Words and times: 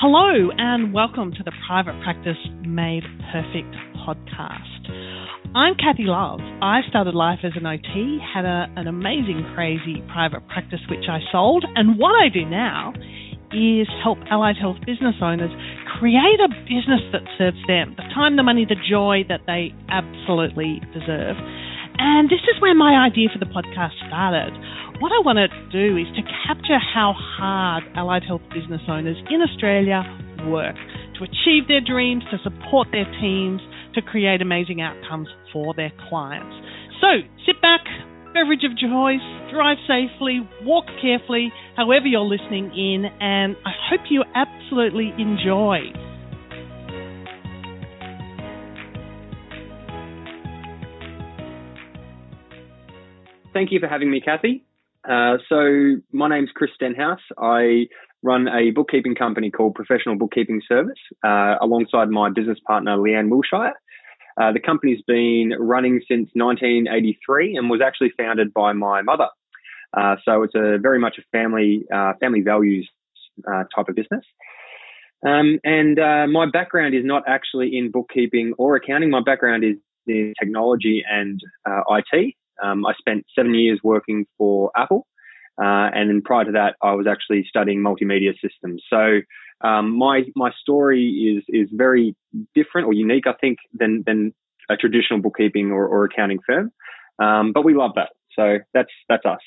Hello, 0.00 0.54
and 0.56 0.94
welcome 0.94 1.34
to 1.34 1.42
the 1.42 1.50
Private 1.66 1.98
Practice 2.04 2.38
Made 2.62 3.02
Perfect 3.34 3.74
podcast. 4.06 4.86
I'm 5.58 5.74
Kathy 5.74 6.06
Love. 6.06 6.38
I 6.62 6.86
started 6.88 7.16
life 7.18 7.40
as 7.42 7.50
an 7.58 7.66
OT, 7.66 8.22
had 8.22 8.44
a, 8.44 8.70
an 8.78 8.86
amazing, 8.86 9.42
crazy 9.56 9.98
private 10.06 10.46
practice 10.46 10.78
which 10.88 11.10
I 11.10 11.18
sold, 11.32 11.66
and 11.74 11.98
what 11.98 12.14
I 12.14 12.28
do 12.30 12.46
now 12.46 12.94
is 13.50 13.90
help 14.00 14.18
allied 14.30 14.54
health 14.54 14.78
business 14.86 15.18
owners 15.20 15.50
create 15.98 16.38
a 16.38 16.48
business 16.62 17.02
that 17.10 17.26
serves 17.34 17.58
them 17.66 17.98
the 17.98 18.06
time, 18.14 18.36
the 18.36 18.46
money, 18.46 18.62
the 18.70 18.78
joy 18.78 19.26
that 19.26 19.50
they 19.50 19.74
absolutely 19.90 20.78
deserve. 20.94 21.34
And 21.98 22.30
this 22.30 22.46
is 22.46 22.54
where 22.62 22.74
my 22.78 23.02
idea 23.02 23.34
for 23.34 23.42
the 23.42 23.50
podcast 23.50 23.98
started. 24.06 24.54
What 24.98 25.12
I 25.12 25.22
want 25.22 25.38
to 25.38 25.46
do 25.70 25.96
is 25.96 26.10
to 26.16 26.22
capture 26.42 26.74
how 26.74 27.14
hard 27.14 27.84
allied 27.94 28.24
health 28.26 28.42
business 28.52 28.82
owners 28.88 29.16
in 29.30 29.40
Australia 29.40 30.02
work 30.50 30.74
to 31.14 31.22
achieve 31.22 31.68
their 31.68 31.80
dreams, 31.80 32.24
to 32.32 32.38
support 32.42 32.88
their 32.90 33.06
teams, 33.22 33.60
to 33.94 34.02
create 34.02 34.42
amazing 34.42 34.82
outcomes 34.82 35.28
for 35.52 35.72
their 35.74 35.92
clients. 36.08 36.50
So 37.00 37.22
sit 37.46 37.62
back, 37.62 37.86
beverage 38.34 38.66
of 38.66 38.74
choice, 38.74 39.22
drive 39.54 39.78
safely, 39.86 40.42
walk 40.62 40.86
carefully, 41.00 41.52
however 41.76 42.06
you're 42.06 42.26
listening 42.26 42.74
in, 42.74 43.06
and 43.20 43.54
I 43.64 43.70
hope 43.90 44.10
you 44.10 44.24
absolutely 44.34 45.14
enjoy. 45.16 45.94
Thank 53.54 53.70
you 53.70 53.78
for 53.78 53.86
having 53.86 54.10
me, 54.10 54.20
Kathy. 54.20 54.64
Uh, 55.08 55.38
so 55.48 55.96
my 56.12 56.28
name's 56.28 56.50
Chris 56.54 56.70
Stenhouse. 56.74 57.20
I 57.38 57.86
run 58.22 58.46
a 58.48 58.70
bookkeeping 58.72 59.14
company 59.14 59.50
called 59.50 59.74
Professional 59.74 60.16
Bookkeeping 60.16 60.60
Service 60.68 60.98
uh, 61.24 61.54
alongside 61.62 62.10
my 62.10 62.28
business 62.28 62.58
partner 62.66 62.96
Leanne 62.96 63.30
Wilshire. 63.30 63.72
Uh, 64.38 64.52
the 64.52 64.60
company's 64.60 65.02
been 65.06 65.54
running 65.58 66.00
since 66.06 66.28
1983 66.34 67.56
and 67.56 67.70
was 67.70 67.80
actually 67.84 68.12
founded 68.18 68.52
by 68.52 68.72
my 68.72 69.00
mother. 69.02 69.28
Uh, 69.96 70.16
so 70.24 70.42
it's 70.42 70.54
a 70.54 70.78
very 70.78 70.98
much 70.98 71.16
a 71.18 71.22
family 71.32 71.84
uh, 71.92 72.12
family 72.20 72.42
values 72.42 72.88
type 73.46 73.88
of 73.88 73.94
business. 73.94 74.24
Um, 75.26 75.58
and 75.64 75.96
my 76.30 76.46
background 76.52 76.94
is 76.94 77.04
not 77.04 77.22
actually 77.26 77.76
in 77.76 77.90
bookkeeping 77.90 78.52
or 78.58 78.76
accounting. 78.76 79.10
My 79.10 79.22
background 79.22 79.64
is 79.64 79.76
in 80.06 80.34
technology 80.38 81.02
and 81.08 81.40
IT. 81.66 82.34
Um, 82.62 82.86
I 82.86 82.92
spent 82.98 83.24
seven 83.34 83.54
years 83.54 83.80
working 83.82 84.26
for 84.36 84.70
Apple. 84.76 85.06
Uh, 85.60 85.90
and 85.92 86.08
then 86.08 86.22
prior 86.24 86.44
to 86.44 86.52
that, 86.52 86.76
I 86.82 86.92
was 86.92 87.06
actually 87.08 87.44
studying 87.48 87.80
multimedia 87.80 88.32
systems. 88.40 88.82
So 88.88 89.20
um, 89.66 89.98
my 89.98 90.22
my 90.36 90.50
story 90.60 91.36
is 91.36 91.44
is 91.48 91.68
very 91.72 92.14
different 92.54 92.86
or 92.86 92.92
unique, 92.92 93.26
I 93.26 93.32
think, 93.40 93.58
than 93.72 94.04
than 94.06 94.32
a 94.70 94.76
traditional 94.76 95.20
bookkeeping 95.20 95.72
or, 95.72 95.86
or 95.86 96.04
accounting 96.04 96.38
firm. 96.46 96.70
Um, 97.18 97.52
but 97.52 97.64
we 97.64 97.74
love 97.74 97.92
that. 97.96 98.10
So 98.36 98.58
that's 98.72 98.90
that's 99.08 99.26
us. 99.26 99.40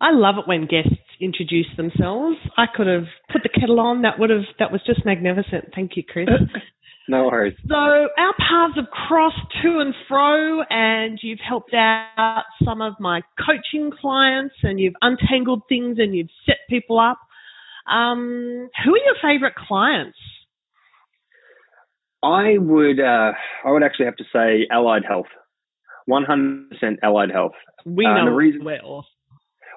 I 0.00 0.12
love 0.12 0.36
it 0.38 0.48
when 0.48 0.66
guests 0.66 0.94
introduce 1.20 1.66
themselves. 1.76 2.36
I 2.56 2.66
could 2.72 2.86
have 2.86 3.06
put 3.32 3.42
the 3.42 3.48
kettle 3.48 3.80
on. 3.80 4.02
That 4.02 4.18
would 4.18 4.30
have 4.30 4.44
that 4.58 4.72
was 4.72 4.80
just 4.84 5.04
magnificent. 5.04 5.72
Thank 5.74 5.96
you, 5.96 6.02
Chris. 6.02 6.28
No 7.08 7.24
worries. 7.24 7.56
So 7.66 7.74
our 7.74 8.34
paths 8.38 8.74
have 8.76 8.90
crossed 8.90 9.36
to 9.62 9.78
and 9.80 9.94
fro, 10.06 10.60
and 10.68 11.18
you've 11.22 11.40
helped 11.40 11.72
out 11.72 12.44
some 12.62 12.82
of 12.82 12.94
my 13.00 13.22
coaching 13.38 13.90
clients, 13.98 14.54
and 14.62 14.78
you've 14.78 14.94
untangled 15.00 15.62
things, 15.70 15.96
and 15.98 16.14
you've 16.14 16.28
set 16.44 16.58
people 16.68 17.00
up. 17.00 17.18
Um, 17.90 18.68
who 18.84 18.94
are 18.94 18.98
your 18.98 19.14
favourite 19.22 19.54
clients? 19.54 20.18
I 22.22 22.58
would, 22.58 23.00
uh, 23.00 23.32
I 23.64 23.70
would 23.70 23.82
actually 23.82 24.06
have 24.06 24.16
to 24.16 24.24
say 24.30 24.66
Allied 24.70 25.04
Health, 25.08 25.28
one 26.04 26.24
hundred 26.24 26.70
percent 26.70 26.98
Allied 27.02 27.30
Health. 27.30 27.52
We 27.86 28.04
uh, 28.04 28.14
know 28.14 28.24
the 28.26 28.36
reason. 28.36 28.64
Well. 28.64 29.06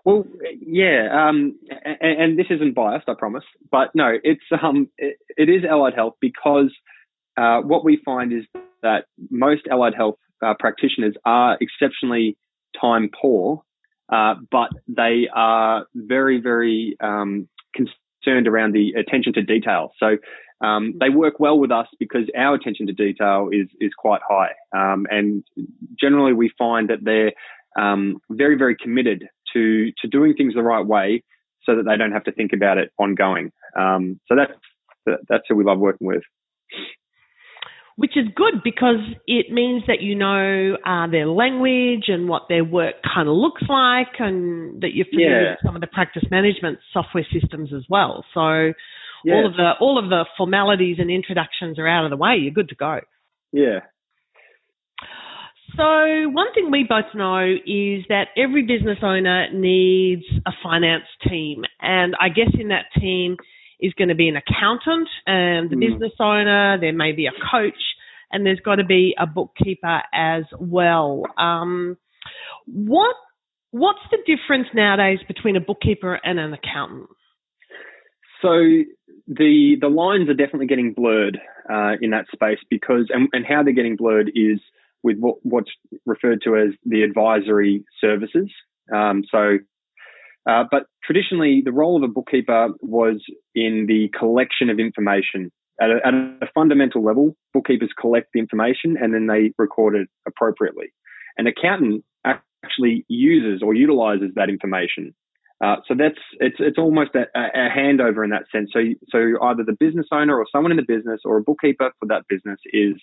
Well, 0.03 0.25
yeah, 0.59 1.09
um, 1.13 1.59
and, 1.69 2.21
and, 2.21 2.39
this 2.39 2.47
isn't 2.49 2.73
biased, 2.73 3.07
I 3.07 3.13
promise, 3.13 3.43
but 3.69 3.89
no, 3.93 4.13
it's 4.23 4.41
um, 4.59 4.89
it, 4.97 5.17
it 5.37 5.47
is 5.47 5.63
Allied 5.63 5.93
Health 5.93 6.15
because 6.19 6.73
uh, 7.41 7.61
what 7.61 7.83
we 7.83 7.99
find 8.05 8.31
is 8.31 8.43
that 8.83 9.05
most 9.29 9.63
allied 9.71 9.95
health 9.95 10.17
uh, 10.45 10.53
practitioners 10.59 11.15
are 11.25 11.57
exceptionally 11.59 12.37
time 12.79 13.09
poor, 13.19 13.63
uh, 14.11 14.35
but 14.51 14.69
they 14.87 15.27
are 15.33 15.85
very, 15.95 16.39
very 16.39 16.95
um, 16.99 17.47
concerned 17.73 18.47
around 18.47 18.73
the 18.73 18.91
attention 18.91 19.33
to 19.33 19.41
detail. 19.41 19.91
So 19.99 20.17
um, 20.65 20.93
they 20.99 21.09
work 21.09 21.39
well 21.39 21.57
with 21.57 21.71
us 21.71 21.87
because 21.99 22.29
our 22.37 22.53
attention 22.53 22.85
to 22.87 22.93
detail 22.93 23.49
is 23.51 23.67
is 23.79 23.91
quite 23.97 24.21
high, 24.27 24.51
um, 24.75 25.07
and 25.09 25.43
generally 25.99 26.33
we 26.33 26.51
find 26.57 26.89
that 26.89 26.99
they're 27.03 27.31
um, 27.79 28.17
very, 28.29 28.55
very 28.55 28.75
committed 28.75 29.27
to 29.53 29.91
to 30.01 30.07
doing 30.07 30.35
things 30.35 30.53
the 30.53 30.61
right 30.61 30.85
way, 30.85 31.23
so 31.63 31.75
that 31.75 31.83
they 31.83 31.97
don't 31.97 32.11
have 32.11 32.25
to 32.25 32.31
think 32.31 32.53
about 32.53 32.77
it 32.77 32.91
ongoing. 32.99 33.51
Um, 33.75 34.19
so 34.27 34.35
that's 34.35 34.53
that's 35.27 35.45
who 35.49 35.55
we 35.55 35.63
love 35.63 35.79
working 35.79 36.05
with 36.05 36.21
which 37.95 38.15
is 38.15 38.25
good 38.35 38.61
because 38.63 38.99
it 39.27 39.51
means 39.51 39.83
that 39.87 40.01
you 40.01 40.15
know 40.15 40.77
uh, 40.85 41.07
their 41.09 41.27
language 41.27 42.05
and 42.07 42.27
what 42.27 42.43
their 42.49 42.63
work 42.63 42.95
kind 43.03 43.27
of 43.27 43.35
looks 43.35 43.63
like, 43.67 44.19
and 44.19 44.81
that 44.81 44.93
you're 44.93 45.05
familiar 45.05 45.43
yeah. 45.43 45.51
with 45.51 45.59
some 45.65 45.75
of 45.75 45.81
the 45.81 45.87
practice 45.87 46.23
management 46.31 46.79
software 46.93 47.25
systems 47.31 47.71
as 47.75 47.83
well. 47.89 48.23
So 48.33 48.73
yeah. 49.23 49.33
all 49.33 49.47
of 49.47 49.53
the 49.53 49.71
all 49.79 49.97
of 49.97 50.09
the 50.09 50.25
formalities 50.37 50.97
and 50.99 51.11
introductions 51.11 51.79
are 51.79 51.87
out 51.87 52.05
of 52.05 52.11
the 52.11 52.17
way. 52.17 52.37
You're 52.39 52.53
good 52.53 52.69
to 52.69 52.75
go. 52.75 52.99
Yeah. 53.51 53.79
So 55.77 56.29
one 56.29 56.53
thing 56.53 56.69
we 56.69 56.85
both 56.87 57.15
know 57.15 57.45
is 57.45 58.03
that 58.09 58.25
every 58.35 58.63
business 58.63 58.97
owner 59.01 59.47
needs 59.53 60.23
a 60.45 60.51
finance 60.61 61.05
team, 61.27 61.63
and 61.79 62.13
I 62.19 62.27
guess 62.29 62.49
in 62.59 62.69
that 62.69 62.85
team 62.99 63.37
is 63.81 63.93
going 63.93 64.09
to 64.09 64.15
be 64.15 64.27
an 64.29 64.35
accountant 64.35 65.09
and 65.25 65.69
the 65.69 65.75
mm. 65.75 65.91
business 65.91 66.13
owner. 66.19 66.77
There 66.79 66.93
may 66.93 67.11
be 67.11 67.25
a 67.25 67.31
coach, 67.51 67.81
and 68.31 68.45
there's 68.45 68.59
got 68.59 68.75
to 68.75 68.85
be 68.85 69.15
a 69.17 69.25
bookkeeper 69.25 70.01
as 70.13 70.43
well. 70.59 71.23
Um, 71.37 71.97
what 72.65 73.15
what's 73.71 73.99
the 74.11 74.17
difference 74.25 74.67
nowadays 74.73 75.19
between 75.27 75.55
a 75.55 75.61
bookkeeper 75.61 76.19
and 76.23 76.39
an 76.39 76.53
accountant? 76.53 77.09
So 78.41 78.49
the 79.27 79.75
the 79.79 79.87
lines 79.87 80.29
are 80.29 80.33
definitely 80.33 80.67
getting 80.67 80.93
blurred 80.93 81.39
uh, 81.71 81.93
in 82.01 82.11
that 82.11 82.25
space 82.33 82.59
because 82.69 83.07
and, 83.09 83.29
and 83.33 83.45
how 83.45 83.63
they're 83.63 83.73
getting 83.73 83.95
blurred 83.95 84.31
is 84.35 84.59
with 85.03 85.17
what, 85.17 85.37
what's 85.43 85.71
referred 86.05 86.41
to 86.43 86.55
as 86.55 86.73
the 86.85 87.01
advisory 87.01 87.83
services. 87.99 88.51
Um, 88.93 89.23
so 89.31 89.57
uh, 90.49 90.63
but 90.71 90.83
traditionally, 91.03 91.61
the 91.63 91.71
role 91.71 91.95
of 91.95 92.03
a 92.03 92.07
bookkeeper 92.07 92.69
was 92.81 93.23
in 93.53 93.85
the 93.87 94.09
collection 94.17 94.69
of 94.69 94.79
information. 94.79 95.51
At 95.79 95.89
a, 95.89 95.99
at 96.05 96.13
a, 96.13 96.47
fundamental 96.53 97.03
level, 97.03 97.35
bookkeepers 97.53 97.89
collect 97.99 98.29
the 98.33 98.39
information 98.39 98.97
and 99.01 99.13
then 99.13 99.27
they 99.27 99.51
record 99.57 99.95
it 99.95 100.07
appropriately. 100.27 100.93
An 101.37 101.47
accountant 101.47 102.03
actually 102.23 103.05
uses 103.07 103.61
or 103.63 103.73
utilizes 103.73 104.31
that 104.35 104.49
information. 104.49 105.15
Uh, 105.63 105.75
so 105.87 105.93
that's 105.97 106.19
it's 106.39 106.57
it's 106.59 106.77
almost 106.79 107.11
a, 107.13 107.25
a, 107.35 107.69
handover 107.69 108.23
in 108.23 108.31
that 108.31 108.43
sense. 108.51 108.71
So 108.73 108.79
so 109.09 109.43
either 109.43 109.63
the 109.63 109.77
business 109.79 110.07
owner 110.11 110.37
or 110.37 110.45
someone 110.51 110.71
in 110.71 110.77
the 110.77 110.85
business 110.87 111.21
or 111.23 111.37
a 111.37 111.43
bookkeeper 111.43 111.91
for 111.99 112.07
that 112.07 112.23
business 112.27 112.59
is 112.73 112.95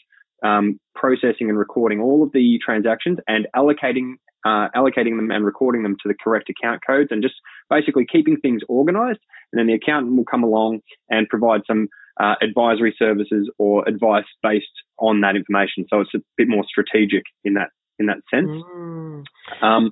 um, 0.42 0.78
processing 0.94 1.48
and 1.48 1.58
recording 1.58 2.00
all 2.00 2.22
of 2.22 2.32
the 2.32 2.58
transactions 2.64 3.18
and 3.26 3.46
allocating 3.54 4.14
uh, 4.44 4.68
allocating 4.74 5.16
them 5.16 5.30
and 5.30 5.44
recording 5.44 5.82
them 5.82 5.96
to 6.00 6.08
the 6.08 6.14
correct 6.22 6.48
account 6.48 6.80
codes 6.86 7.08
and 7.10 7.22
just 7.22 7.34
basically 7.68 8.06
keeping 8.10 8.36
things 8.36 8.62
organized. 8.68 9.18
And 9.52 9.58
then 9.58 9.66
the 9.66 9.74
accountant 9.74 10.16
will 10.16 10.24
come 10.24 10.44
along 10.44 10.80
and 11.10 11.28
provide 11.28 11.62
some 11.66 11.88
uh, 12.20 12.34
advisory 12.40 12.94
services 12.98 13.50
or 13.58 13.86
advice 13.88 14.24
based 14.42 14.66
on 14.98 15.20
that 15.22 15.36
information. 15.36 15.86
So 15.90 16.00
it's 16.00 16.14
a 16.14 16.20
bit 16.36 16.48
more 16.48 16.64
strategic 16.68 17.24
in 17.44 17.54
that 17.54 17.70
in 17.98 18.06
that 18.06 18.18
sense. 18.32 18.48
Mm. 18.48 19.24
Um, 19.60 19.90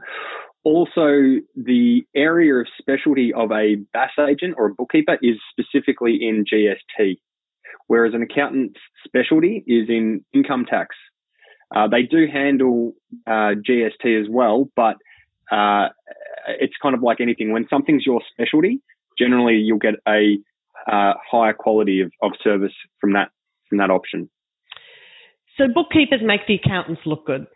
also, 0.65 1.41
the 1.55 2.03
area 2.15 2.55
of 2.55 2.67
specialty 2.79 3.32
of 3.32 3.53
a 3.53 3.76
BAS 3.93 4.11
agent 4.29 4.55
or 4.59 4.67
a 4.67 4.75
bookkeeper 4.75 5.17
is 5.23 5.37
specifically 5.50 6.19
in 6.21 6.44
GST, 6.44 7.19
whereas 7.87 8.15
an 8.15 8.23
accountant's 8.23 8.79
specialty 9.07 9.65
is 9.67 9.89
in 9.89 10.25
income 10.33 10.65
tax 10.69 10.95
uh, 11.75 11.89
they 11.89 12.03
do 12.03 12.27
handle 12.33 12.93
uh, 13.27 13.55
GST 13.69 14.21
as 14.21 14.29
well, 14.31 14.71
but 14.77 14.97
uh, 15.51 15.89
it's 16.61 16.75
kind 16.81 16.95
of 16.95 17.03
like 17.03 17.21
anything. 17.21 17.53
When 17.53 17.67
something's 17.69 18.05
your 18.07 18.21
specialty, 18.31 18.81
generally 19.19 19.57
you'll 19.57 19.79
get 19.79 19.95
a 20.07 20.39
uh, 20.91 21.15
higher 21.29 21.53
quality 21.53 22.01
of, 22.01 22.13
of 22.23 22.33
service 22.43 22.75
from 23.01 23.15
that 23.15 23.31
from 23.69 23.79
that 23.79 23.91
option. 23.91 24.31
So 25.59 25.65
bookkeepers 25.73 26.21
make 26.23 26.47
the 26.47 26.55
accountants 26.55 27.01
look 27.05 27.27
good. 27.27 27.47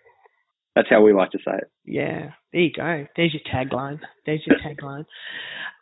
That's 0.75 0.89
how 0.89 1.03
we 1.03 1.13
like 1.13 1.31
to 1.33 1.39
say 1.39 1.53
it. 1.59 1.71
Yeah, 1.85 2.31
there 2.53 2.63
you 2.63 2.73
go. 2.73 3.07
There's 3.17 3.35
your 3.35 3.43
tagline. 3.53 4.01
There's 4.27 4.43
your 4.47 4.57
tagline. 4.67 5.05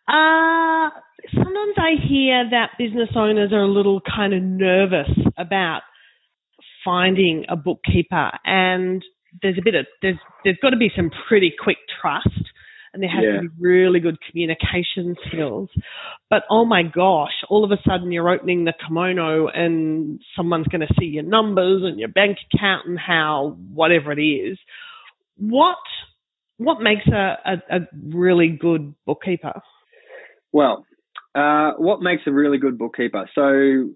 Uh, 0.08 0.88
sometimes 1.34 1.74
I 1.76 1.90
hear 2.08 2.48
that 2.50 2.70
business 2.78 3.10
owners 3.14 3.52
are 3.52 3.62
a 3.62 3.70
little 3.70 4.00
kind 4.00 4.32
of 4.34 4.42
nervous 4.42 5.10
about 5.36 5.82
finding 6.84 7.44
a 7.48 7.56
bookkeeper 7.56 8.30
and 8.44 9.04
there's 9.42 9.58
a 9.58 9.62
bit 9.62 9.74
of 9.74 9.86
there's 10.00 10.16
there's 10.44 10.56
got 10.62 10.70
to 10.70 10.76
be 10.78 10.90
some 10.96 11.10
pretty 11.28 11.52
quick 11.62 11.76
trust 12.00 12.28
and 12.94 13.02
there 13.02 13.10
has 13.10 13.22
Yeah. 13.22 13.36
to 13.36 13.40
be 13.42 13.48
really 13.60 14.00
good 14.00 14.16
communication 14.30 15.14
skills. 15.28 15.68
But 16.30 16.44
oh 16.50 16.64
my 16.64 16.82
gosh, 16.82 17.34
all 17.50 17.62
of 17.64 17.70
a 17.70 17.78
sudden 17.86 18.10
you're 18.10 18.30
opening 18.30 18.64
the 18.64 18.72
kimono 18.86 19.48
and 19.48 20.20
someone's 20.34 20.68
going 20.68 20.80
to 20.86 20.94
see 20.98 21.06
your 21.06 21.24
numbers 21.24 21.82
and 21.84 21.98
your 21.98 22.08
bank 22.08 22.38
account 22.54 22.86
and 22.86 22.98
how 22.98 23.56
whatever 23.74 24.10
it 24.12 24.22
is. 24.22 24.58
What 25.36 25.76
what 26.56 26.80
makes 26.80 27.06
a, 27.08 27.36
a, 27.44 27.76
a 27.76 27.80
really 28.08 28.48
good 28.48 28.94
bookkeeper? 29.04 29.60
Well, 30.52 30.84
uh, 31.34 31.72
what 31.78 32.02
makes 32.02 32.22
a 32.26 32.32
really 32.32 32.58
good 32.58 32.78
bookkeeper? 32.78 33.28
So, 33.34 33.90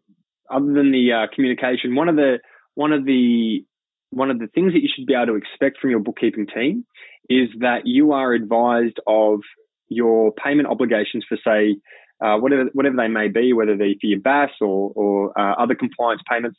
other 0.50 0.72
than 0.72 0.92
the 0.92 1.12
uh, 1.12 1.34
communication, 1.34 1.94
one 1.94 2.08
of 2.08 2.16
the 2.16 2.38
one 2.74 2.92
of 2.92 3.04
the 3.04 3.64
one 4.10 4.30
of 4.30 4.38
the 4.38 4.48
things 4.48 4.72
that 4.74 4.82
you 4.82 4.88
should 4.94 5.06
be 5.06 5.14
able 5.14 5.26
to 5.26 5.34
expect 5.36 5.78
from 5.80 5.90
your 5.90 6.00
bookkeeping 6.00 6.46
team 6.46 6.84
is 7.30 7.48
that 7.60 7.86
you 7.86 8.12
are 8.12 8.34
advised 8.34 9.00
of 9.06 9.40
your 9.88 10.32
payment 10.32 10.68
obligations 10.68 11.24
for, 11.28 11.38
say, 11.44 11.76
uh, 12.22 12.36
whatever 12.36 12.64
whatever 12.72 12.96
they 12.96 13.08
may 13.08 13.28
be, 13.28 13.52
whether 13.52 13.76
they're 13.76 13.94
for 14.00 14.06
your 14.06 14.20
BAS 14.20 14.50
or 14.60 14.92
or 14.94 15.38
uh, 15.38 15.54
other 15.54 15.74
compliance 15.74 16.22
payments. 16.30 16.58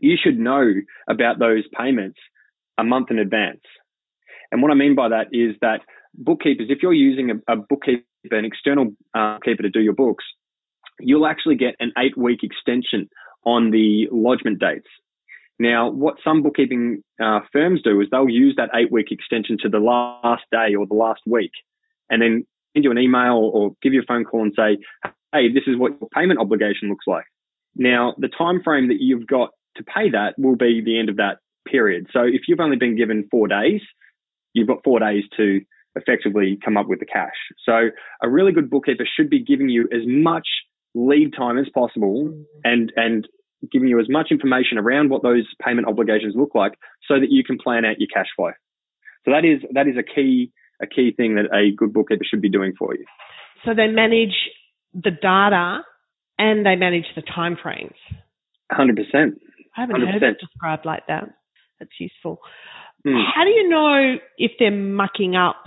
You 0.00 0.16
should 0.22 0.38
know 0.38 0.72
about 1.08 1.38
those 1.38 1.64
payments 1.78 2.18
a 2.78 2.84
month 2.84 3.10
in 3.10 3.18
advance. 3.18 3.60
And 4.50 4.62
what 4.62 4.70
I 4.70 4.74
mean 4.74 4.94
by 4.94 5.08
that 5.08 5.28
is 5.32 5.54
that 5.60 5.80
bookkeepers, 6.14 6.68
if 6.70 6.78
you're 6.82 6.92
using 6.92 7.30
a, 7.30 7.52
a 7.52 7.56
bookkeeper, 7.56 8.04
an 8.30 8.44
external 8.44 8.92
uh, 9.14 9.38
keeper 9.44 9.62
to 9.62 9.70
do 9.70 9.80
your 9.80 9.94
books, 9.94 10.24
you'll 11.00 11.26
actually 11.26 11.56
get 11.56 11.74
an 11.80 11.92
eight 11.98 12.16
week 12.16 12.40
extension 12.42 13.08
on 13.44 13.70
the 13.70 14.08
lodgement 14.12 14.60
dates. 14.60 14.86
Now, 15.58 15.90
what 15.90 16.16
some 16.24 16.42
bookkeeping 16.42 17.02
uh, 17.22 17.40
firms 17.52 17.82
do 17.82 18.00
is 18.00 18.08
they'll 18.10 18.28
use 18.28 18.54
that 18.56 18.70
eight 18.74 18.90
week 18.90 19.08
extension 19.10 19.56
to 19.62 19.68
the 19.68 19.78
last 19.78 20.42
day 20.50 20.74
or 20.74 20.86
the 20.86 20.94
last 20.94 21.20
week 21.26 21.52
and 22.10 22.22
then 22.22 22.46
send 22.74 22.84
you 22.84 22.90
an 22.90 22.98
email 22.98 23.50
or 23.52 23.72
give 23.82 23.92
you 23.92 24.00
a 24.00 24.06
phone 24.06 24.24
call 24.24 24.42
and 24.42 24.52
say, 24.56 24.78
hey, 25.32 25.52
this 25.52 25.64
is 25.66 25.76
what 25.76 25.92
your 26.00 26.08
payment 26.10 26.40
obligation 26.40 26.88
looks 26.88 27.06
like. 27.06 27.24
Now, 27.76 28.14
the 28.18 28.28
time 28.28 28.62
frame 28.62 28.88
that 28.88 29.00
you've 29.00 29.26
got 29.26 29.50
to 29.76 29.84
pay 29.84 30.10
that 30.10 30.34
will 30.38 30.56
be 30.56 30.82
the 30.84 30.98
end 30.98 31.08
of 31.08 31.16
that 31.16 31.38
period. 31.66 32.06
So 32.12 32.22
if 32.22 32.42
you've 32.48 32.60
only 32.60 32.76
been 32.76 32.96
given 32.96 33.28
four 33.30 33.48
days, 33.48 33.80
you've 34.52 34.68
got 34.68 34.84
four 34.84 34.98
days 35.00 35.24
to 35.36 35.60
effectively 35.96 36.58
come 36.64 36.76
up 36.76 36.88
with 36.88 37.00
the 37.00 37.06
cash. 37.06 37.36
So 37.64 37.90
a 38.22 38.28
really 38.28 38.52
good 38.52 38.70
bookkeeper 38.70 39.06
should 39.16 39.30
be 39.30 39.42
giving 39.42 39.68
you 39.68 39.88
as 39.92 40.02
much 40.06 40.46
lead 40.94 41.32
time 41.36 41.58
as 41.58 41.66
possible 41.74 42.32
and 42.64 42.92
and 42.96 43.26
giving 43.70 43.88
you 43.88 44.00
as 44.00 44.06
much 44.08 44.28
information 44.30 44.76
around 44.76 45.10
what 45.10 45.22
those 45.22 45.46
payment 45.64 45.86
obligations 45.86 46.34
look 46.36 46.54
like 46.54 46.72
so 47.06 47.20
that 47.20 47.30
you 47.30 47.44
can 47.44 47.58
plan 47.58 47.84
out 47.84 47.98
your 47.98 48.08
cash 48.12 48.26
flow. 48.34 48.50
So 49.24 49.30
that 49.30 49.44
is 49.44 49.62
that 49.72 49.86
is 49.86 49.96
a 49.96 50.02
key 50.02 50.52
a 50.82 50.86
key 50.86 51.12
thing 51.16 51.36
that 51.36 51.46
a 51.54 51.74
good 51.76 51.92
bookkeeper 51.92 52.24
should 52.28 52.42
be 52.42 52.50
doing 52.50 52.72
for 52.78 52.94
you. 52.94 53.04
So 53.64 53.72
they 53.74 53.86
manage 53.86 54.34
the 54.92 55.10
data 55.10 55.82
and 56.38 56.66
they 56.66 56.74
manage 56.74 57.06
the 57.14 57.22
time 57.22 57.56
frames. 57.62 57.94
100%. 58.72 58.98
I 59.76 59.80
haven't 59.80 60.00
heard 60.00 60.22
100%. 60.22 60.30
it 60.30 60.38
described 60.40 60.84
like 60.84 61.06
that. 61.06 61.28
That's 61.78 61.92
useful. 62.00 62.40
Hmm. 63.04 63.16
How 63.34 63.44
do 63.44 63.50
you 63.50 63.68
know 63.68 64.16
if 64.38 64.52
they're 64.58 64.70
mucking 64.70 65.34
up 65.36 65.64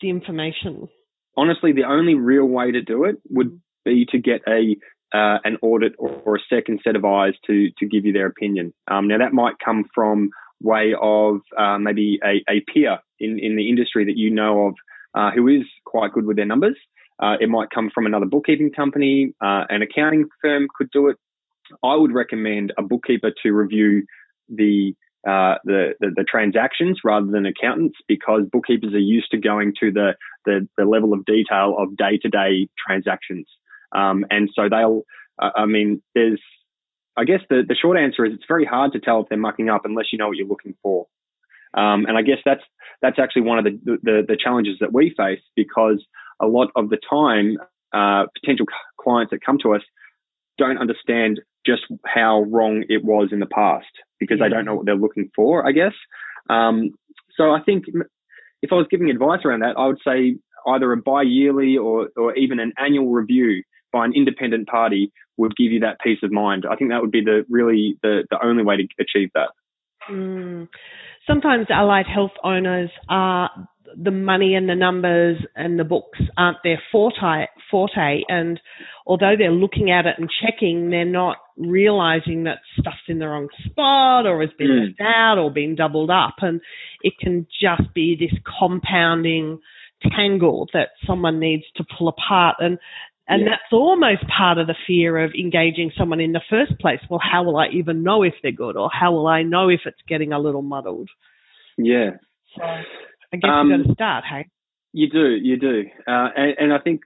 the 0.00 0.10
information? 0.10 0.88
honestly, 1.36 1.72
the 1.72 1.84
only 1.84 2.14
real 2.14 2.44
way 2.44 2.70
to 2.70 2.82
do 2.82 3.04
it 3.04 3.16
would 3.30 3.60
be 3.84 4.06
to 4.10 4.18
get 4.18 4.42
a 4.46 4.76
uh, 5.12 5.38
an 5.42 5.56
audit 5.60 5.92
or, 5.98 6.10
or 6.24 6.36
a 6.36 6.40
second 6.48 6.80
set 6.84 6.96
of 6.96 7.04
eyes 7.04 7.34
to 7.46 7.70
to 7.78 7.86
give 7.86 8.04
you 8.04 8.12
their 8.12 8.26
opinion. 8.26 8.72
Um, 8.90 9.08
now 9.08 9.18
that 9.18 9.32
might 9.32 9.54
come 9.64 9.84
from 9.94 10.30
way 10.62 10.94
of 11.00 11.40
uh, 11.58 11.78
maybe 11.78 12.20
a, 12.24 12.44
a 12.50 12.60
peer 12.72 12.98
in 13.18 13.38
in 13.38 13.56
the 13.56 13.68
industry 13.68 14.04
that 14.04 14.16
you 14.16 14.30
know 14.30 14.68
of 14.68 14.74
uh, 15.14 15.30
who 15.34 15.48
is 15.48 15.64
quite 15.84 16.12
good 16.12 16.26
with 16.26 16.36
their 16.36 16.46
numbers. 16.46 16.76
Uh, 17.18 17.36
it 17.38 17.50
might 17.50 17.68
come 17.74 17.90
from 17.94 18.06
another 18.06 18.24
bookkeeping 18.24 18.70
company, 18.70 19.34
uh, 19.42 19.64
an 19.68 19.82
accounting 19.82 20.26
firm 20.40 20.66
could 20.74 20.90
do 20.90 21.08
it. 21.08 21.16
I 21.84 21.94
would 21.94 22.12
recommend 22.12 22.72
a 22.78 22.82
bookkeeper 22.82 23.30
to 23.42 23.52
review 23.52 24.06
the 24.48 24.94
uh, 25.26 25.56
the, 25.64 25.94
the 26.00 26.12
the 26.16 26.24
transactions 26.24 27.00
rather 27.04 27.26
than 27.26 27.44
accountants 27.44 27.98
because 28.08 28.42
bookkeepers 28.50 28.94
are 28.94 28.98
used 28.98 29.30
to 29.30 29.36
going 29.36 29.74
to 29.78 29.92
the 29.92 30.14
the, 30.46 30.66
the 30.78 30.84
level 30.84 31.12
of 31.12 31.24
detail 31.26 31.74
of 31.78 31.94
day 31.96 32.16
to 32.16 32.28
day 32.28 32.68
transactions, 32.86 33.46
um, 33.92 34.24
and 34.30 34.50
so 34.54 34.68
they'll. 34.68 35.02
I 35.38 35.66
mean, 35.66 36.02
there's. 36.14 36.40
I 37.16 37.24
guess 37.24 37.40
the 37.50 37.62
the 37.66 37.74
short 37.74 37.98
answer 37.98 38.24
is 38.24 38.32
it's 38.34 38.44
very 38.48 38.64
hard 38.64 38.92
to 38.92 39.00
tell 39.00 39.20
if 39.20 39.28
they're 39.28 39.38
mucking 39.38 39.68
up 39.68 39.82
unless 39.84 40.06
you 40.10 40.18
know 40.18 40.28
what 40.28 40.36
you're 40.38 40.46
looking 40.46 40.74
for, 40.82 41.06
um, 41.74 42.06
and 42.06 42.16
I 42.16 42.22
guess 42.22 42.38
that's 42.44 42.62
that's 43.02 43.18
actually 43.18 43.42
one 43.42 43.58
of 43.58 43.64
the, 43.64 43.98
the 44.02 44.24
the 44.26 44.38
challenges 44.42 44.76
that 44.80 44.92
we 44.92 45.14
face 45.16 45.40
because 45.54 46.02
a 46.40 46.46
lot 46.46 46.70
of 46.76 46.88
the 46.88 46.98
time, 47.08 47.58
uh, 47.92 48.26
potential 48.40 48.66
clients 48.98 49.30
that 49.32 49.44
come 49.44 49.58
to 49.62 49.74
us 49.74 49.82
don't 50.56 50.78
understand 50.78 51.40
just 51.66 51.82
how 52.06 52.42
wrong 52.42 52.84
it 52.88 53.04
was 53.04 53.28
in 53.32 53.40
the 53.40 53.46
past 53.46 53.86
because 54.20 54.38
they 54.38 54.48
don't 54.48 54.64
know 54.64 54.76
what 54.76 54.86
they're 54.86 54.94
looking 54.94 55.30
for, 55.34 55.66
I 55.66 55.72
guess. 55.72 55.94
Um, 56.48 56.90
so 57.36 57.50
I 57.50 57.60
think 57.64 57.84
if 58.62 58.70
I 58.70 58.74
was 58.74 58.86
giving 58.90 59.10
advice 59.10 59.40
around 59.44 59.60
that, 59.60 59.76
I 59.76 59.86
would 59.86 59.98
say 60.06 60.36
either 60.66 60.92
a 60.92 60.96
bi-yearly 60.96 61.76
or, 61.76 62.08
or 62.16 62.36
even 62.36 62.60
an 62.60 62.72
annual 62.78 63.10
review 63.10 63.62
by 63.92 64.04
an 64.04 64.12
independent 64.14 64.68
party 64.68 65.10
would 65.36 65.56
give 65.56 65.72
you 65.72 65.80
that 65.80 65.98
peace 66.00 66.18
of 66.22 66.30
mind. 66.30 66.64
I 66.70 66.76
think 66.76 66.90
that 66.90 67.00
would 67.00 67.10
be 67.10 67.24
the 67.24 67.44
really 67.48 67.96
the, 68.02 68.24
the 68.30 68.38
only 68.44 68.62
way 68.62 68.76
to 68.76 68.86
achieve 69.00 69.30
that. 69.34 69.50
Mm. 70.10 70.68
Sometimes 71.26 71.66
allied 71.70 72.06
health 72.06 72.32
owners 72.44 72.90
are 73.08 73.50
the 73.96 74.10
money 74.10 74.54
and 74.54 74.68
the 74.68 74.74
numbers 74.74 75.38
and 75.56 75.78
the 75.78 75.84
books 75.84 76.18
aren't 76.36 76.58
their 76.62 76.80
forte, 76.92 77.46
forte. 77.70 78.22
And 78.28 78.60
although 79.06 79.34
they're 79.36 79.50
looking 79.50 79.90
at 79.90 80.06
it 80.06 80.16
and 80.18 80.28
checking, 80.30 80.90
they're 80.90 81.04
not 81.04 81.38
realizing 81.60 82.44
that 82.44 82.58
stuff's 82.78 82.96
in 83.08 83.18
the 83.18 83.28
wrong 83.28 83.48
spot 83.64 84.26
or 84.26 84.40
has 84.40 84.50
been 84.58 84.68
Mm. 84.68 84.88
left 84.88 85.00
out 85.00 85.38
or 85.38 85.50
been 85.50 85.74
doubled 85.74 86.10
up. 86.10 86.36
And 86.40 86.60
it 87.02 87.18
can 87.18 87.46
just 87.60 87.92
be 87.94 88.16
this 88.16 88.38
compounding 88.58 89.60
tangle 90.16 90.68
that 90.72 90.90
someone 91.06 91.38
needs 91.38 91.64
to 91.76 91.84
pull 91.84 92.08
apart. 92.08 92.56
And 92.60 92.78
and 93.28 93.42
Yeah. 93.42 93.50
that's 93.50 93.72
almost 93.72 94.26
part 94.26 94.58
of 94.58 94.66
the 94.66 94.74
fear 94.88 95.16
of 95.18 95.32
engaging 95.34 95.92
someone 95.96 96.18
in 96.20 96.32
the 96.32 96.40
first 96.50 96.76
place. 96.80 96.98
Well, 97.08 97.20
how 97.22 97.44
will 97.44 97.58
I 97.58 97.68
even 97.68 98.02
know 98.02 98.24
if 98.24 98.34
they're 98.42 98.50
good, 98.50 98.76
or 98.76 98.90
how 98.92 99.12
will 99.12 99.28
I 99.28 99.44
know 99.44 99.68
if 99.68 99.86
it's 99.86 100.02
getting 100.08 100.32
a 100.32 100.38
little 100.40 100.62
muddled? 100.62 101.08
Yeah. 101.78 102.16
So 102.56 102.62
I 102.64 103.36
guess 103.36 103.48
Um, 103.48 103.70
you've 103.70 103.82
got 103.82 103.88
to 103.88 103.94
start, 103.94 104.24
hey? 104.24 104.46
You 104.92 105.08
do, 105.08 105.36
you 105.36 105.56
do, 105.56 105.84
uh, 106.08 106.30
and, 106.34 106.58
and 106.58 106.72
I 106.72 106.78
think 106.78 107.02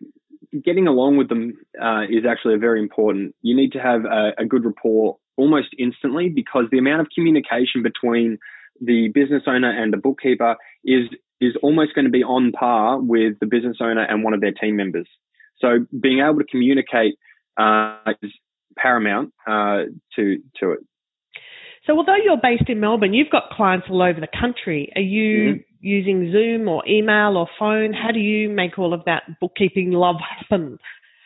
getting 0.63 0.87
along 0.87 1.17
with 1.17 1.29
them 1.29 1.55
uh, 1.81 2.03
is 2.09 2.25
actually 2.29 2.57
very 2.57 2.81
important. 2.81 3.35
You 3.43 3.57
need 3.57 3.73
to 3.73 3.81
have 3.81 4.05
a, 4.05 4.33
a 4.39 4.45
good 4.45 4.65
rapport 4.65 5.17
almost 5.37 5.69
instantly 5.79 6.29
because 6.29 6.65
the 6.71 6.79
amount 6.79 7.01
of 7.01 7.09
communication 7.15 7.83
between 7.83 8.39
the 8.81 9.09
business 9.09 9.43
owner 9.47 9.71
and 9.71 9.93
the 9.93 9.97
bookkeeper 9.97 10.57
is 10.85 11.09
is 11.41 11.55
almost 11.63 11.95
going 11.95 12.05
to 12.05 12.11
be 12.11 12.23
on 12.23 12.53
par 12.53 13.01
with 13.01 13.39
the 13.41 13.47
business 13.47 13.79
owner 13.81 14.03
and 14.03 14.23
one 14.23 14.33
of 14.33 14.41
their 14.41 14.53
team 14.53 14.77
members. 14.77 15.09
So 15.59 15.87
being 16.01 16.21
able 16.21 16.39
to 16.39 16.45
communicate 16.45 17.17
uh, 17.57 18.13
is 18.23 18.33
paramount 18.77 19.33
uh, 19.47 19.85
to 20.17 20.39
to 20.61 20.73
it. 20.73 20.81
So 21.87 21.97
although 21.97 22.17
you're 22.17 22.41
based 22.41 22.69
in 22.69 22.81
Melbourne, 22.81 23.13
you've 23.13 23.31
got 23.31 23.51
clients 23.51 23.87
all 23.91 24.03
over 24.03 24.19
the 24.19 24.29
country. 24.41 24.91
Are 24.97 25.03
you 25.03 25.61
using 25.81 26.33
Zoom 26.33 26.67
or 26.67 26.83
email 26.89 27.37
or 27.37 27.47
phone? 27.59 27.93
How 27.93 28.11
do 28.11 28.21
you 28.21 28.49
make 28.49 28.79
all 28.79 28.95
of 28.95 29.05
that 29.05 29.25
bookkeeping 29.39 29.91
love 29.91 30.17
happen? 30.41 30.79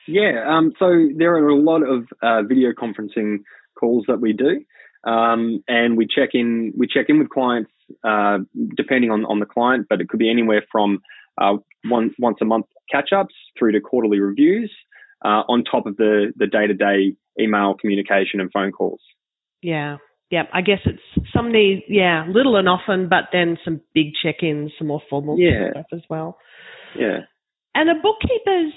Yeah, 0.09 0.45
um, 0.49 0.73
so 0.79 1.09
there 1.17 1.35
are 1.35 1.49
a 1.49 1.55
lot 1.55 1.83
of 1.83 2.09
uh, 2.23 2.43
video 2.43 2.73
conferencing 2.73 3.43
calls 3.79 4.05
that 4.09 4.21
we 4.21 4.33
do, 4.33 4.65
um, 5.09 5.63
and 5.69 5.97
we 5.97 6.07
check 6.07 6.31
in. 6.33 6.73
We 6.77 6.87
check 6.89 7.07
in 7.09 7.19
with 7.19 7.29
clients 7.29 7.71
uh, 8.03 8.39
depending 8.75 9.11
on 9.11 9.27
on 9.27 9.39
the 9.39 9.47
client, 9.47 9.87
but 9.89 10.01
it 10.01 10.09
could 10.09 10.19
be 10.19 10.31
anywhere 10.31 10.65
from 10.73 11.01
uh, 11.41 11.59
one 11.89 12.15
once 12.19 12.39
a 12.41 12.47
month 12.47 12.67
catch 12.91 13.11
ups 13.15 13.35
through 13.59 13.73
to 13.73 13.81
quarterly 13.81 14.19
reviews, 14.19 14.73
uh, 15.25 15.45
on 15.47 15.63
top 15.63 15.87
of 15.87 15.97
the 15.99 16.33
the 16.37 16.47
day 16.47 16.67
to 16.67 16.75
day 16.75 17.15
email 17.39 17.75
communication 17.75 18.41
and 18.41 18.51
phone 18.51 18.73
calls. 18.73 19.01
Yeah. 19.63 19.99
Yeah, 20.31 20.43
I 20.53 20.61
guess 20.61 20.81
it's 20.85 21.01
some 21.35 21.53
need, 21.53 21.85
yeah, 21.89 22.27
little 22.29 22.57
and 22.57 22.69
often, 22.69 23.09
but 23.09 23.25
then 23.33 23.57
some 23.65 23.81
big 23.95 24.09
check-ins, 24.23 24.73
some 24.79 24.89
more 24.89 25.01
formal 25.09 25.39
Yeah. 25.39 25.71
stuff 25.71 25.87
as 25.93 26.03
well. 26.11 26.39
Yeah. 26.99 27.21
And 27.75 27.89
are 27.89 28.01
bookkeepers 28.03 28.75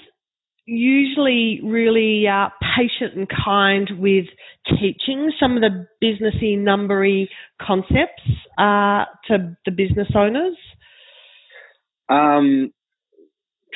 usually 0.64 1.60
really 1.62 2.26
uh, 2.26 2.48
patient 2.76 3.16
and 3.16 3.28
kind 3.28 3.90
with 3.98 4.26
teaching 4.66 5.32
some 5.38 5.56
of 5.56 5.62
the 5.62 5.86
businessy, 6.02 6.56
numbery 6.56 7.28
concepts 7.60 8.22
uh, 8.58 9.04
to 9.26 9.56
the 9.66 9.72
business 9.72 10.08
owners? 10.14 10.56
Um, 12.08 12.72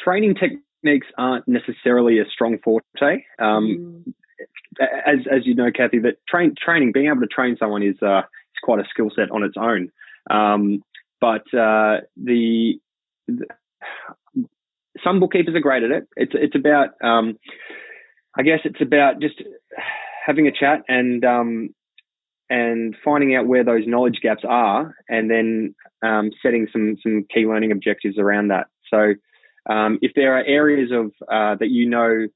training 0.03 0.35
techniques 0.35 1.07
aren't 1.19 1.47
necessarily 1.49 2.21
a 2.21 2.25
strong 2.33 2.59
forte. 2.63 3.25
Um, 3.39 4.05
mm. 4.07 4.15
As 4.81 5.19
as 5.31 5.47
you 5.47 5.55
know, 5.55 5.71
Kathy, 5.75 5.99
that 6.01 6.19
train 6.29 6.55
training, 6.59 6.93
being 6.93 7.07
able 7.07 7.21
to 7.21 7.27
train 7.27 7.57
someone 7.59 7.83
is 7.83 7.97
uh, 8.03 8.19
is 8.19 8.61
quite 8.63 8.81
a 8.81 8.89
skill 8.91 9.11
set 9.15 9.31
on 9.31 9.43
its 9.43 9.57
own. 9.57 9.91
Um, 10.31 10.83
but 11.21 11.43
uh, 11.55 12.01
the, 12.17 12.75
the 13.27 13.47
some 15.03 15.21
bookkeepers 15.21 15.55
are 15.55 15.61
great 15.61 15.83
at 15.83 15.91
it. 15.91 16.09
It's 16.17 16.33
it's 16.35 16.55
about 16.55 16.91
um, 17.03 17.39
I 18.37 18.43
guess 18.43 18.61
it's 18.65 18.81
about 18.81 19.21
just 19.21 19.43
having 20.25 20.47
a 20.47 20.53
chat 20.53 20.83
and 20.89 21.25
um, 21.25 21.75
and 22.51 22.95
finding 23.05 23.35
out 23.35 23.47
where 23.47 23.65
those 23.65 23.87
knowledge 23.87 24.19
gaps 24.23 24.43
are, 24.47 24.95
and 25.09 25.31
then 25.31 25.75
um, 26.03 26.31
setting 26.43 26.67
some 26.73 26.97
some 27.03 27.25
key 27.33 27.47
learning 27.47 27.73
objectives 27.73 28.19
around 28.19 28.49
that. 28.49 28.67
So 28.93 29.15
um, 29.73 29.99
if 30.03 30.13
there 30.15 30.37
are 30.37 30.45
areas 30.45 30.91
of 30.93 31.07
uh, 31.31 31.57
that 31.57 31.71
you 31.71 31.89
know 31.89 32.27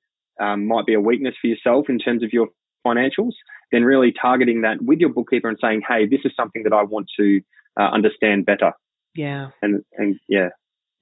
um, 0.41 0.67
might 0.67 0.87
be 0.87 0.95
a 0.95 1.01
weakness 1.01 1.35
for 1.41 1.49
yourself 1.49 1.87
in 1.89 1.99
terms 1.99 2.23
of 2.23 2.33
your 2.33 2.49
financials, 2.87 3.33
then 3.73 3.85
really 3.85 4.13
targeting 4.13 4.63
that 4.63 4.79
with 4.83 4.99
your 4.99 5.11
bookkeeper 5.11 5.49
and 5.49 5.59
saying, 5.61 5.83
"Hey, 5.87 6.07
this 6.07 6.21
is 6.25 6.33
something 6.37 6.63
that 6.65 6.73
I 6.73 6.83
want 6.83 7.09
to 7.19 7.41
uh, 7.79 7.91
understand 7.93 8.47
better." 8.47 8.73
Yeah. 9.15 9.51
And 9.63 9.83
and 9.97 10.19
yeah 10.29 10.51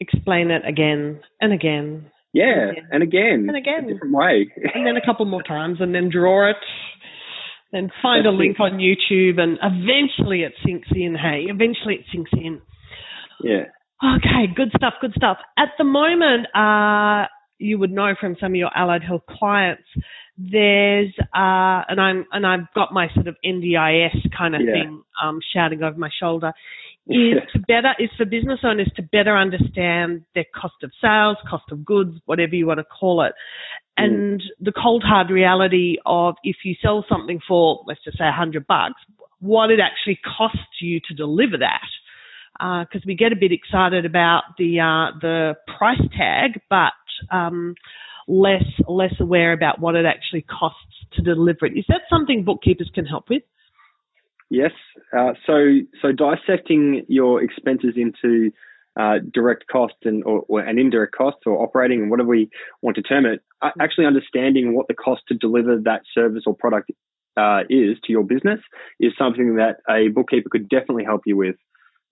explain 0.00 0.50
it 0.50 0.62
again 0.66 1.20
and 1.40 1.52
again. 1.52 2.10
Yeah, 2.32 2.72
and 2.90 3.02
again. 3.02 3.46
And 3.48 3.56
again. 3.56 3.84
A 3.84 3.92
different 3.92 4.14
way. 4.14 4.52
and 4.74 4.86
then 4.86 4.96
a 4.96 5.04
couple 5.04 5.24
more 5.24 5.42
times 5.42 5.78
and 5.80 5.94
then 5.94 6.10
draw 6.10 6.50
it. 6.50 6.56
And 7.72 7.90
find 8.02 8.24
That's 8.24 8.32
a 8.32 8.36
link 8.36 8.56
it. 8.58 8.62
on 8.62 8.78
YouTube 8.78 9.40
and 9.40 9.58
eventually 9.62 10.42
it 10.42 10.52
sinks 10.64 10.88
in, 10.94 11.14
hey. 11.14 11.46
Eventually 11.48 11.96
it 11.96 12.04
sinks 12.12 12.30
in. 12.32 12.60
Yeah. 13.42 13.64
Okay, 14.02 14.52
good 14.54 14.70
stuff, 14.76 14.94
good 15.00 15.12
stuff. 15.16 15.38
At 15.58 15.70
the 15.76 15.84
moment, 15.84 16.46
uh, 16.54 17.26
you 17.58 17.78
would 17.78 17.90
know 17.90 18.14
from 18.20 18.36
some 18.40 18.52
of 18.52 18.56
your 18.56 18.70
allied 18.74 19.02
health 19.02 19.22
clients, 19.28 19.82
there's 20.38 21.12
uh, 21.18 21.82
and 21.88 22.00
I'm 22.00 22.26
and 22.32 22.46
I've 22.46 22.72
got 22.74 22.92
my 22.92 23.08
sort 23.14 23.26
of 23.26 23.36
NDIS 23.44 24.30
kind 24.36 24.54
of 24.54 24.62
yeah. 24.62 24.72
thing 24.72 25.02
um, 25.22 25.40
shouting 25.52 25.82
over 25.82 25.98
my 25.98 26.10
shoulder 26.20 26.52
is 27.08 27.38
to 27.52 27.58
better 27.60 27.94
is 27.98 28.10
for 28.16 28.24
business 28.24 28.60
owners 28.62 28.90
to 28.96 29.02
better 29.02 29.36
understand 29.36 30.24
their 30.34 30.44
cost 30.54 30.74
of 30.82 30.92
sales, 31.00 31.36
cost 31.48 31.64
of 31.72 31.84
goods, 31.84 32.12
whatever 32.26 32.54
you 32.54 32.66
want 32.66 32.78
to 32.78 32.84
call 32.84 33.22
it. 33.22 33.32
Mm. 33.98 34.04
And 34.04 34.40
mm. 34.40 34.44
the 34.60 34.72
cold 34.72 35.02
hard 35.04 35.30
reality 35.30 35.96
of 36.06 36.36
if 36.44 36.56
you 36.64 36.74
sell 36.80 37.04
something 37.08 37.40
for 37.46 37.82
let's 37.86 38.04
just 38.04 38.18
say 38.18 38.28
a 38.28 38.32
hundred 38.32 38.66
bucks, 38.66 39.00
what 39.40 39.70
it 39.70 39.80
actually 39.80 40.20
costs 40.36 40.80
you 40.80 41.00
to 41.08 41.14
deliver 41.14 41.58
that. 41.58 41.82
Because 42.58 43.02
uh, 43.02 43.06
we 43.06 43.14
get 43.14 43.32
a 43.32 43.36
bit 43.36 43.52
excited 43.52 44.04
about 44.04 44.42
the 44.58 44.80
uh, 44.80 45.18
the 45.20 45.54
price 45.78 46.00
tag, 46.16 46.60
but 46.68 46.92
um, 47.30 47.74
less 48.26 48.64
less 48.86 49.14
aware 49.20 49.52
about 49.52 49.80
what 49.80 49.94
it 49.94 50.04
actually 50.04 50.42
costs 50.42 51.06
to 51.12 51.22
deliver 51.22 51.66
it. 51.66 51.76
Is 51.76 51.84
that 51.88 52.02
something 52.10 52.44
bookkeepers 52.44 52.90
can 52.94 53.06
help 53.06 53.28
with? 53.30 53.42
Yes. 54.50 54.72
Uh, 55.16 55.32
so 55.46 55.78
so 56.00 56.12
dissecting 56.12 57.04
your 57.08 57.42
expenses 57.42 57.94
into 57.96 58.50
uh, 58.98 59.18
direct 59.32 59.66
costs 59.68 59.98
and 60.04 60.24
or, 60.24 60.44
or, 60.48 60.60
and 60.60 60.78
indirect 60.78 61.14
costs 61.14 61.42
or 61.46 61.62
operating 61.62 62.02
and 62.02 62.10
whatever 62.10 62.28
we 62.28 62.50
want 62.82 62.96
to 62.96 63.02
term 63.02 63.26
it, 63.26 63.42
uh, 63.62 63.70
actually 63.80 64.06
understanding 64.06 64.74
what 64.74 64.88
the 64.88 64.94
cost 64.94 65.22
to 65.28 65.34
deliver 65.34 65.78
that 65.78 66.02
service 66.14 66.42
or 66.46 66.54
product 66.54 66.90
uh, 67.36 67.60
is 67.70 67.96
to 68.04 68.10
your 68.12 68.24
business 68.24 68.58
is 68.98 69.12
something 69.16 69.56
that 69.56 69.76
a 69.88 70.08
bookkeeper 70.08 70.48
could 70.50 70.68
definitely 70.68 71.04
help 71.04 71.22
you 71.24 71.36
with. 71.36 71.54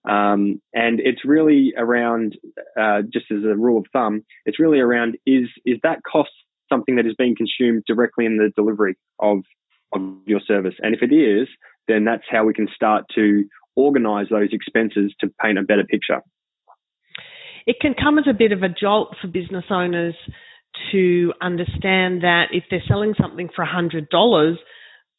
Um, 0.07 0.61
and 0.73 0.99
it's 0.99 1.25
really 1.25 1.73
around, 1.77 2.37
uh, 2.79 3.01
just 3.11 3.25
as 3.31 3.43
a 3.43 3.55
rule 3.55 3.79
of 3.79 3.85
thumb, 3.91 4.23
it's 4.45 4.59
really 4.59 4.79
around 4.79 5.17
is 5.25 5.49
is 5.65 5.77
that 5.83 5.99
cost 6.09 6.31
something 6.69 6.95
that 6.95 7.05
is 7.05 7.15
being 7.17 7.35
consumed 7.35 7.83
directly 7.87 8.25
in 8.25 8.37
the 8.37 8.51
delivery 8.55 8.95
of 9.19 9.39
of 9.93 10.01
your 10.25 10.41
service? 10.45 10.75
And 10.81 10.95
if 10.95 11.01
it 11.01 11.13
is, 11.13 11.47
then 11.87 12.05
that's 12.05 12.23
how 12.29 12.45
we 12.45 12.53
can 12.53 12.67
start 12.73 13.05
to 13.15 13.43
organize 13.75 14.27
those 14.29 14.49
expenses 14.51 15.13
to 15.19 15.31
paint 15.41 15.57
a 15.57 15.61
better 15.61 15.83
picture. 15.83 16.21
It 17.65 17.77
can 17.81 17.93
come 17.93 18.17
as 18.17 18.25
a 18.29 18.33
bit 18.33 18.51
of 18.51 18.63
a 18.63 18.69
jolt 18.69 19.15
for 19.21 19.27
business 19.27 19.65
owners 19.69 20.15
to 20.91 21.33
understand 21.41 22.23
that 22.23 22.45
if 22.51 22.63
they're 22.69 22.83
selling 22.87 23.13
something 23.19 23.49
for 23.55 23.65
$100, 23.65 24.55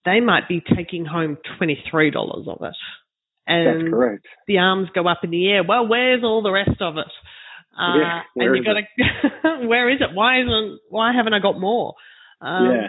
they 0.05 0.21
might 0.21 0.49
be 0.49 0.63
taking 0.77 1.05
home 1.05 1.37
$23 1.61 2.49
of 2.49 2.63
it. 2.63 2.75
And 3.49 3.67
That's 3.67 3.91
correct. 3.91 4.27
The 4.47 4.59
arms 4.59 4.89
go 4.95 5.09
up 5.09 5.21
in 5.25 5.31
the 5.31 5.49
air. 5.49 5.65
Well, 5.65 5.89
where's 5.89 6.23
all 6.23 6.43
the 6.43 6.53
rest 6.53 6.81
of 6.81 6.99
it? 6.99 7.07
Uh, 7.77 7.99
yeah, 7.99 8.21
and 8.37 8.57
you 8.57 8.63
got 8.63 8.75
to, 8.75 9.67
where 9.67 9.89
is 9.89 10.01
it? 10.01 10.15
Why 10.15 10.43
isn't, 10.43 10.81
why 10.91 11.13
haven't 11.13 11.33
I 11.33 11.39
got 11.41 11.59
more? 11.59 11.95
Um, 12.41 12.71
yeah 12.71 12.89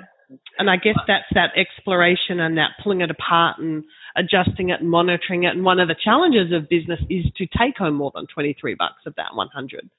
and 0.58 0.70
I 0.70 0.76
guess 0.78 0.98
that's 1.08 1.26
that 1.34 1.52
exploration 1.58 2.40
and 2.40 2.58
that 2.58 2.72
pulling 2.84 3.02
it 3.02 3.10
apart 3.10 3.60
and 3.60 3.84
adjusting 4.16 4.70
it 4.70 4.82
and 4.82 4.90
monitoring 4.90 5.44
it. 5.44 5.56
And 5.56 5.64
one 5.64 5.80
of 5.80 5.88
the 5.88 5.96
challenges 6.02 6.52
of 6.54 6.70
business 6.70 7.00
is 7.10 7.26
to 7.38 7.46
take 7.46 7.78
home 7.78 7.96
more 7.96 8.12
than 8.14 8.28
23 8.34 8.76
bucks 8.76 9.02
of 9.06 9.16
that 9.16 9.36
100. 9.36 9.90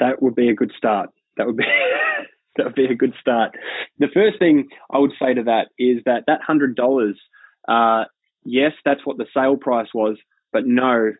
That 0.00 0.22
would 0.22 0.34
be 0.34 0.48
a 0.48 0.54
good 0.54 0.72
start. 0.76 1.10
That 1.36 1.46
would 1.46 1.56
be 1.56 1.64
that 2.56 2.66
would 2.66 2.74
be 2.74 2.86
a 2.86 2.94
good 2.94 3.14
start. 3.20 3.52
The 3.98 4.08
first 4.12 4.38
thing 4.38 4.68
I 4.90 4.98
would 4.98 5.12
say 5.20 5.34
to 5.34 5.44
that 5.44 5.68
is 5.78 6.02
that 6.04 6.24
that 6.26 6.40
hundred 6.44 6.74
dollars, 6.74 7.16
uh, 7.68 8.04
yes, 8.44 8.72
that's 8.84 9.04
what 9.04 9.18
the 9.18 9.26
sale 9.34 9.56
price 9.56 9.88
was, 9.94 10.16
but 10.52 10.66
no, 10.66 11.12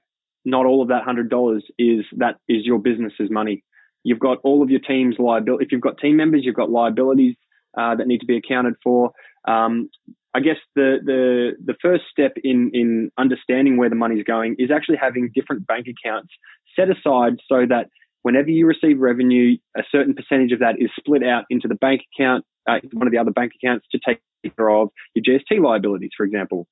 not 0.44 0.66
all 0.66 0.82
of 0.82 0.88
that 0.88 1.02
hundred 1.04 1.30
dollars 1.30 1.64
is 1.78 2.04
that 2.16 2.36
is 2.48 2.64
your 2.64 2.78
business's 2.78 3.30
money. 3.30 3.64
You've 4.02 4.20
got 4.20 4.38
all 4.44 4.62
of 4.62 4.70
your 4.70 4.80
team's 4.80 5.16
liability. 5.18 5.64
If 5.64 5.72
you've 5.72 5.80
got 5.80 5.98
team 5.98 6.16
members, 6.16 6.42
you've 6.44 6.54
got 6.54 6.70
liabilities 6.70 7.36
uh, 7.76 7.94
that 7.96 8.06
need 8.06 8.20
to 8.20 8.26
be 8.26 8.36
accounted 8.36 8.74
for. 8.82 9.12
Um, 9.48 9.88
I 10.34 10.40
guess 10.40 10.56
the, 10.74 10.98
the 11.04 11.52
the 11.64 11.74
first 11.80 12.04
step 12.10 12.32
in 12.42 12.70
in 12.74 13.10
understanding 13.16 13.76
where 13.76 13.88
the 13.88 13.94
money's 13.94 14.24
going 14.24 14.56
is 14.58 14.70
actually 14.70 14.98
having 15.00 15.30
different 15.34 15.66
bank 15.66 15.86
accounts 15.86 16.32
set 16.76 16.88
aside 16.90 17.34
so 17.48 17.64
that 17.68 17.88
whenever 18.22 18.50
you 18.50 18.66
receive 18.66 18.98
revenue, 18.98 19.56
a 19.76 19.82
certain 19.92 20.14
percentage 20.14 20.50
of 20.50 20.58
that 20.58 20.74
is 20.78 20.90
split 20.98 21.22
out 21.22 21.44
into 21.50 21.68
the 21.68 21.76
bank 21.76 22.00
account, 22.14 22.44
uh, 22.68 22.78
one 22.92 23.06
of 23.06 23.12
the 23.12 23.18
other 23.18 23.30
bank 23.30 23.52
accounts 23.62 23.86
to 23.92 24.00
take 24.04 24.18
care 24.56 24.70
of 24.70 24.88
your 25.14 25.38
GST 25.38 25.62
liabilities, 25.62 26.10
for 26.16 26.26
example. 26.26 26.66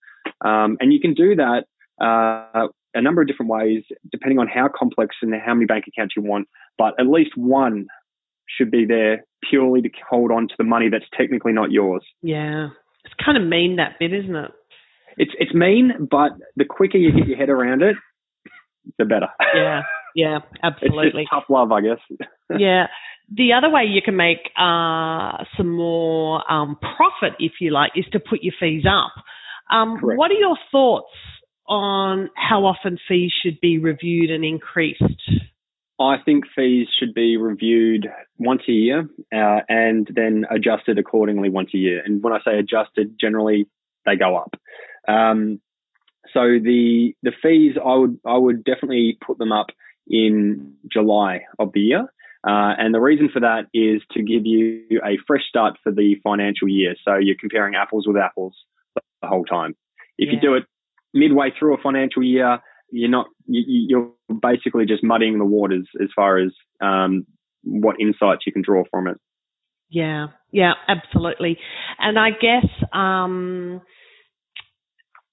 Um, 0.45 0.76
and 0.81 0.93
you 0.93 1.00
can 1.00 1.14
do 1.14 1.37
that 1.37 1.64
uh, 2.00 2.69
a 2.95 3.00
number 3.00 3.23
of 3.23 3.29
different 3.29 3.50
ways, 3.50 3.83
depending 4.11 4.38
on 4.38 4.49
how 4.49 4.69
complex 4.69 5.17
and 5.23 5.33
how 5.35 5.55
many 5.55 5.67
bank 5.67 5.85
accounts 5.88 6.14
you 6.17 6.23
want. 6.23 6.49
But 6.79 6.95
at 6.99 7.07
least 7.07 7.31
one 7.37 7.87
should 8.49 8.71
be 8.71 8.85
there 8.85 9.25
purely 9.49 9.83
to 9.83 9.88
hold 10.09 10.31
on 10.31 10.49
to 10.49 10.55
the 10.59 10.64
money 10.64 10.88
that's 10.91 11.05
technically 11.17 11.52
not 11.52 11.71
yours. 11.71 12.05
Yeah. 12.23 12.69
It's 13.05 13.14
kind 13.25 13.37
of 13.37 13.45
mean 13.45 13.76
that 13.76 13.99
bit, 13.99 14.12
isn't 14.12 14.37
it? 14.37 14.50
It's 15.17 15.33
it's 15.38 15.52
mean, 15.52 16.09
but 16.11 16.33
the 16.57 16.64
quicker 16.64 16.97
you 16.97 17.12
get 17.12 17.26
your 17.26 17.37
head 17.37 17.50
around 17.50 17.83
it, 17.83 17.97
the 18.99 19.05
better. 19.05 19.29
Yeah, 19.55 19.83
yeah, 20.14 20.38
absolutely. 20.62 21.23
It's 21.23 21.31
tough 21.31 21.45
love, 21.49 21.71
I 21.73 21.81
guess. 21.83 21.99
yeah. 22.59 22.87
The 23.35 23.52
other 23.52 23.71
way 23.71 23.85
you 23.85 24.02
can 24.02 24.17
make 24.17 24.50
uh, 24.59 25.45
some 25.57 25.71
more 25.71 26.50
um, 26.50 26.76
profit, 26.76 27.37
if 27.38 27.52
you 27.61 27.71
like, 27.71 27.93
is 27.95 28.05
to 28.12 28.21
put 28.21 28.43
your 28.43 28.52
fees 28.59 28.85
up. 28.88 29.12
Um, 29.73 29.99
what 30.00 30.31
are 30.31 30.35
your 30.35 30.57
thoughts 30.71 31.12
on 31.67 32.31
how 32.37 32.67
often 32.67 32.99
fees 33.09 33.33
should 33.43 33.59
be 33.61 33.79
reviewed 33.79 34.31
and 34.31 34.45
increased? 34.45 35.02
I 35.99 36.17
think 36.25 36.45
fees 36.55 36.88
should 36.99 37.14
be 37.14 37.37
reviewed 37.37 38.09
once 38.38 38.62
a 38.69 38.73
year 38.73 39.09
uh, 39.33 39.61
and 39.69 40.09
then 40.14 40.45
adjusted 40.50 40.99
accordingly 40.99 41.49
once 41.49 41.71
a 41.75 41.79
year. 41.79 42.02
And 42.05 42.23
when 42.23 42.33
I 42.33 42.41
say 42.45 42.59
adjusted, 42.59 43.17
generally 43.21 43.67
they 44.05 44.17
go 44.17 44.37
up. 44.37 44.55
Um, 45.09 45.61
so 46.33 46.41
the 46.41 47.14
the 47.23 47.33
fees, 47.43 47.76
I 47.83 47.95
would 47.95 48.19
I 48.26 48.37
would 48.37 48.64
definitely 48.64 49.19
put 49.25 49.38
them 49.38 49.52
up 49.52 49.67
in 50.09 50.75
July 50.91 51.43
of 51.59 51.73
the 51.73 51.81
year. 51.81 52.12
Uh, 52.45 52.75
and 52.76 52.93
the 52.93 53.00
reason 53.00 53.29
for 53.33 53.41
that 53.41 53.67
is 53.73 54.02
to 54.12 54.23
give 54.23 54.45
you 54.45 55.00
a 55.05 55.17
fresh 55.26 55.45
start 55.49 55.79
for 55.85 55.93
the 55.93 56.17
financial 56.25 56.69
year. 56.69 56.97
So 57.05 57.17
you're 57.17 57.37
comparing 57.38 57.76
apples 57.76 58.07
with 58.07 58.17
apples 58.17 58.55
the 59.23 59.29
whole 59.29 59.45
time. 59.45 59.75
If 60.19 60.29
yeah. 60.29 60.35
you 60.35 60.41
do 60.41 60.55
it 60.55 60.64
midway 61.14 61.50
through 61.59 61.75
a 61.75 61.83
financial 61.83 62.23
year, 62.23 62.59
you're 62.91 63.11
not 63.11 63.26
you, 63.47 64.14
are 64.31 64.35
basically 64.35 64.85
just 64.87 65.02
muddying 65.02 65.38
the 65.38 65.45
waters 65.45 65.88
as 66.00 66.09
far 66.14 66.38
as 66.38 66.50
um, 66.81 67.26
what 67.64 67.97
insights 68.00 68.43
you 68.47 68.52
can 68.52 68.62
draw 68.62 68.85
from 68.91 69.09
it. 69.09 69.17
Yeah, 69.88 70.29
yeah, 70.50 70.73
absolutely. 70.88 71.59
And 71.99 72.19
I 72.19 72.31
guess, 72.31 72.67
um, 72.93 73.83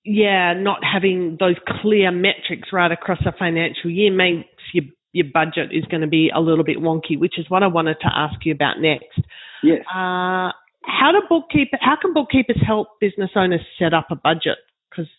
yeah, 0.03 0.53
not 0.53 0.79
having 0.83 1.37
those 1.39 1.55
clear 1.81 2.11
metrics 2.11 2.69
right 2.73 2.91
across 2.91 3.19
a 3.25 3.31
financial 3.37 3.89
year 3.89 4.11
makes 4.11 4.49
your 4.73 4.85
your 5.11 5.25
budget 5.33 5.71
is 5.71 5.85
going 5.85 6.01
to 6.01 6.07
be 6.07 6.29
a 6.33 6.39
little 6.39 6.63
bit 6.63 6.77
wonky, 6.77 7.17
which 7.17 7.39
is 7.39 7.49
what 7.49 7.63
I 7.63 7.67
wanted 7.67 7.97
to 8.01 8.09
ask 8.13 8.45
you 8.45 8.53
about 8.53 8.79
next. 8.79 9.19
Yes. 9.63 9.79
Uh, 9.93 10.51
how 10.83 11.11
do 11.11 11.21
bookkeeper? 11.27 11.77
How 11.81 11.95
can 12.01 12.13
bookkeepers 12.13 12.61
help 12.65 12.99
business 12.99 13.31
owners 13.35 13.61
set 13.77 13.93
up 13.93 14.07
a 14.11 14.15
budget? 14.15 14.57
Because 14.89 15.09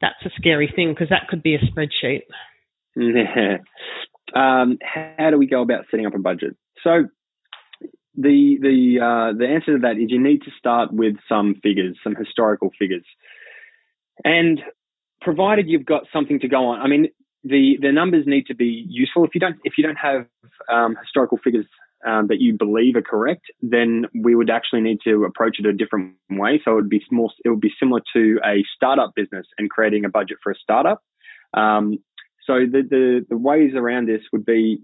that's 0.00 0.24
a 0.24 0.30
scary 0.36 0.72
thing. 0.74 0.92
Because 0.92 1.10
that 1.10 1.28
could 1.28 1.42
be 1.42 1.54
a 1.54 1.58
spreadsheet. 1.58 2.22
Yeah. 2.96 3.58
Um, 4.34 4.78
how 4.82 5.30
do 5.30 5.38
we 5.38 5.46
go 5.46 5.62
about 5.62 5.84
setting 5.90 6.06
up 6.06 6.14
a 6.14 6.18
budget? 6.18 6.56
So 6.82 7.04
the 8.16 8.58
the 8.60 9.00
uh, 9.00 9.38
the 9.38 9.46
answer 9.46 9.74
to 9.74 9.78
that 9.82 9.96
is 9.96 10.06
you 10.08 10.22
need 10.22 10.42
to 10.42 10.50
start 10.58 10.92
with 10.92 11.16
some 11.28 11.56
figures, 11.62 11.96
some 12.02 12.14
historical 12.14 12.70
figures, 12.78 13.04
and 14.24 14.60
provided 15.20 15.68
you've 15.68 15.86
got 15.86 16.04
something 16.12 16.38
to 16.40 16.48
go 16.48 16.66
on. 16.66 16.80
I 16.80 16.88
mean, 16.88 17.08
the 17.42 17.76
the 17.80 17.92
numbers 17.92 18.24
need 18.26 18.46
to 18.46 18.54
be 18.54 18.84
useful. 18.88 19.24
If 19.24 19.30
you 19.34 19.40
don't 19.40 19.56
if 19.64 19.74
you 19.76 19.84
don't 19.84 19.96
have 19.96 20.26
um, 20.72 20.96
historical 21.02 21.38
figures 21.42 21.66
um, 22.06 22.26
that 22.28 22.40
you 22.40 22.56
believe 22.56 22.96
are 22.96 23.02
correct, 23.02 23.46
then 23.62 24.06
we 24.14 24.34
would 24.34 24.50
actually 24.50 24.80
need 24.80 24.98
to 25.04 25.24
approach 25.24 25.56
it 25.58 25.66
a 25.66 25.72
different 25.72 26.14
way. 26.30 26.60
So 26.64 26.72
it 26.72 26.74
would 26.74 26.88
be 26.88 27.02
more 27.10 27.30
it 27.44 27.48
would 27.48 27.60
be 27.60 27.72
similar 27.78 28.00
to 28.14 28.40
a 28.44 28.64
startup 28.74 29.14
business 29.14 29.46
and 29.58 29.70
creating 29.70 30.04
a 30.04 30.08
budget 30.08 30.38
for 30.42 30.52
a 30.52 30.56
startup. 30.56 31.02
Um, 31.54 31.98
so 32.46 32.60
the, 32.70 32.82
the 32.88 33.26
the 33.28 33.36
ways 33.36 33.72
around 33.74 34.06
this 34.06 34.22
would 34.32 34.44
be 34.44 34.82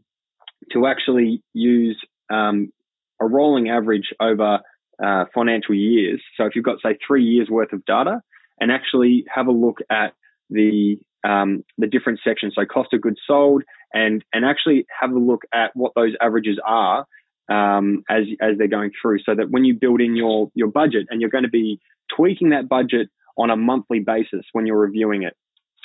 to 0.73 0.87
actually 0.87 1.43
use 1.53 1.99
um, 2.31 2.73
a 3.21 3.27
rolling 3.27 3.69
average 3.69 4.13
over 4.21 4.61
uh, 5.03 5.25
financial 5.35 5.75
years. 5.75 6.23
So 6.37 6.45
if 6.47 6.55
you've 6.55 6.65
got 6.65 6.79
say 6.83 6.97
three 7.07 7.25
years 7.25 7.49
worth 7.51 7.73
of 7.73 7.85
data, 7.85 8.21
and 8.61 8.71
actually 8.71 9.25
have 9.35 9.47
a 9.47 9.53
look 9.53 9.79
at 9.91 10.13
the 10.49 10.99
um, 11.25 11.65
the 11.79 11.87
different 11.87 12.21
sections, 12.25 12.55
so 12.57 12.65
cost 12.65 12.93
of 12.93 13.01
goods 13.01 13.21
sold, 13.27 13.63
and 13.93 14.25
and 14.33 14.45
actually 14.45 14.87
have 15.01 15.11
a 15.11 15.19
look 15.19 15.43
at 15.53 15.71
what 15.75 15.93
those 15.95 16.15
averages 16.21 16.59
are 16.65 17.07
um, 17.51 18.03
as 18.09 18.25
as 18.41 18.59
they're 18.59 18.69
going 18.69 18.91
through, 19.01 19.19
so 19.21 19.35
that 19.35 19.51
when 19.51 19.65
you 19.65 19.75
build 19.75 20.01
in 20.01 20.17
your 20.17 20.51
your 20.55 20.69
budget, 20.69 21.07
and 21.11 21.21
you're 21.21 21.31
going 21.31 21.45
to 21.45 21.51
be 21.51 21.81
tweaking 22.15 22.51
that 22.51 22.69
budget 22.69 23.09
on 23.37 23.51
a 23.51 23.57
monthly 23.57 24.01
basis 24.01 24.45
when 24.53 24.67
you're 24.67 24.79
reviewing 24.79 25.23
it. 25.23 25.35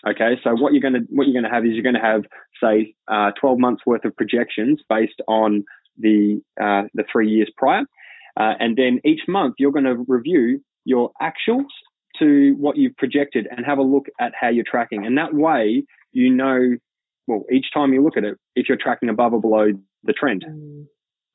Okay, 0.07 0.39
so 0.43 0.51
what 0.51 0.73
you're 0.73 0.81
going 0.81 0.93
to 0.93 1.07
what 1.09 1.27
you're 1.27 1.39
going 1.39 1.49
to 1.49 1.55
have 1.55 1.65
is 1.65 1.71
you're 1.73 1.83
going 1.83 1.95
to 1.95 2.01
have 2.01 2.23
say 2.63 2.93
uh, 3.07 3.31
12 3.39 3.59
months 3.59 3.83
worth 3.85 4.05
of 4.05 4.15
projections 4.15 4.81
based 4.89 5.21
on 5.27 5.63
the 5.97 6.41
uh, 6.61 6.83
the 6.93 7.03
three 7.11 7.29
years 7.29 7.49
prior, 7.57 7.83
uh, 8.39 8.53
and 8.59 8.77
then 8.77 8.99
each 9.03 9.21
month 9.27 9.55
you're 9.57 9.71
going 9.71 9.85
to 9.85 10.05
review 10.07 10.61
your 10.83 11.11
actuals 11.21 11.73
to 12.19 12.55
what 12.59 12.77
you've 12.77 12.95
projected 12.97 13.47
and 13.49 13.65
have 13.65 13.77
a 13.77 13.83
look 13.83 14.05
at 14.19 14.33
how 14.39 14.49
you're 14.49 14.65
tracking. 14.69 15.05
And 15.05 15.17
that 15.17 15.33
way, 15.33 15.83
you 16.11 16.33
know, 16.33 16.75
well, 17.27 17.43
each 17.51 17.67
time 17.73 17.93
you 17.93 18.03
look 18.03 18.17
at 18.17 18.23
it, 18.23 18.37
if 18.55 18.67
you're 18.69 18.77
tracking 18.77 19.09
above 19.09 19.33
or 19.33 19.41
below 19.41 19.67
the 20.03 20.13
trend. 20.13 20.45
Mm. 20.47 20.85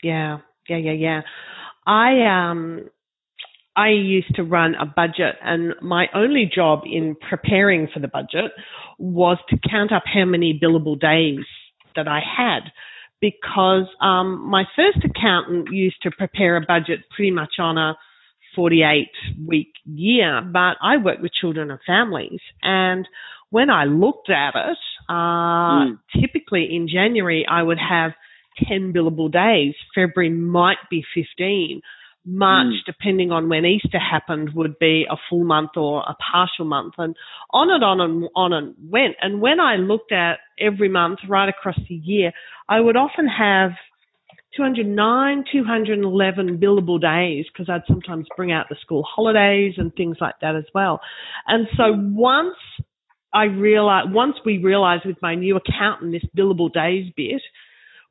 Yeah, 0.03 0.39
yeah, 0.69 0.77
yeah, 0.77 0.93
yeah. 0.93 1.21
I 1.87 2.51
um, 2.51 2.89
I 3.77 3.91
used 3.91 4.35
to 4.37 4.43
run 4.43 4.75
a 4.75 4.87
budget, 4.87 5.37
and 5.43 5.75
my 5.83 6.07
only 6.15 6.51
job 6.53 6.83
in 6.85 7.17
preparing 7.29 7.89
for 7.93 8.01
the 8.01 8.09
budget 8.09 8.53
was 8.99 9.39
to 9.49 9.59
count 9.69 9.93
up 9.93 10.05
how 10.07 10.25
many 10.25 10.59
billable 10.63 10.99
days 10.99 11.45
that 11.97 12.09
I 12.09 12.21
had. 12.21 12.71
Because 13.21 13.87
um, 14.01 14.49
my 14.49 14.65
first 14.75 15.05
accountant 15.05 15.69
used 15.71 16.01
to 16.03 16.11
prepare 16.11 16.57
a 16.57 16.63
budget 16.67 17.01
pretty 17.15 17.31
much 17.31 17.55
on 17.59 17.77
a 17.77 17.97
48 18.55 19.09
week 19.47 19.73
year, 19.85 20.43
but 20.43 20.77
I 20.83 20.97
work 21.03 21.21
with 21.21 21.33
children 21.33 21.71
and 21.71 21.81
families. 21.87 22.41
And 22.63 23.07
when 23.51 23.71
I 23.71 23.85
looked 23.85 24.31
at 24.31 24.55
it, 24.55 24.79
uh, 25.09 25.13
mm. 25.13 25.99
typically 26.21 26.69
in 26.75 26.89
January, 26.89 27.47
I 27.49 27.63
would 27.63 27.79
have 27.79 28.13
10 28.69 28.93
billable 28.93 29.31
days. 29.31 29.75
February 29.95 30.31
might 30.31 30.79
be 30.91 31.05
15. 31.15 31.81
March, 32.27 32.67
mm. 32.67 32.85
depending 32.85 33.33
on 33.33 33.49
when 33.49 33.65
Easter 33.65 33.99
happened, 33.99 34.51
would 34.55 34.79
be 34.79 35.07
a 35.11 35.17
full 35.29 35.45
month 35.45 35.71
or 35.77 36.03
a 36.03 36.15
partial 36.33 36.67
month, 36.67 36.95
and 36.99 37.17
on 37.51 37.71
and 37.71 37.83
on 37.83 38.01
and 38.01 38.29
on 38.37 38.53
and 38.53 38.75
went. 38.91 39.17
And 39.23 39.41
when 39.41 39.59
I 39.59 39.77
looked 39.77 40.13
at 40.13 40.39
every 40.59 40.89
month 40.89 41.21
right 41.29 41.49
across 41.49 41.79
the 41.89 41.95
year, 41.95 42.33
I 42.69 42.81
would 42.81 42.97
often 42.97 43.27
have 43.27 43.73
209, 44.57 45.45
211 45.53 46.59
billable 46.59 47.01
days 47.01 47.47
because 47.53 47.71
I'd 47.71 47.87
sometimes 47.87 48.27
bring 48.37 48.51
out 48.51 48.67
the 48.69 48.77
school 48.81 49.05
holidays 49.05 49.75
and 49.77 49.95
things 49.95 50.17
like 50.21 50.35
that 50.41 50.57
as 50.57 50.65
well. 50.75 51.01
And 51.47 51.69
so 51.77 51.95
once 51.97 52.57
I 53.33 53.45
realized, 53.45 54.13
once 54.13 54.37
we 54.45 54.59
realized 54.59 55.07
with 55.07 55.19
my 55.23 55.35
new 55.35 55.57
accountant 55.57 56.13
this 56.13 56.29
billable 56.37 56.73
days 56.73 57.13
bit, 57.17 57.43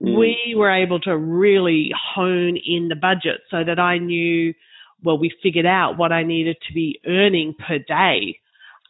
mm. 0.01 0.17
we 0.17 0.55
were 0.55 0.71
able 0.71 0.99
to 1.01 1.17
really 1.17 1.91
hone 2.15 2.57
in 2.57 2.87
the 2.87 2.95
budget 2.95 3.41
so 3.51 3.63
that 3.65 3.79
I 3.79 3.97
knew, 3.97 4.53
well, 5.03 5.17
we 5.17 5.31
figured 5.43 5.65
out 5.65 5.97
what 5.97 6.13
I 6.13 6.23
needed 6.23 6.57
to 6.67 6.73
be 6.73 7.01
earning 7.05 7.53
per 7.55 7.79
day 7.79 8.39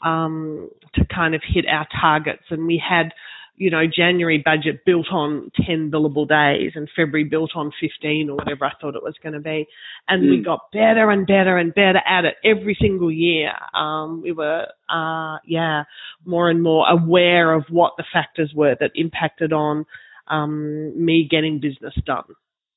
um, 0.06 0.70
to 0.94 1.06
kind 1.06 1.34
of 1.34 1.42
hit 1.44 1.66
our 1.68 1.88
targets. 2.00 2.44
And 2.52 2.68
we 2.68 2.82
had 2.88 3.12
you 3.60 3.70
know, 3.70 3.84
January 3.86 4.42
budget 4.44 4.86
built 4.86 5.08
on 5.12 5.52
10 5.68 5.92
billable 5.92 6.26
days 6.26 6.72
and 6.76 6.90
February 6.96 7.26
built 7.26 7.52
on 7.56 7.74
15 7.80 8.30
or 8.30 8.38
whatever 8.38 8.64
I 8.64 8.72
thought 8.80 8.96
it 8.96 9.04
was 9.04 9.16
going 9.22 9.34
to 9.34 9.42
be. 9.42 9.68
And 10.08 10.24
mm. 10.24 10.30
we 10.30 10.42
got 10.42 10.72
better 10.72 11.12
and 11.12 11.28
better 11.28 11.58
and 11.58 11.76
better 11.76 12.00
at 12.08 12.24
it 12.24 12.36
every 12.44 12.78
single 12.80 13.12
year. 13.12 13.52
Um, 13.74 14.22
we 14.22 14.32
were, 14.32 14.66
uh, 14.90 15.40
yeah, 15.46 15.84
more 16.24 16.50
and 16.50 16.64
more 16.64 16.88
aware 16.90 17.54
of 17.54 17.66
what 17.70 17.94
the 17.98 18.06
factors 18.14 18.54
were 18.56 18.78
that 18.80 18.92
impacted 18.96 19.52
on, 19.52 19.86
um, 20.30 20.94
me 20.96 21.28
getting 21.30 21.60
business 21.60 21.94
done. 22.06 22.24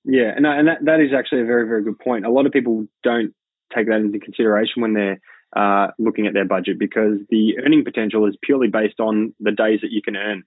Yeah. 0.05 0.33
And, 0.35 0.45
and 0.45 0.67
that, 0.67 0.85
that 0.85 1.01
is 1.01 1.11
actually 1.17 1.43
a 1.43 1.47
very, 1.47 1.69
very 1.69 1.85
good 1.85 2.01
point. 2.01 2.27
A 2.27 2.31
lot 2.31 2.45
of 2.45 2.51
people 2.51 2.89
don't 3.05 3.33
take 3.73 3.87
that 3.87 4.01
into 4.01 4.19
consideration 4.19 4.83
when 4.83 4.95
they're, 4.95 5.21
uh, 5.55 5.93
looking 5.99 6.27
at 6.27 6.33
their 6.33 6.47
budget 6.47 6.79
because 6.79 7.19
the 7.31 7.59
earning 7.65 7.85
potential 7.85 8.27
is 8.27 8.37
purely 8.43 8.69
based 8.69 8.99
on 8.99 9.33
the 9.39 9.53
days 9.53 9.81
that 9.83 9.93
you 9.93 10.03
can 10.03 10.17
earn. 10.17 10.43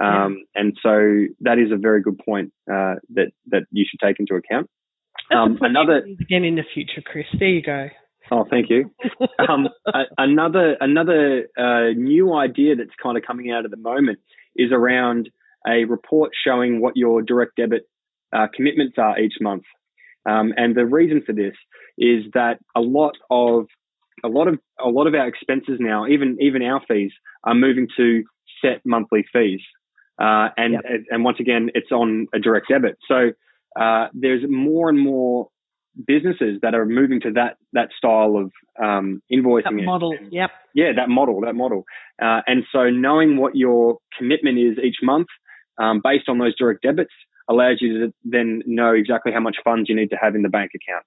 Um, 0.00 0.44
yeah. 0.54 0.60
And 0.60 0.78
so 0.82 1.26
that 1.40 1.58
is 1.58 1.70
a 1.72 1.76
very 1.76 2.02
good 2.02 2.18
point 2.18 2.52
uh, 2.70 2.96
that 3.14 3.32
that 3.48 3.64
you 3.70 3.84
should 3.88 4.00
take 4.04 4.18
into 4.18 4.34
account. 4.34 4.68
Um, 5.30 5.58
another 5.60 5.98
again 6.20 6.44
in 6.44 6.56
the 6.56 6.64
future, 6.74 7.02
Chris. 7.04 7.26
There 7.38 7.48
you 7.48 7.62
go. 7.62 7.88
Oh, 8.30 8.46
thank 8.48 8.70
you. 8.70 8.90
um, 9.48 9.68
a, 9.86 10.02
another 10.18 10.76
another 10.80 11.48
uh, 11.56 11.92
new 11.96 12.34
idea 12.34 12.76
that's 12.76 12.90
kind 13.02 13.16
of 13.16 13.24
coming 13.24 13.50
out 13.50 13.64
at 13.64 13.70
the 13.70 13.76
moment 13.76 14.18
is 14.56 14.70
around 14.72 15.30
a 15.66 15.84
report 15.84 16.32
showing 16.44 16.80
what 16.80 16.96
your 16.96 17.22
direct 17.22 17.56
debit 17.56 17.88
uh, 18.34 18.46
commitments 18.54 18.96
are 18.98 19.18
each 19.18 19.34
month. 19.40 19.64
Um, 20.28 20.52
and 20.56 20.74
the 20.74 20.86
reason 20.86 21.22
for 21.24 21.32
this 21.32 21.54
is 21.98 22.24
that 22.32 22.58
a 22.74 22.80
lot 22.80 23.14
of 23.30 23.66
a 24.24 24.28
lot 24.28 24.48
of 24.48 24.58
a 24.84 24.88
lot 24.88 25.06
of 25.06 25.14
our 25.14 25.28
expenses 25.28 25.76
now, 25.78 26.06
even 26.06 26.36
even 26.40 26.62
our 26.62 26.80
fees, 26.88 27.12
are 27.44 27.54
moving 27.54 27.88
to 27.96 28.24
set 28.62 28.80
monthly 28.84 29.24
fees. 29.32 29.60
Uh, 30.20 30.48
and, 30.56 30.74
yep. 30.74 30.82
and 31.10 31.24
once 31.24 31.38
again, 31.40 31.70
it's 31.74 31.90
on 31.90 32.26
a 32.34 32.38
direct 32.38 32.68
debit. 32.68 32.96
So 33.08 33.30
uh, 33.80 34.08
there's 34.14 34.42
more 34.48 34.88
and 34.88 35.00
more 35.00 35.48
businesses 36.06 36.58
that 36.62 36.74
are 36.74 36.86
moving 36.86 37.20
to 37.20 37.32
that 37.32 37.56
that 37.72 37.88
style 37.96 38.36
of 38.36 38.52
um, 38.82 39.22
invoicing. 39.32 39.64
That 39.64 39.84
model, 39.84 40.12
and, 40.18 40.32
yep. 40.32 40.50
Yeah, 40.74 40.92
that 40.96 41.08
model, 41.08 41.40
that 41.42 41.54
model. 41.54 41.84
Uh, 42.20 42.40
and 42.46 42.64
so 42.72 42.90
knowing 42.90 43.36
what 43.36 43.56
your 43.56 43.98
commitment 44.16 44.58
is 44.58 44.78
each 44.82 44.96
month 45.02 45.28
um, 45.80 46.00
based 46.02 46.28
on 46.28 46.38
those 46.38 46.54
direct 46.56 46.82
debits 46.82 47.12
allows 47.48 47.78
you 47.80 48.06
to 48.06 48.14
then 48.24 48.62
know 48.66 48.92
exactly 48.92 49.32
how 49.32 49.40
much 49.40 49.56
funds 49.62 49.88
you 49.88 49.96
need 49.96 50.10
to 50.10 50.16
have 50.20 50.34
in 50.34 50.42
the 50.42 50.48
bank 50.48 50.72
account. 50.74 51.04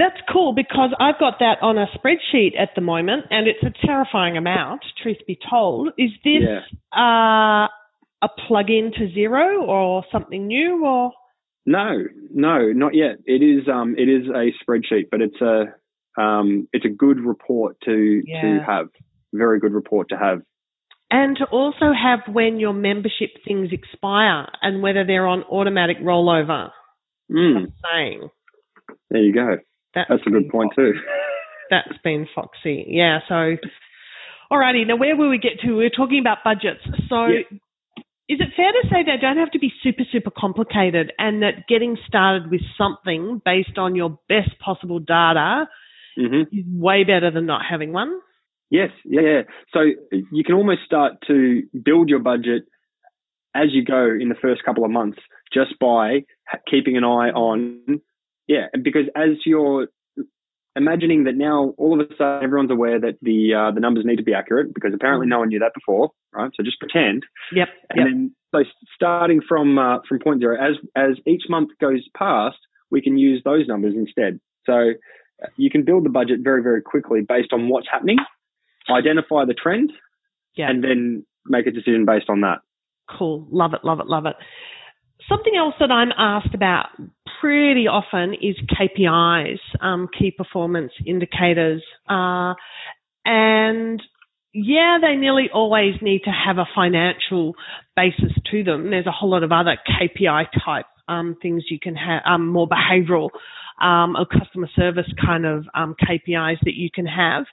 That's 0.00 0.16
cool 0.32 0.54
because 0.54 0.94
I've 0.98 1.18
got 1.18 1.40
that 1.40 1.58
on 1.60 1.76
a 1.76 1.84
spreadsheet 1.88 2.58
at 2.58 2.70
the 2.74 2.80
moment 2.80 3.26
and 3.28 3.46
it's 3.46 3.62
a 3.62 3.86
terrifying 3.86 4.38
amount, 4.38 4.80
truth 5.02 5.18
be 5.26 5.38
told. 5.50 5.88
Is 5.98 6.10
this 6.24 6.40
yeah. 6.40 6.60
uh, 6.98 7.68
a 8.22 8.28
plug-in 8.48 8.92
to 8.96 9.00
Xero 9.14 9.60
or 9.60 10.02
something 10.10 10.46
new 10.46 10.86
or? 10.86 11.12
No, 11.66 11.98
no, 12.32 12.72
not 12.72 12.94
yet. 12.94 13.18
It 13.26 13.42
is 13.42 13.68
um, 13.68 13.94
it 13.98 14.08
is 14.08 14.26
a 14.28 14.52
spreadsheet, 14.64 15.10
but 15.10 15.20
it's 15.20 15.38
a 15.42 15.64
um, 16.18 16.66
it's 16.72 16.86
a 16.86 16.88
good 16.88 17.20
report 17.20 17.76
to 17.84 18.22
yeah. 18.24 18.40
to 18.40 18.64
have. 18.66 18.86
Very 19.34 19.60
good 19.60 19.74
report 19.74 20.08
to 20.08 20.16
have. 20.16 20.40
And 21.10 21.36
to 21.36 21.44
also 21.44 21.92
have 21.92 22.20
when 22.32 22.58
your 22.58 22.72
membership 22.72 23.30
things 23.46 23.68
expire 23.70 24.48
and 24.62 24.80
whether 24.82 25.04
they're 25.04 25.26
on 25.26 25.42
automatic 25.42 25.98
rollover. 26.00 26.70
Mm. 27.30 27.72
saying. 27.84 28.30
There 29.10 29.22
you 29.22 29.34
go. 29.34 29.58
That's, 29.94 30.08
That's 30.08 30.22
a 30.26 30.30
good 30.30 30.48
point 30.48 30.72
foxy. 30.74 30.92
too. 30.92 31.00
That's 31.70 31.98
been 32.02 32.26
foxy. 32.34 32.84
Yeah. 32.88 33.20
So, 33.28 33.56
alrighty. 34.52 34.86
Now, 34.86 34.96
where 34.96 35.16
will 35.16 35.30
we 35.30 35.38
get 35.38 35.60
to? 35.62 35.76
We're 35.76 35.90
talking 35.90 36.18
about 36.18 36.38
budgets. 36.42 36.82
So, 37.08 37.26
yeah. 37.26 37.40
is 38.28 38.40
it 38.40 38.48
fair 38.56 38.72
to 38.72 38.88
say 38.90 39.04
they 39.04 39.20
don't 39.20 39.36
have 39.36 39.52
to 39.52 39.58
be 39.58 39.72
super, 39.82 40.02
super 40.10 40.30
complicated 40.36 41.12
and 41.18 41.42
that 41.42 41.68
getting 41.68 41.96
started 42.06 42.50
with 42.50 42.62
something 42.76 43.40
based 43.44 43.78
on 43.78 43.94
your 43.94 44.18
best 44.28 44.58
possible 44.58 44.98
data 44.98 45.68
mm-hmm. 46.18 46.56
is 46.56 46.64
way 46.66 47.04
better 47.04 47.30
than 47.30 47.46
not 47.46 47.62
having 47.68 47.92
one? 47.92 48.18
Yes. 48.70 48.90
Yeah, 49.04 49.20
yeah. 49.20 49.42
So, 49.72 49.80
you 50.10 50.44
can 50.44 50.56
almost 50.56 50.80
start 50.84 51.14
to 51.28 51.62
build 51.84 52.08
your 52.08 52.20
budget 52.20 52.64
as 53.54 53.66
you 53.72 53.84
go 53.84 54.04
in 54.04 54.28
the 54.28 54.36
first 54.40 54.62
couple 54.64 54.84
of 54.84 54.90
months, 54.90 55.18
just 55.52 55.78
by 55.80 56.24
keeping 56.70 56.96
an 56.96 57.04
eye 57.04 57.30
on, 57.30 58.00
yeah, 58.50 58.66
because 58.82 59.06
as 59.14 59.38
you're 59.46 59.86
imagining 60.74 61.22
that 61.24 61.36
now 61.36 61.72
all 61.78 62.00
of 62.00 62.10
a 62.10 62.14
sudden 62.16 62.42
everyone's 62.42 62.70
aware 62.72 62.98
that 62.98 63.16
the 63.22 63.54
uh, 63.54 63.72
the 63.72 63.78
numbers 63.78 64.04
need 64.04 64.16
to 64.16 64.24
be 64.24 64.34
accurate 64.34 64.74
because 64.74 64.90
apparently 64.92 65.28
no 65.28 65.38
one 65.38 65.50
knew 65.50 65.60
that 65.60 65.70
before, 65.72 66.10
right? 66.32 66.50
So 66.56 66.64
just 66.64 66.80
pretend. 66.80 67.22
Yep. 67.54 67.68
And 67.90 67.98
yep. 67.98 68.06
then 68.08 68.34
so 68.52 68.64
starting 68.92 69.40
from 69.48 69.78
uh, 69.78 69.98
from 70.08 70.18
point 70.18 70.40
zero, 70.40 70.56
as 70.60 70.74
as 70.96 71.16
each 71.28 71.44
month 71.48 71.70
goes 71.80 72.02
past, 72.18 72.58
we 72.90 73.00
can 73.00 73.18
use 73.18 73.40
those 73.44 73.68
numbers 73.68 73.94
instead. 73.96 74.40
So 74.66 74.72
uh, 75.40 75.46
you 75.56 75.70
can 75.70 75.84
build 75.84 76.04
the 76.04 76.10
budget 76.10 76.40
very 76.42 76.60
very 76.60 76.82
quickly 76.82 77.20
based 77.20 77.52
on 77.52 77.68
what's 77.68 77.86
happening, 77.88 78.18
identify 78.90 79.44
the 79.44 79.54
trend, 79.54 79.92
yeah. 80.56 80.68
and 80.68 80.82
then 80.82 81.24
make 81.46 81.68
a 81.68 81.70
decision 81.70 82.04
based 82.04 82.28
on 82.28 82.40
that. 82.40 82.58
Cool. 83.16 83.46
Love 83.52 83.74
it. 83.74 83.84
Love 83.84 84.00
it. 84.00 84.08
Love 84.08 84.26
it. 84.26 84.34
Something 85.28 85.54
else 85.56 85.74
that 85.78 85.92
I'm 85.92 86.10
asked 86.18 86.54
about 86.54 86.86
pretty 87.40 87.86
often 87.86 88.34
is 88.34 88.56
KPIs, 88.70 89.58
um, 89.80 90.08
key 90.16 90.30
performance 90.30 90.92
indicators. 91.06 91.82
Uh, 92.08 92.54
and 93.24 94.02
yeah, 94.52 94.98
they 95.00 95.16
nearly 95.16 95.48
always 95.52 95.94
need 96.02 96.22
to 96.24 96.30
have 96.30 96.58
a 96.58 96.66
financial 96.74 97.54
basis 97.96 98.32
to 98.50 98.64
them. 98.64 98.90
There's 98.90 99.06
a 99.06 99.12
whole 99.12 99.30
lot 99.30 99.42
of 99.42 99.52
other 99.52 99.78
KPI 99.88 100.46
type 100.64 100.86
um, 101.08 101.36
things 101.40 101.64
you 101.70 101.78
can 101.80 101.94
have, 101.94 102.22
um, 102.26 102.48
more 102.48 102.68
behavioral 102.68 103.30
um, 103.80 104.16
or 104.16 104.26
customer 104.26 104.68
service 104.76 105.10
kind 105.24 105.46
of 105.46 105.64
um, 105.74 105.94
KPIs 106.02 106.58
that 106.64 106.74
you 106.74 106.90
can 106.92 107.06
have. 107.06 107.44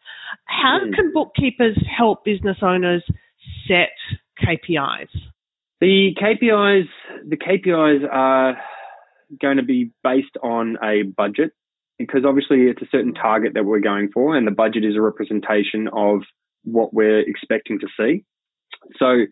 How 0.45 0.79
mm. 0.83 0.93
can 0.93 1.11
bookkeepers 1.13 1.77
help 1.97 2.25
business 2.25 2.57
owners 2.61 3.03
set 3.67 3.89
KPIs? 4.43 5.09
The 5.79 6.15
KPIs, 6.21 6.87
the 7.27 7.37
KPIs 7.37 8.03
are 8.11 8.57
going 9.41 9.57
to 9.57 9.63
be 9.63 9.91
based 10.03 10.37
on 10.43 10.77
a 10.83 11.03
budget 11.03 11.51
because 11.97 12.23
obviously 12.25 12.63
it's 12.63 12.81
a 12.81 12.87
certain 12.91 13.13
target 13.13 13.53
that 13.55 13.65
we're 13.65 13.79
going 13.79 14.09
for, 14.13 14.35
and 14.35 14.45
the 14.45 14.51
budget 14.51 14.85
is 14.85 14.95
a 14.95 15.01
representation 15.01 15.87
of 15.91 16.21
what 16.63 16.93
we're 16.93 17.21
expecting 17.21 17.79
to 17.79 17.87
see. 17.97 18.23
So 18.99 19.25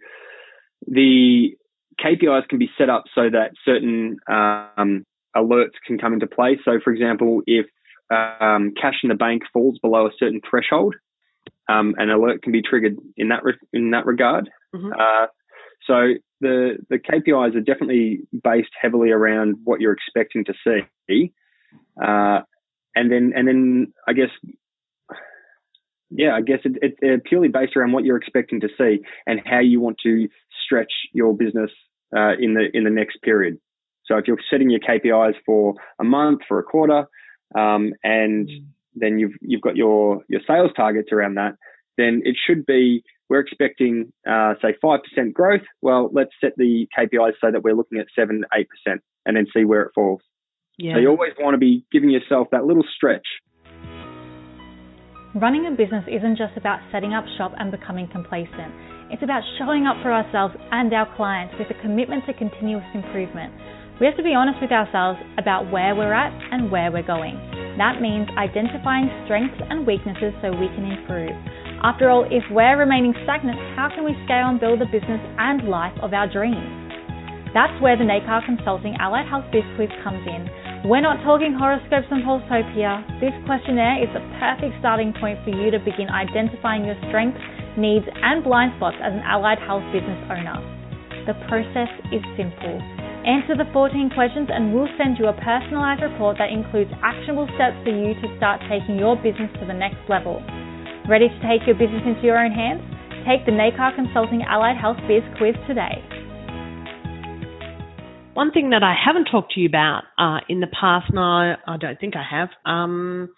the 0.87 1.55
KPIs 2.03 2.47
can 2.47 2.59
be 2.59 2.69
set 2.77 2.89
up 2.89 3.03
so 3.13 3.29
that 3.29 3.51
certain 3.63 4.17
um, 4.27 5.05
alerts 5.35 5.75
can 5.85 5.97
come 5.97 6.13
into 6.13 6.27
play. 6.27 6.57
So, 6.65 6.79
for 6.83 6.91
example, 6.91 7.41
if 7.45 7.65
um, 8.11 8.73
cash 8.79 8.95
in 9.03 9.09
the 9.09 9.15
bank 9.15 9.43
falls 9.53 9.79
below 9.79 10.07
a 10.07 10.11
certain 10.17 10.41
threshold, 10.49 10.95
um, 11.69 11.95
an 11.97 12.09
alert 12.09 12.41
can 12.41 12.51
be 12.51 12.61
triggered 12.61 12.97
in 13.17 13.29
that 13.29 13.43
re- 13.43 13.57
in 13.73 13.91
that 13.91 14.05
regard. 14.05 14.49
Mm-hmm. 14.75 14.91
Uh, 14.91 15.27
so 15.85 16.13
the 16.41 16.77
the 16.89 16.97
KPIs 16.97 17.55
are 17.55 17.61
definitely 17.61 18.21
based 18.43 18.71
heavily 18.79 19.11
around 19.11 19.55
what 19.63 19.81
you're 19.81 19.93
expecting 19.93 20.45
to 20.45 20.53
see, 20.65 21.31
uh, 22.01 22.41
and 22.95 23.11
then 23.11 23.33
and 23.35 23.47
then 23.47 23.93
I 24.07 24.13
guess 24.13 24.29
yeah, 26.09 26.35
I 26.35 26.41
guess 26.41 26.59
it, 26.63 26.77
it, 26.81 26.95
they're 27.01 27.19
purely 27.19 27.47
based 27.47 27.75
around 27.75 27.91
what 27.91 28.05
you're 28.05 28.17
expecting 28.17 28.61
to 28.61 28.69
see 28.77 28.99
and 29.25 29.41
how 29.45 29.59
you 29.59 29.81
want 29.81 29.97
to 30.03 30.27
stretch 30.63 30.91
your 31.13 31.35
business 31.35 31.71
uh, 32.15 32.33
in 32.39 32.53
the 32.53 32.67
in 32.73 32.83
the 32.83 32.89
next 32.89 33.21
period. 33.21 33.57
So 34.05 34.17
if 34.17 34.27
you're 34.27 34.37
setting 34.49 34.69
your 34.69 34.79
KPIs 34.79 35.33
for 35.45 35.73
a 35.99 36.03
month, 36.03 36.41
for 36.47 36.59
a 36.59 36.63
quarter, 36.63 37.05
um, 37.57 37.93
and 38.03 38.47
mm. 38.47 38.65
then 38.93 39.19
you've 39.19 39.33
you've 39.41 39.61
got 39.61 39.75
your 39.75 40.21
your 40.27 40.41
sales 40.47 40.71
targets 40.75 41.09
around 41.11 41.35
that, 41.35 41.55
then 41.97 42.21
it 42.23 42.35
should 42.45 42.65
be 42.65 43.03
we're 43.29 43.39
expecting, 43.39 44.11
uh, 44.29 44.53
say, 44.61 44.75
5% 44.83 45.33
growth. 45.33 45.61
Well, 45.81 46.09
let's 46.13 46.31
set 46.41 46.53
the 46.57 46.87
KPIs 46.97 47.33
so 47.41 47.51
that 47.51 47.63
we're 47.63 47.73
looking 47.73 47.99
at 47.99 48.07
7 48.17 48.43
8% 48.53 48.65
and 49.25 49.37
then 49.37 49.47
see 49.55 49.65
where 49.65 49.81
it 49.81 49.91
falls. 49.95 50.21
Yeah. 50.77 50.95
So 50.95 50.99
you 50.99 51.09
always 51.09 51.33
want 51.39 51.53
to 51.53 51.57
be 51.57 51.85
giving 51.91 52.09
yourself 52.09 52.47
that 52.51 52.65
little 52.65 52.83
stretch. 52.95 53.25
Running 55.35 55.67
a 55.67 55.71
business 55.71 56.05
isn't 56.07 56.37
just 56.37 56.55
about 56.55 56.79
setting 56.91 57.13
up 57.13 57.25
shop 57.37 57.53
and 57.57 57.71
becoming 57.71 58.07
complacent. 58.07 58.71
It's 59.11 59.23
about 59.23 59.43
showing 59.59 59.85
up 59.85 60.01
for 60.01 60.11
ourselves 60.11 60.55
and 60.71 60.93
our 60.93 61.07
clients 61.15 61.55
with 61.59 61.67
a 61.69 61.81
commitment 61.81 62.25
to 62.25 62.33
continuous 62.33 62.85
improvement. 62.93 63.53
We 63.99 64.05
have 64.07 64.17
to 64.17 64.23
be 64.23 64.33
honest 64.33 64.59
with 64.61 64.71
ourselves 64.71 65.19
about 65.37 65.71
where 65.71 65.95
we're 65.95 66.13
at 66.13 66.31
and 66.51 66.71
where 66.71 66.91
we're 66.91 67.05
going. 67.05 67.35
That 67.77 68.01
means 68.01 68.27
identifying 68.37 69.07
strengths 69.23 69.59
and 69.69 69.85
weaknesses 69.87 70.33
so 70.41 70.51
we 70.51 70.67
can 70.71 70.87
improve. 70.87 71.35
After 71.83 72.09
all, 72.09 72.23
if 72.29 72.43
we're 72.51 72.77
remaining 72.77 73.13
stagnant, 73.23 73.59
how 73.75 73.89
can 73.89 74.05
we 74.05 74.15
scale 74.23 74.47
and 74.47 74.59
build 74.59 74.79
the 74.79 74.87
business 74.87 75.19
and 75.37 75.67
life 75.67 75.95
of 76.01 76.13
our 76.13 76.27
dreams? 76.31 76.85
That's 77.55 77.75
where 77.79 77.95
the 77.95 78.03
NACAR 78.03 78.43
Consulting 78.43 78.99
Allied 78.99 79.31
Health 79.31 79.47
Biz 79.51 79.63
Quiz 79.79 79.91
comes 80.03 80.19
in. 80.27 80.43
We're 80.83 81.01
not 81.01 81.23
talking 81.23 81.55
horoscopes 81.55 82.11
and 82.11 82.19
Pulsopia. 82.21 82.99
This 83.23 83.33
questionnaire 83.47 84.03
is 84.03 84.11
the 84.11 84.19
perfect 84.43 84.75
starting 84.83 85.15
point 85.17 85.39
for 85.47 85.55
you 85.55 85.71
to 85.71 85.79
begin 85.79 86.11
identifying 86.11 86.83
your 86.83 86.99
strengths, 87.07 87.39
needs, 87.79 88.05
and 88.11 88.43
blind 88.43 88.75
spots 88.75 88.99
as 88.99 89.15
an 89.15 89.23
allied 89.23 89.57
health 89.63 89.87
business 89.95 90.19
owner. 90.27 90.59
The 91.25 91.33
process 91.49 91.89
is 92.11 92.21
simple. 92.35 92.77
Answer 93.25 93.57
the 93.57 93.65
14 93.73 94.13
questions 94.13 94.51
and 94.53 94.69
we'll 94.69 94.91
send 94.99 95.17
you 95.17 95.25
a 95.25 95.33
personalized 95.33 96.03
report 96.05 96.37
that 96.37 96.53
includes 96.53 96.93
actionable 97.01 97.49
steps 97.57 97.79
for 97.81 97.89
you 97.89 98.13
to 98.13 98.27
start 98.37 98.61
taking 98.69 99.01
your 99.01 99.17
business 99.17 99.49
to 99.57 99.65
the 99.65 99.73
next 99.73 100.03
level. 100.05 100.43
Ready 101.07 101.29
to 101.29 101.39
take 101.41 101.67
your 101.67 101.75
business 101.75 102.01
into 102.03 102.23
your 102.23 102.43
own 102.43 102.51
hands? 102.51 102.81
Take 103.29 103.45
the 103.45 103.51
NACAR 103.51 103.95
Consulting 103.95 104.41
Allied 104.41 104.75
Health 104.75 104.97
Biz 105.07 105.21
Quiz 105.37 105.53
today. 105.67 106.01
One 108.33 108.51
thing 108.51 108.71
that 108.71 108.81
I 108.81 108.95
haven't 108.97 109.25
talked 109.25 109.53
to 109.53 109.59
you 109.59 109.67
about 109.67 110.01
uh, 110.17 110.39
in 110.49 110.61
the 110.61 110.67
past, 110.67 111.13
no, 111.13 111.21
I 111.21 111.77
don't 111.79 111.99
think 111.99 112.15
I 112.15 112.23
have, 112.27 112.49
um, 112.65 113.29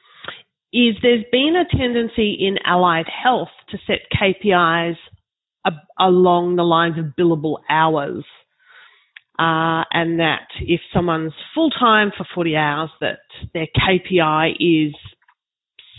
is 0.72 0.96
there's 1.02 1.26
been 1.30 1.56
a 1.58 1.78
tendency 1.78 2.38
in 2.40 2.56
allied 2.66 3.08
health 3.08 3.50
to 3.72 3.78
set 3.86 4.00
KPIs 4.18 4.96
along 6.00 6.56
the 6.56 6.64
lines 6.64 6.98
of 6.98 7.18
billable 7.20 7.58
hours. 7.70 8.24
Uh, 9.38 9.84
and 9.92 10.22
that 10.22 10.48
if 10.62 10.80
someone's 10.94 11.34
full 11.54 11.70
time 11.70 12.14
for 12.18 12.26
40 12.34 12.56
hours, 12.56 12.90
that 13.02 13.20
their 13.54 13.68
KPI 13.78 14.52
is 14.58 14.96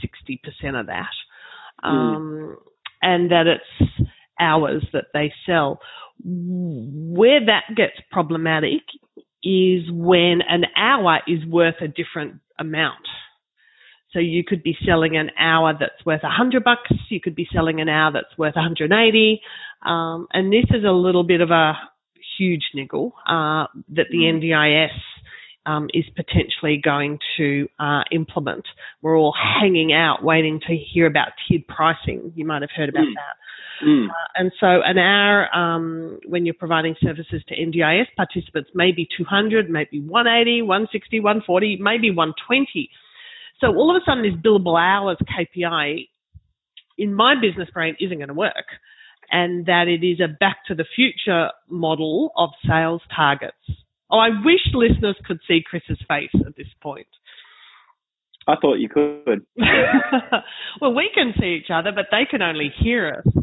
60% 0.03 0.81
of 0.81 0.87
that. 0.87 1.11
Hmm. 1.83 1.89
um, 1.89 2.57
mm. 2.57 2.57
and 3.03 3.31
that 3.31 3.47
it's 3.47 4.09
hours 4.41 4.85
that 4.93 5.07
they 5.13 5.33
sell. 5.47 5.81
Where 6.25 7.45
that 7.47 7.75
gets 7.77 7.95
problematic 8.11 8.83
is 9.45 9.85
when 9.91 10.41
an 10.49 10.65
hour 10.77 11.21
is 11.27 11.45
worth 11.47 11.77
a 11.81 11.89
different 11.89 12.41
amount. 12.59 13.07
So 14.13 14.19
you 14.21 14.43
could 14.43 14.63
be 14.63 14.77
selling 14.87 15.17
an 15.17 15.31
hour 15.39 15.75
that's 15.79 16.05
worth 16.05 16.25
a 16.25 16.31
hundred 16.31 16.65
bucks. 16.65 16.91
You 17.09 17.21
could 17.21 17.35
be 17.35 17.47
selling 17.53 17.81
an 17.81 17.89
hour 17.89 18.11
that's 18.13 18.37
worth 18.39 18.57
180. 18.57 19.41
Um, 19.85 20.27
and 20.33 20.53
this 20.53 20.65
is 20.71 20.85
a 20.85 20.93
little 20.93 21.25
bit 21.25 21.41
of 21.41 21.51
a 21.51 21.75
huge 22.39 22.71
niggle 22.75 23.13
uh, 23.29 23.67
that 23.91 24.07
the 24.11 24.19
mm. 24.19 24.43
NDIS 24.43 24.89
um, 25.67 25.89
is 25.93 26.05
potentially 26.17 26.81
going 26.83 27.19
to 27.37 27.69
uh, 27.79 28.03
implement. 28.11 28.65
We're 29.03 29.17
all 29.17 29.35
hanging 29.61 29.93
out 29.93 30.23
waiting 30.23 30.61
to 30.67 30.77
hear 30.77 31.07
about 31.07 31.29
tiered 31.47 31.67
pricing. 31.67 32.33
You 32.35 32.47
might 32.47 32.63
have 32.63 32.71
heard 32.75 32.89
about 32.89 33.05
mm. 33.05 33.15
that. 33.15 33.87
Mm. 33.87 34.09
Uh, 34.09 34.13
and 34.35 34.53
so 34.59 34.81
an 34.85 34.99
hour 34.99 35.55
um, 35.55 36.19
when 36.27 36.45
you're 36.45 36.55
providing 36.55 36.97
services 37.01 37.43
to 37.49 37.55
NDIS 37.55 38.07
participants 38.17 38.71
may 38.75 38.93
be 38.93 39.07
200, 39.17 39.71
maybe 39.71 40.01
180, 40.01 40.63
160, 40.63 41.21
140, 41.21 41.79
maybe 41.81 42.11
120. 42.11 42.91
So 43.61 43.69
all 43.69 43.95
of 43.95 44.01
a 44.01 44.05
sudden 44.05 44.23
this 44.23 44.35
billable 44.35 44.79
hours 44.81 45.19
KPI 45.23 46.09
in 46.97 47.15
my 47.15 47.35
business 47.41 47.69
brain 47.73 47.97
isn't 48.01 48.17
going 48.17 48.29
to 48.29 48.35
work 48.35 48.67
and 49.31 49.67
that 49.67 49.87
it 49.89 50.05
is 50.05 50.21
a 50.21 50.29
back 50.29 50.59
to 50.67 50.75
the 50.75 50.85
future 50.97 51.51
model 51.69 52.33
of 52.37 52.51
sales 52.67 53.03
targets. 53.15 53.57
Oh, 54.11 54.19
I 54.19 54.29
wish 54.45 54.61
listeners 54.73 55.17
could 55.27 55.41
see 55.47 55.63
Chris's 55.69 55.99
face 56.09 56.31
at 56.47 56.57
this 56.57 56.69
point. 56.83 57.07
I 58.47 58.55
thought 58.61 58.77
you 58.77 58.89
could. 58.89 59.45
well, 60.81 60.95
we 60.95 61.11
can 61.15 61.35
see 61.39 61.61
each 61.61 61.71
other, 61.71 61.93
but 61.95 62.07
they 62.11 62.25
can 62.25 62.41
only 62.41 62.73
hear 62.79 63.23
us. 63.23 63.35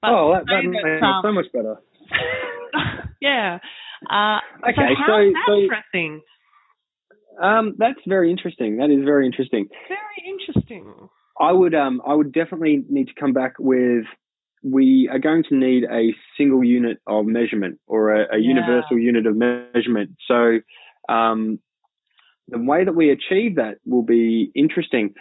But 0.00 0.10
oh, 0.10 0.32
that, 0.32 0.46
that 0.46 0.64
makes 0.64 0.82
it 0.82 1.02
um, 1.02 1.20
so 1.22 1.32
much 1.32 1.46
better. 1.52 1.76
yeah. 3.20 3.58
Uh, 4.10 4.38
okay, 4.62 4.94
so, 5.06 5.12
so, 5.12 5.32
so 5.46 5.54
interesting. 5.58 6.22
Um, 7.42 7.74
that's 7.78 8.00
very 8.06 8.30
interesting. 8.30 8.78
That 8.78 8.90
is 8.90 9.04
very 9.04 9.26
interesting. 9.26 9.68
Very 9.88 10.30
interesting. 10.30 11.08
I 11.38 11.52
would 11.52 11.74
um 11.74 12.00
I 12.06 12.14
would 12.14 12.32
definitely 12.32 12.84
need 12.88 13.08
to 13.08 13.14
come 13.18 13.32
back 13.32 13.54
with 13.58 14.04
we 14.62 15.08
are 15.12 15.18
going 15.18 15.44
to 15.48 15.54
need 15.54 15.84
a 15.84 16.14
single 16.36 16.64
unit 16.64 16.98
of 17.06 17.26
measurement 17.26 17.78
or 17.86 18.14
a, 18.14 18.34
a 18.34 18.38
yeah. 18.38 18.48
universal 18.48 18.98
unit 18.98 19.26
of 19.26 19.36
measurement. 19.36 20.10
So 20.26 20.58
um, 21.08 21.60
the 22.48 22.58
way 22.58 22.84
that 22.84 22.94
we 22.94 23.10
achieve 23.10 23.56
that 23.56 23.76
will 23.84 24.02
be 24.02 24.50
interesting. 24.54 25.14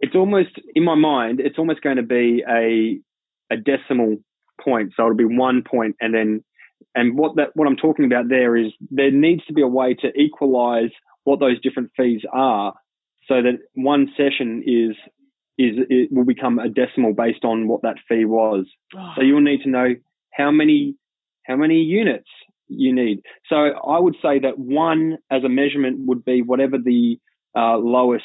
It's 0.00 0.14
almost 0.14 0.50
in 0.74 0.84
my 0.84 0.94
mind. 0.94 1.40
It's 1.40 1.58
almost 1.58 1.82
going 1.82 1.96
to 1.96 2.02
be 2.02 2.44
a 2.48 3.00
a 3.52 3.56
decimal 3.56 4.16
point. 4.62 4.92
So 4.96 5.04
it'll 5.04 5.16
be 5.16 5.24
one 5.24 5.62
point, 5.62 5.96
and 6.00 6.14
then 6.14 6.44
and 6.94 7.16
what 7.16 7.36
that 7.36 7.50
what 7.54 7.66
I'm 7.66 7.76
talking 7.76 8.04
about 8.04 8.28
there 8.28 8.56
is 8.56 8.72
there 8.90 9.10
needs 9.10 9.44
to 9.46 9.52
be 9.52 9.62
a 9.62 9.68
way 9.68 9.94
to 9.94 10.08
equalize 10.18 10.90
what 11.24 11.40
those 11.40 11.60
different 11.60 11.90
fees 11.96 12.22
are, 12.32 12.74
so 13.26 13.42
that 13.42 13.58
one 13.74 14.08
session 14.16 14.62
is 14.66 14.96
is 15.58 15.76
it 15.88 16.12
will 16.12 16.24
become 16.24 16.58
a 16.58 16.68
decimal 16.68 17.14
based 17.14 17.44
on 17.44 17.68
what 17.68 17.82
that 17.82 17.96
fee 18.08 18.24
was. 18.24 18.66
Oh. 18.94 19.12
So 19.16 19.22
you'll 19.22 19.40
need 19.40 19.62
to 19.62 19.70
know 19.70 19.94
how 20.32 20.50
many 20.50 20.96
how 21.46 21.56
many 21.56 21.80
units 21.80 22.28
you 22.68 22.92
need. 22.94 23.22
So 23.48 23.56
I 23.56 23.98
would 23.98 24.16
say 24.20 24.38
that 24.40 24.58
one 24.58 25.18
as 25.30 25.44
a 25.44 25.48
measurement 25.48 26.06
would 26.06 26.24
be 26.24 26.42
whatever 26.42 26.78
the 26.78 27.18
uh, 27.56 27.78
lowest 27.78 28.24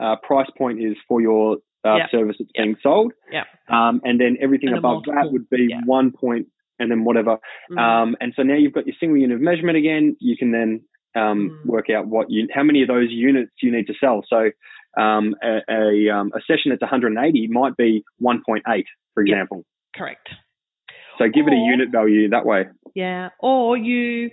uh, 0.00 0.16
price 0.22 0.48
point 0.56 0.80
is 0.80 0.96
for 1.08 1.20
your 1.20 1.58
uh, 1.84 1.96
yep. 1.96 2.10
service 2.10 2.36
that's 2.38 2.50
being 2.56 2.76
sold. 2.82 3.12
Yeah. 3.30 3.44
Um, 3.68 4.00
and 4.04 4.20
then 4.20 4.36
everything 4.40 4.70
and 4.70 4.78
above 4.78 5.02
that 5.06 5.32
would 5.32 5.50
be 5.50 5.68
yep. 5.70 5.80
one 5.84 6.12
point 6.12 6.46
and 6.78 6.90
then 6.90 7.04
whatever. 7.04 7.38
Mm. 7.70 7.78
Um, 7.78 8.16
and 8.20 8.32
so 8.36 8.42
now 8.42 8.54
you've 8.54 8.72
got 8.72 8.86
your 8.86 8.96
single 8.98 9.18
unit 9.18 9.36
of 9.36 9.42
measurement 9.42 9.76
again. 9.76 10.16
You 10.20 10.36
can 10.36 10.52
then 10.52 10.82
um, 11.14 11.50
mm. 11.50 11.66
work 11.66 11.90
out 11.90 12.06
what 12.06 12.30
you, 12.30 12.48
how 12.54 12.62
many 12.62 12.82
of 12.82 12.88
those 12.88 13.10
units 13.10 13.52
you 13.60 13.72
need 13.72 13.86
to 13.88 13.94
sell. 14.00 14.22
So 14.28 14.50
um, 14.98 15.34
a, 15.42 15.58
a, 15.68 16.14
um, 16.14 16.32
a, 16.34 16.40
session 16.46 16.70
that's 16.70 16.82
180 16.82 17.48
might 17.48 17.76
be 17.76 18.04
1.8, 18.22 18.62
for 19.14 19.22
example. 19.22 19.58
Yep. 19.58 19.66
Correct. 19.96 20.28
So 21.18 21.24
give 21.26 21.46
or, 21.46 21.50
it 21.50 21.54
a 21.54 21.70
unit 21.70 21.88
value 21.90 22.28
that 22.30 22.44
way. 22.44 22.64
Yeah. 22.94 23.30
Or 23.40 23.76
you 23.76 24.30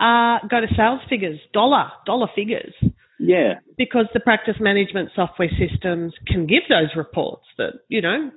uh, 0.00 0.38
go 0.48 0.60
to 0.60 0.66
sales 0.76 1.00
figures, 1.08 1.38
dollar, 1.52 1.90
dollar 2.06 2.28
figures. 2.34 2.74
Yeah. 3.18 3.60
Because 3.78 4.06
the 4.12 4.20
practice 4.20 4.56
management 4.60 5.10
software 5.14 5.50
systems 5.50 6.12
can 6.26 6.46
give 6.46 6.62
those 6.68 6.96
reports 6.96 7.44
that, 7.58 7.74
you 7.88 8.02
know, 8.02 8.30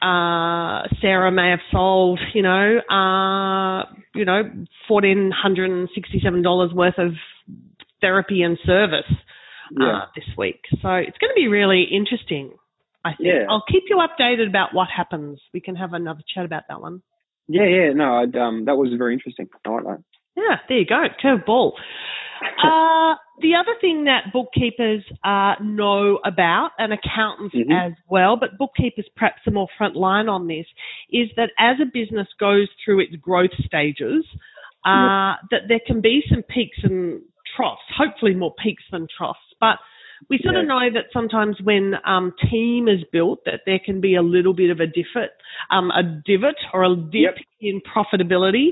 uh, 0.00 0.88
Sarah 1.00 1.30
may 1.30 1.50
have 1.50 1.60
sold, 1.70 2.18
you 2.34 2.42
know, 2.42 2.78
uh, 2.90 3.84
you 4.14 4.24
know, 4.24 4.42
fourteen 4.88 5.30
hundred 5.30 5.70
and 5.70 5.88
sixty-seven 5.94 6.42
dollars 6.42 6.72
worth 6.72 6.98
of 6.98 7.12
therapy 8.00 8.42
and 8.42 8.58
service 8.66 9.10
uh, 9.80 10.06
this 10.14 10.24
week. 10.36 10.60
So 10.80 10.88
it's 10.94 11.18
going 11.18 11.30
to 11.30 11.36
be 11.36 11.48
really 11.48 11.84
interesting. 11.90 12.52
I 13.04 13.10
think 13.10 13.28
yeah. 13.28 13.46
I'll 13.48 13.64
keep 13.68 13.84
you 13.88 13.96
updated 13.98 14.48
about 14.48 14.74
what 14.74 14.88
happens. 14.94 15.40
We 15.52 15.60
can 15.60 15.76
have 15.76 15.92
another 15.92 16.22
chat 16.34 16.44
about 16.44 16.64
that 16.68 16.80
one. 16.80 17.02
Yeah, 17.48 17.66
yeah, 17.66 17.92
no, 17.92 18.14
I'd, 18.14 18.36
um, 18.36 18.64
that 18.66 18.76
was 18.76 18.90
very 18.96 19.14
interesting. 19.14 19.48
I 19.66 19.68
like 19.70 19.84
that. 19.84 20.02
Yeah, 20.36 20.56
there 20.68 20.78
you 20.78 20.86
go, 20.86 21.04
curve 21.20 21.44
ball. 21.46 21.76
Uh, 22.42 23.14
the 23.40 23.54
other 23.54 23.72
thing 23.80 24.04
that 24.04 24.32
bookkeepers 24.32 25.04
uh, 25.24 25.54
know 25.62 26.18
about, 26.24 26.70
and 26.76 26.92
accountants 26.92 27.54
mm-hmm. 27.54 27.70
as 27.70 27.92
well, 28.08 28.36
but 28.36 28.58
bookkeepers 28.58 29.06
perhaps 29.16 29.40
are 29.46 29.52
more 29.52 29.68
front 29.78 29.94
line 29.94 30.28
on 30.28 30.48
this, 30.48 30.66
is 31.10 31.28
that 31.36 31.50
as 31.58 31.76
a 31.80 31.84
business 31.84 32.26
goes 32.40 32.68
through 32.84 32.98
its 32.98 33.14
growth 33.16 33.52
stages, 33.64 34.24
uh, 34.84 35.38
that 35.52 35.68
there 35.68 35.80
can 35.86 36.00
be 36.00 36.22
some 36.28 36.42
peaks 36.42 36.78
and 36.82 37.22
troughs, 37.56 37.82
hopefully 37.96 38.34
more 38.34 38.54
peaks 38.62 38.82
than 38.90 39.06
troughs. 39.16 39.38
But 39.62 39.78
we 40.28 40.40
sort 40.42 40.56
yeah. 40.56 40.62
of 40.62 40.66
know 40.66 40.80
that 40.92 41.06
sometimes 41.12 41.56
when 41.62 41.94
um, 42.04 42.34
team 42.50 42.88
is 42.88 43.04
built, 43.12 43.44
that 43.46 43.60
there 43.64 43.78
can 43.82 44.00
be 44.00 44.16
a 44.16 44.22
little 44.22 44.54
bit 44.54 44.70
of 44.70 44.80
a 44.80 44.86
divot, 44.86 45.30
um, 45.70 45.90
a 45.92 46.02
divot 46.02 46.56
or 46.74 46.84
a 46.84 46.96
dip 46.96 47.12
yep. 47.14 47.34
in 47.60 47.80
profitability. 47.80 48.70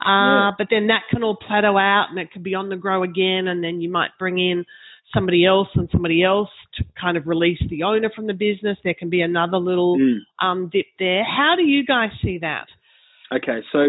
Uh, 0.00 0.48
yeah. 0.48 0.50
But 0.56 0.68
then 0.70 0.86
that 0.86 1.02
can 1.10 1.22
all 1.22 1.36
plateau 1.36 1.76
out 1.76 2.06
and 2.08 2.18
it 2.18 2.32
can 2.32 2.42
be 2.42 2.54
on 2.54 2.70
the 2.70 2.76
grow 2.76 3.02
again. 3.02 3.48
And 3.48 3.62
then 3.62 3.82
you 3.82 3.90
might 3.90 4.10
bring 4.18 4.38
in 4.38 4.64
somebody 5.14 5.44
else 5.44 5.68
and 5.74 5.88
somebody 5.92 6.22
else 6.22 6.48
to 6.76 6.84
kind 6.98 7.16
of 7.18 7.26
release 7.26 7.60
the 7.68 7.82
owner 7.82 8.10
from 8.14 8.26
the 8.26 8.32
business. 8.32 8.78
There 8.82 8.94
can 8.94 9.10
be 9.10 9.20
another 9.20 9.58
little 9.58 9.98
mm. 9.98 10.18
um, 10.40 10.70
dip 10.72 10.86
there. 10.98 11.22
How 11.24 11.54
do 11.56 11.64
you 11.64 11.84
guys 11.84 12.10
see 12.22 12.38
that? 12.38 12.66
Okay, 13.32 13.60
so 13.72 13.88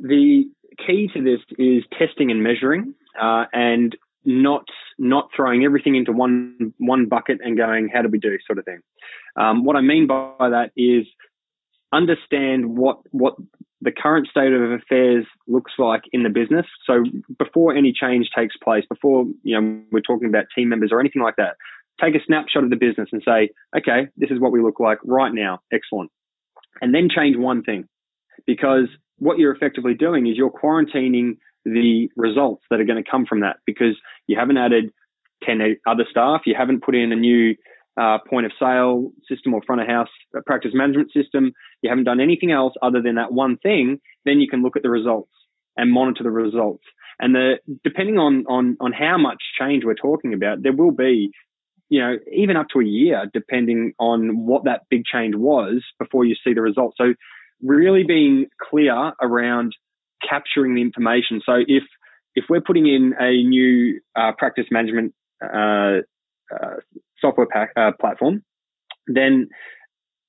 the 0.00 0.44
key 0.84 1.08
to 1.14 1.22
this 1.22 1.40
is 1.58 1.84
testing 1.98 2.30
and 2.30 2.42
measuring, 2.42 2.94
uh, 3.20 3.44
and 3.52 3.96
not 4.24 4.64
not 4.98 5.28
throwing 5.34 5.64
everything 5.64 5.96
into 5.96 6.12
one 6.12 6.72
one 6.78 7.06
bucket 7.06 7.38
and 7.42 7.56
going, 7.56 7.88
how 7.92 8.02
do 8.02 8.08
we 8.08 8.18
do, 8.18 8.38
sort 8.46 8.58
of 8.58 8.64
thing. 8.64 8.80
Um, 9.36 9.64
what 9.64 9.76
I 9.76 9.80
mean 9.80 10.06
by 10.06 10.48
that 10.50 10.70
is 10.76 11.06
understand 11.92 12.76
what 12.76 12.98
what 13.10 13.34
the 13.82 13.92
current 13.92 14.26
state 14.28 14.52
of 14.52 14.72
affairs 14.72 15.26
looks 15.46 15.72
like 15.78 16.02
in 16.12 16.22
the 16.22 16.30
business. 16.30 16.66
So 16.86 17.04
before 17.38 17.74
any 17.74 17.92
change 17.92 18.30
takes 18.36 18.56
place, 18.56 18.84
before 18.88 19.26
you 19.42 19.60
know 19.60 19.80
we're 19.92 20.00
talking 20.00 20.28
about 20.28 20.46
team 20.54 20.68
members 20.68 20.90
or 20.92 21.00
anything 21.00 21.22
like 21.22 21.36
that, 21.36 21.56
take 22.00 22.14
a 22.14 22.24
snapshot 22.24 22.64
of 22.64 22.70
the 22.70 22.76
business 22.76 23.08
and 23.12 23.22
say, 23.24 23.50
okay, 23.76 24.08
this 24.16 24.30
is 24.30 24.40
what 24.40 24.52
we 24.52 24.62
look 24.62 24.80
like 24.80 24.98
right 25.04 25.32
now. 25.32 25.60
Excellent. 25.72 26.10
And 26.80 26.94
then 26.94 27.08
change 27.14 27.36
one 27.36 27.62
thing 27.62 27.88
because 28.46 28.88
what 29.18 29.38
you're 29.38 29.54
effectively 29.54 29.94
doing 29.94 30.26
is 30.26 30.36
you're 30.36 30.50
quarantining 30.50 31.38
the 31.66 32.08
results 32.16 32.62
that 32.70 32.80
are 32.80 32.84
going 32.84 33.02
to 33.02 33.10
come 33.10 33.26
from 33.26 33.40
that 33.40 33.56
because 33.66 33.96
you 34.28 34.38
haven't 34.38 34.56
added 34.56 34.92
10 35.44 35.76
other 35.86 36.04
staff, 36.08 36.42
you 36.46 36.54
haven't 36.56 36.82
put 36.82 36.94
in 36.94 37.12
a 37.12 37.16
new 37.16 37.56
uh, 38.00 38.18
point 38.28 38.46
of 38.46 38.52
sale 38.58 39.10
system 39.28 39.52
or 39.52 39.62
front 39.66 39.80
of 39.80 39.88
house 39.88 40.08
practice 40.46 40.70
management 40.74 41.10
system, 41.12 41.52
you 41.82 41.90
haven't 41.90 42.04
done 42.04 42.20
anything 42.20 42.52
else 42.52 42.74
other 42.82 43.02
than 43.02 43.16
that 43.16 43.32
one 43.32 43.56
thing, 43.56 44.00
then 44.24 44.38
you 44.38 44.48
can 44.48 44.62
look 44.62 44.76
at 44.76 44.82
the 44.82 44.90
results 44.90 45.32
and 45.76 45.90
monitor 45.90 46.22
the 46.22 46.30
results. 46.30 46.84
And 47.18 47.34
the, 47.34 47.54
depending 47.82 48.18
on, 48.18 48.44
on, 48.48 48.76
on 48.80 48.92
how 48.92 49.18
much 49.18 49.42
change 49.58 49.84
we're 49.84 49.94
talking 49.94 50.34
about, 50.34 50.62
there 50.62 50.72
will 50.72 50.92
be, 50.92 51.30
you 51.88 52.00
know, 52.00 52.16
even 52.32 52.56
up 52.56 52.66
to 52.74 52.80
a 52.80 52.84
year, 52.84 53.24
depending 53.32 53.92
on 53.98 54.46
what 54.46 54.64
that 54.64 54.82
big 54.88 55.02
change 55.04 55.34
was 55.34 55.82
before 55.98 56.24
you 56.24 56.36
see 56.44 56.52
the 56.52 56.60
results. 56.60 56.96
So 56.98 57.14
really 57.62 58.04
being 58.04 58.46
clear 58.70 59.12
around 59.20 59.74
capturing 60.26 60.74
the 60.74 60.82
information. 60.82 61.40
So 61.44 61.54
if, 61.66 61.84
if 62.34 62.44
we're 62.48 62.60
putting 62.60 62.86
in 62.86 63.14
a 63.18 63.42
new 63.42 64.00
uh, 64.14 64.32
practice 64.36 64.66
management 64.70 65.14
uh, 65.42 66.00
uh, 66.52 66.76
software 67.20 67.46
pack, 67.46 67.70
uh, 67.76 67.92
platform, 68.00 68.42
then 69.06 69.48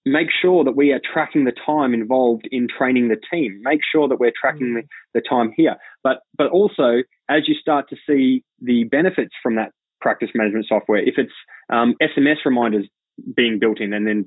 make 0.07 0.27
sure 0.41 0.63
that 0.63 0.75
we 0.75 0.91
are 0.91 1.01
tracking 1.13 1.43
the 1.43 1.53
time 1.65 1.93
involved 1.93 2.47
in 2.51 2.67
training 2.67 3.09
the 3.09 3.17
team. 3.31 3.59
Make 3.63 3.81
sure 3.91 4.07
that 4.07 4.19
we're 4.19 4.31
tracking 4.39 4.75
the, 4.75 4.83
the 5.13 5.21
time 5.27 5.51
here. 5.55 5.75
But 6.03 6.19
but 6.37 6.47
also 6.47 7.03
as 7.29 7.47
you 7.47 7.55
start 7.55 7.89
to 7.89 7.97
see 8.07 8.43
the 8.61 8.85
benefits 8.85 9.33
from 9.43 9.55
that 9.55 9.71
practice 9.99 10.29
management 10.33 10.65
software, 10.67 10.99
if 10.99 11.15
it's 11.17 11.33
um, 11.69 11.95
SMS 12.01 12.37
reminders 12.45 12.87
being 13.35 13.57
built 13.59 13.81
in, 13.81 13.93
and 13.93 14.07
then 14.07 14.25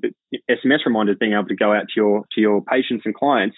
SMS 0.49 0.85
reminders 0.85 1.17
being 1.19 1.33
able 1.33 1.47
to 1.47 1.55
go 1.55 1.73
out 1.73 1.87
to 1.87 1.93
your 1.95 2.25
to 2.33 2.41
your 2.41 2.61
patients 2.63 3.03
and 3.05 3.15
clients, 3.15 3.57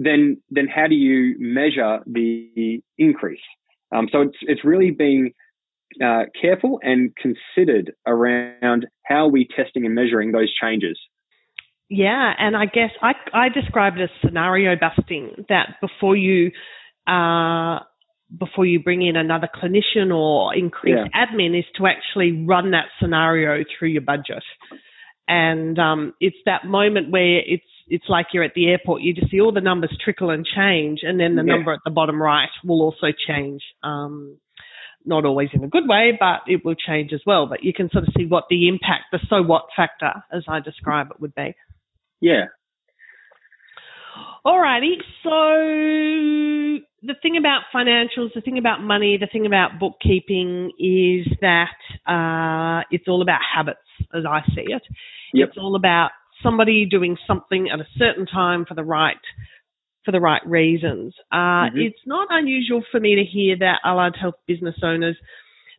then 0.00 0.40
then 0.50 0.66
how 0.66 0.86
do 0.86 0.94
you 0.94 1.36
measure 1.38 2.00
the 2.06 2.82
increase? 2.98 3.40
Um, 3.94 4.08
so 4.10 4.22
it's 4.22 4.36
it's 4.42 4.64
really 4.64 4.90
being 4.90 5.32
uh, 6.02 6.24
careful 6.40 6.80
and 6.82 7.12
considered 7.16 7.92
around 8.06 8.86
how 9.04 9.28
we 9.28 9.46
testing 9.54 9.84
and 9.84 9.94
measuring 9.94 10.32
those 10.32 10.52
changes. 10.60 10.98
Yeah, 11.90 12.32
and 12.38 12.56
I 12.56 12.64
guess 12.64 12.90
I 13.02 13.12
I 13.34 13.48
describe 13.50 13.96
it 13.96 14.02
as 14.02 14.10
scenario 14.24 14.74
busting. 14.74 15.44
That 15.50 15.76
before 15.82 16.16
you 16.16 16.50
uh, 17.06 17.80
before 18.38 18.64
you 18.64 18.82
bring 18.82 19.02
in 19.02 19.16
another 19.16 19.48
clinician 19.54 20.14
or 20.14 20.54
increase 20.54 20.96
yeah. 20.96 21.26
admin 21.26 21.58
is 21.58 21.66
to 21.76 21.86
actually 21.86 22.44
run 22.46 22.70
that 22.70 22.86
scenario 23.00 23.64
through 23.78 23.88
your 23.88 24.02
budget. 24.02 24.44
And 25.28 25.78
um, 25.78 26.14
it's 26.20 26.36
that 26.46 26.64
moment 26.64 27.10
where 27.10 27.38
it's 27.38 27.64
it's 27.90 28.08
like 28.08 28.28
you're 28.32 28.44
at 28.44 28.54
the 28.54 28.68
airport. 28.68 29.02
You 29.02 29.12
just 29.12 29.30
see 29.30 29.40
all 29.40 29.52
the 29.52 29.60
numbers 29.60 29.96
trickle 30.02 30.30
and 30.30 30.46
change, 30.46 31.00
and 31.02 31.18
then 31.18 31.34
the 31.34 31.42
yeah. 31.44 31.54
number 31.54 31.72
at 31.72 31.80
the 31.84 31.90
bottom 31.90 32.22
right 32.22 32.48
will 32.64 32.80
also 32.80 33.08
change. 33.26 33.62
Um, 33.82 34.38
not 35.04 35.24
always 35.24 35.48
in 35.52 35.64
a 35.64 35.68
good 35.68 35.88
way, 35.88 36.16
but 36.18 36.40
it 36.46 36.64
will 36.64 36.74
change 36.74 37.12
as 37.12 37.22
well. 37.26 37.46
But 37.46 37.64
you 37.64 37.72
can 37.72 37.90
sort 37.90 38.04
of 38.06 38.14
see 38.16 38.26
what 38.26 38.44
the 38.48 38.68
impact, 38.68 39.04
the 39.12 39.18
so 39.28 39.42
what 39.42 39.64
factor, 39.74 40.12
as 40.32 40.44
I 40.46 40.60
describe 40.60 41.08
it, 41.10 41.20
would 41.20 41.34
be. 41.34 41.54
Yeah. 42.20 42.44
Alrighty. 44.44 44.96
So 45.22 46.84
the 47.02 47.14
thing 47.22 47.36
about 47.38 47.62
financials, 47.74 48.34
the 48.34 48.40
thing 48.42 48.58
about 48.58 48.82
money, 48.82 49.18
the 49.18 49.26
thing 49.26 49.46
about 49.46 49.78
bookkeeping 49.80 50.72
is 50.78 51.26
that 51.40 51.76
uh, 52.06 52.84
it's 52.90 53.08
all 53.08 53.22
about 53.22 53.40
habits, 53.54 53.78
as 54.14 54.24
I 54.28 54.42
see 54.54 54.66
it. 54.68 54.82
Yep. 55.32 55.48
It's 55.48 55.58
all 55.58 55.76
about 55.76 56.10
somebody 56.42 56.86
doing 56.86 57.16
something 57.26 57.68
at 57.72 57.80
a 57.80 57.86
certain 57.98 58.26
time 58.26 58.64
for 58.66 58.74
the 58.74 58.84
right 58.84 59.16
for 60.04 60.12
the 60.12 60.20
right 60.20 60.40
reasons. 60.46 61.14
Uh, 61.30 61.36
mm-hmm. 61.68 61.78
It's 61.78 62.00
not 62.06 62.28
unusual 62.30 62.82
for 62.90 62.98
me 63.00 63.16
to 63.16 63.24
hear 63.24 63.56
that 63.58 63.80
allied 63.84 64.16
health 64.18 64.36
business 64.46 64.76
owners 64.82 65.16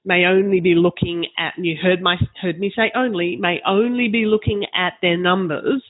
may 0.06 0.26
only 0.26 0.60
be 0.60 0.76
looking 0.76 1.26
at, 1.38 1.54
and 1.58 1.65
you 1.65 1.76
heard, 1.82 2.02
my, 2.02 2.17
heard 2.41 2.60
me 2.60 2.71
say 2.76 2.91
only, 2.95 3.36
may 3.36 3.62
only 3.65 4.10
be 4.10 4.26
looking 4.26 4.65
at 4.76 4.93
their 5.02 5.17
numbers 5.17 5.84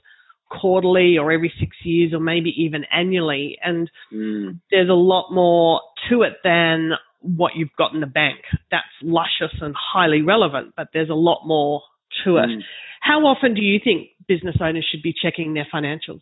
quarterly 0.50 1.18
or 1.18 1.32
every 1.32 1.52
six 1.60 1.76
years 1.84 2.14
or 2.14 2.20
maybe 2.20 2.54
even 2.58 2.84
annually. 2.92 3.58
And 3.64 3.90
mm. 4.14 4.60
there's 4.70 4.90
a 4.90 4.94
lot 4.94 5.32
more 5.32 5.82
to 6.10 6.24
it 6.24 6.34
than 6.44 6.92
what 7.22 7.54
you've 7.56 7.70
got 7.78 7.94
in 7.94 8.02
the 8.02 8.08
bank. 8.08 8.40
That's 8.70 8.84
luscious 9.02 9.56
and 9.62 9.76
highly 9.78 10.22
relevant, 10.22 10.74
but 10.76 10.88
there's 10.94 11.10
a 11.10 11.14
lot 11.14 11.46
more 11.46 11.82
to 12.26 12.38
it. 12.38 12.50
Mm. 12.50 12.62
How 13.02 13.20
often 13.22 13.54
do 13.54 13.62
you 13.62 13.80
think 13.84 14.10
business 14.28 14.56
owners 14.62 14.88
should 14.90 15.02
be 15.02 15.14
checking 15.14 15.54
their 15.54 15.68
financials? 15.74 16.22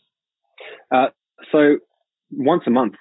Uh, 0.91 1.07
so 1.51 1.77
once 2.31 2.63
a 2.67 2.69
month. 2.69 2.95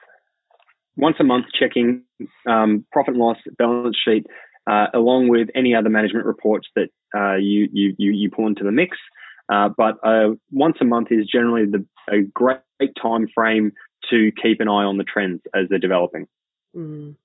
once 0.97 1.17
a 1.21 1.25
month 1.25 1.47
checking 1.59 2.03
um, 2.49 2.85
profit 2.93 3.15
and 3.15 3.23
loss 3.23 3.37
balance 3.59 3.97
sheet 4.05 4.27
uh, 4.69 4.87
along 4.95 5.29
with 5.29 5.49
any 5.55 5.75
other 5.75 5.89
management 5.89 6.27
reports 6.27 6.69
that 6.77 6.89
uh, 7.17 7.37
you, 7.37 7.69
you, 7.73 7.95
you 7.99 8.31
pull 8.31 8.47
into 8.47 8.65
the 8.65 8.73
mix. 8.73 8.97
Uh, 9.51 9.71
but 9.75 9.95
uh, 10.05 10.35
once 10.51 10.77
a 10.81 10.85
month 10.85 11.09
is 11.11 11.27
generally 11.27 11.65
the, 11.65 11.85
a 12.13 12.21
great 12.35 12.61
time 13.01 13.27
frame 13.35 13.73
to 14.11 14.31
keep 14.43 14.61
an 14.61 14.69
eye 14.69 14.85
on 14.85 14.99
the 14.99 15.05
trends 15.05 15.41
as 15.55 15.67
they're 15.71 15.79
developing. 15.79 16.27
Mm. 16.77 17.17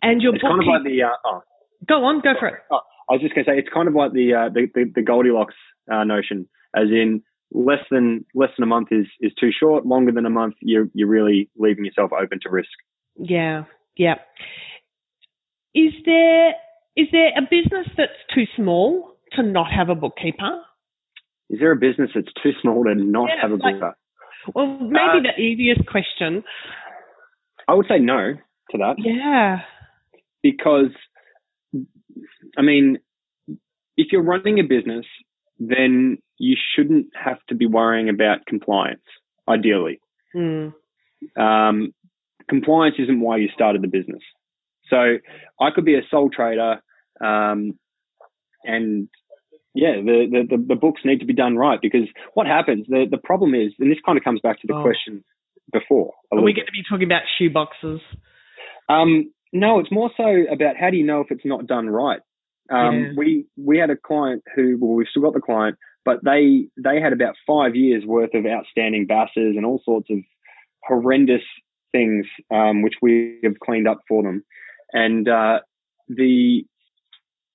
And 0.00 0.22
your 0.22 0.34
it's 0.34 0.42
kind 0.42 0.60
of 0.60 0.66
like 0.66 0.84
the 0.84 1.02
uh, 1.02 1.08
oh. 1.24 1.42
go 1.88 2.04
on, 2.04 2.20
go 2.20 2.34
for 2.38 2.48
it. 2.48 2.60
Oh, 2.70 2.80
I 3.10 3.14
was 3.14 3.22
just 3.22 3.34
going 3.34 3.44
to 3.44 3.50
say 3.50 3.58
it's 3.58 3.68
kind 3.72 3.88
of 3.88 3.94
like 3.94 4.12
the 4.12 4.34
uh, 4.34 4.48
the, 4.48 4.68
the, 4.74 4.92
the, 4.94 5.02
Goldilocks 5.02 5.54
notion, 5.88 6.48
as 6.74 6.88
in 6.90 7.22
less 7.52 7.84
than 7.90 8.24
less 8.34 8.50
than 8.56 8.64
a 8.64 8.66
month 8.66 8.88
is 8.90 9.06
is 9.20 9.32
too 9.38 9.50
short. 9.58 9.86
Longer 9.86 10.12
than 10.12 10.26
a 10.26 10.30
month, 10.30 10.54
you're 10.60 10.88
you're 10.94 11.08
really 11.08 11.50
leaving 11.56 11.84
yourself 11.84 12.10
open 12.12 12.38
to 12.42 12.50
risk. 12.50 12.70
Yeah, 13.16 13.64
yeah. 13.96 14.16
Is 15.74 15.92
there 16.04 16.50
is 16.96 17.08
there 17.12 17.30
a 17.36 17.42
business 17.42 17.86
that's 17.96 18.12
too 18.34 18.44
small 18.56 19.16
to 19.32 19.42
not 19.42 19.72
have 19.72 19.88
a 19.88 19.94
bookkeeper? 19.94 20.60
Is 21.50 21.58
there 21.60 21.72
a 21.72 21.76
business 21.76 22.10
that's 22.14 22.32
too 22.42 22.52
small 22.62 22.84
to 22.84 22.94
not 22.94 23.28
yeah, 23.28 23.42
have 23.42 23.52
a 23.52 23.56
bookkeeper? 23.56 23.94
Like, 24.46 24.54
well, 24.54 24.66
maybe 24.66 25.28
uh, 25.28 25.32
the 25.36 25.40
easiest 25.40 25.86
question. 25.86 26.44
I 27.68 27.74
would 27.74 27.86
say 27.88 27.98
no 27.98 28.34
to 28.70 28.78
that. 28.78 28.96
Yeah. 28.98 29.60
Because, 30.42 30.90
I 32.58 32.62
mean, 32.62 32.98
if 33.96 34.08
you're 34.12 34.22
running 34.22 34.58
a 34.58 34.62
business, 34.62 35.06
then 35.58 36.18
you 36.38 36.56
shouldn't 36.74 37.06
have 37.14 37.38
to 37.48 37.54
be 37.54 37.66
worrying 37.66 38.08
about 38.08 38.46
compliance, 38.46 39.02
ideally. 39.48 40.00
Mm. 40.34 40.74
Um, 41.36 41.94
compliance 42.48 42.96
isn't 42.98 43.20
why 43.20 43.38
you 43.38 43.48
started 43.54 43.82
the 43.82 43.88
business. 43.88 44.22
So 44.90 45.16
I 45.60 45.70
could 45.74 45.84
be 45.84 45.94
a 45.94 46.02
sole 46.10 46.30
trader, 46.30 46.82
um, 47.24 47.78
and 48.64 49.08
yeah, 49.74 49.96
the, 49.96 50.46
the, 50.48 50.64
the, 50.68 50.74
books 50.74 51.02
need 51.04 51.20
to 51.20 51.26
be 51.26 51.32
done 51.32 51.56
right 51.56 51.80
because 51.80 52.08
what 52.34 52.46
happens, 52.46 52.86
the, 52.88 53.06
the 53.10 53.18
problem 53.18 53.54
is, 53.54 53.72
and 53.78 53.90
this 53.90 53.98
kind 54.04 54.16
of 54.16 54.22
comes 54.22 54.40
back 54.40 54.60
to 54.60 54.66
the 54.66 54.74
oh. 54.74 54.82
question 54.82 55.24
before. 55.72 56.12
Are 56.30 56.40
we 56.40 56.52
going 56.52 56.66
to 56.66 56.72
be 56.72 56.82
talking 56.88 57.06
about 57.06 57.22
shoe 57.38 57.50
boxes? 57.50 58.00
Um, 58.88 59.32
no, 59.52 59.78
it's 59.78 59.90
more 59.90 60.10
so 60.16 60.24
about 60.52 60.76
how 60.78 60.90
do 60.90 60.96
you 60.96 61.04
know 61.04 61.20
if 61.20 61.30
it's 61.30 61.44
not 61.44 61.66
done 61.66 61.88
right. 61.88 62.20
Um, 62.70 62.94
yeah. 62.94 63.12
We 63.16 63.46
we 63.56 63.78
had 63.78 63.90
a 63.90 63.96
client 63.96 64.42
who, 64.54 64.78
well, 64.80 64.94
we've 64.94 65.06
still 65.10 65.22
got 65.22 65.34
the 65.34 65.40
client, 65.40 65.76
but 66.04 66.24
they 66.24 66.66
they 66.76 67.00
had 67.00 67.12
about 67.12 67.34
five 67.46 67.74
years 67.74 68.04
worth 68.04 68.34
of 68.34 68.46
outstanding 68.46 69.06
BASes 69.06 69.56
and 69.56 69.64
all 69.64 69.80
sorts 69.84 70.08
of 70.10 70.18
horrendous 70.82 71.42
things, 71.92 72.26
um, 72.52 72.82
which 72.82 72.94
we 73.00 73.38
have 73.44 73.58
cleaned 73.60 73.88
up 73.88 74.00
for 74.08 74.22
them. 74.22 74.44
And 74.92 75.28
uh, 75.28 75.60
the, 76.08 76.64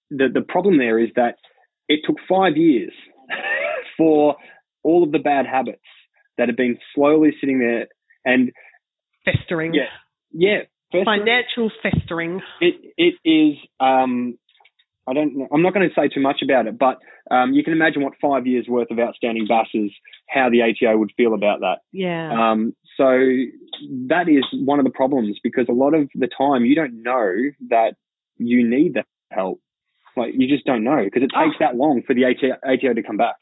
the 0.09 0.27
the 0.33 0.41
problem 0.41 0.77
there 0.77 0.99
is 0.99 1.09
that 1.15 1.35
it 1.87 2.01
took 2.05 2.17
five 2.27 2.57
years 2.57 2.93
for 3.97 4.35
all 4.83 5.03
of 5.03 5.11
the 5.11 5.19
bad 5.19 5.45
habits 5.45 5.83
that 6.37 6.47
have 6.47 6.57
been 6.57 6.77
slowly 6.95 7.31
sitting 7.39 7.59
there 7.59 7.87
and 8.25 8.51
festering. 9.25 9.73
Yeah, 9.73 9.83
yeah, 10.31 10.59
festering. 10.91 11.05
financial 11.05 11.71
festering. 11.83 12.41
It 12.61 12.75
it 12.97 13.29
is. 13.29 13.57
Um, 13.79 14.37
I 15.07 15.13
don't. 15.13 15.47
I'm 15.53 15.61
not 15.61 15.73
going 15.73 15.87
to 15.87 15.95
say 15.95 16.07
too 16.07 16.21
much 16.21 16.41
about 16.43 16.67
it, 16.67 16.77
but 16.77 16.99
um, 17.31 17.53
you 17.53 17.63
can 17.63 17.73
imagine 17.73 18.01
what 18.01 18.13
five 18.21 18.47
years 18.47 18.65
worth 18.67 18.89
of 18.91 18.99
outstanding 18.99 19.45
BASes, 19.47 19.91
how 20.27 20.49
the 20.49 20.61
ATO 20.61 20.97
would 20.97 21.11
feel 21.15 21.33
about 21.33 21.59
that. 21.61 21.79
Yeah. 21.91 22.31
Um, 22.31 22.75
so 22.97 23.05
that 24.07 24.27
is 24.27 24.43
one 24.53 24.79
of 24.79 24.85
the 24.85 24.91
problems 24.91 25.39
because 25.43 25.67
a 25.69 25.73
lot 25.73 25.93
of 25.93 26.09
the 26.15 26.27
time 26.27 26.65
you 26.65 26.75
don't 26.75 27.03
know 27.03 27.31
that 27.69 27.93
you 28.37 28.67
need 28.67 28.95
that 28.95 29.05
help. 29.31 29.61
Like 30.17 30.33
you 30.35 30.47
just 30.47 30.65
don't 30.65 30.83
know 30.83 31.03
because 31.03 31.23
it 31.23 31.31
takes 31.31 31.55
oh. 31.55 31.59
that 31.59 31.75
long 31.75 32.01
for 32.05 32.13
the 32.13 32.25
ATO, 32.25 32.57
ATO 32.63 32.93
to 32.93 33.03
come 33.03 33.17
back. 33.17 33.35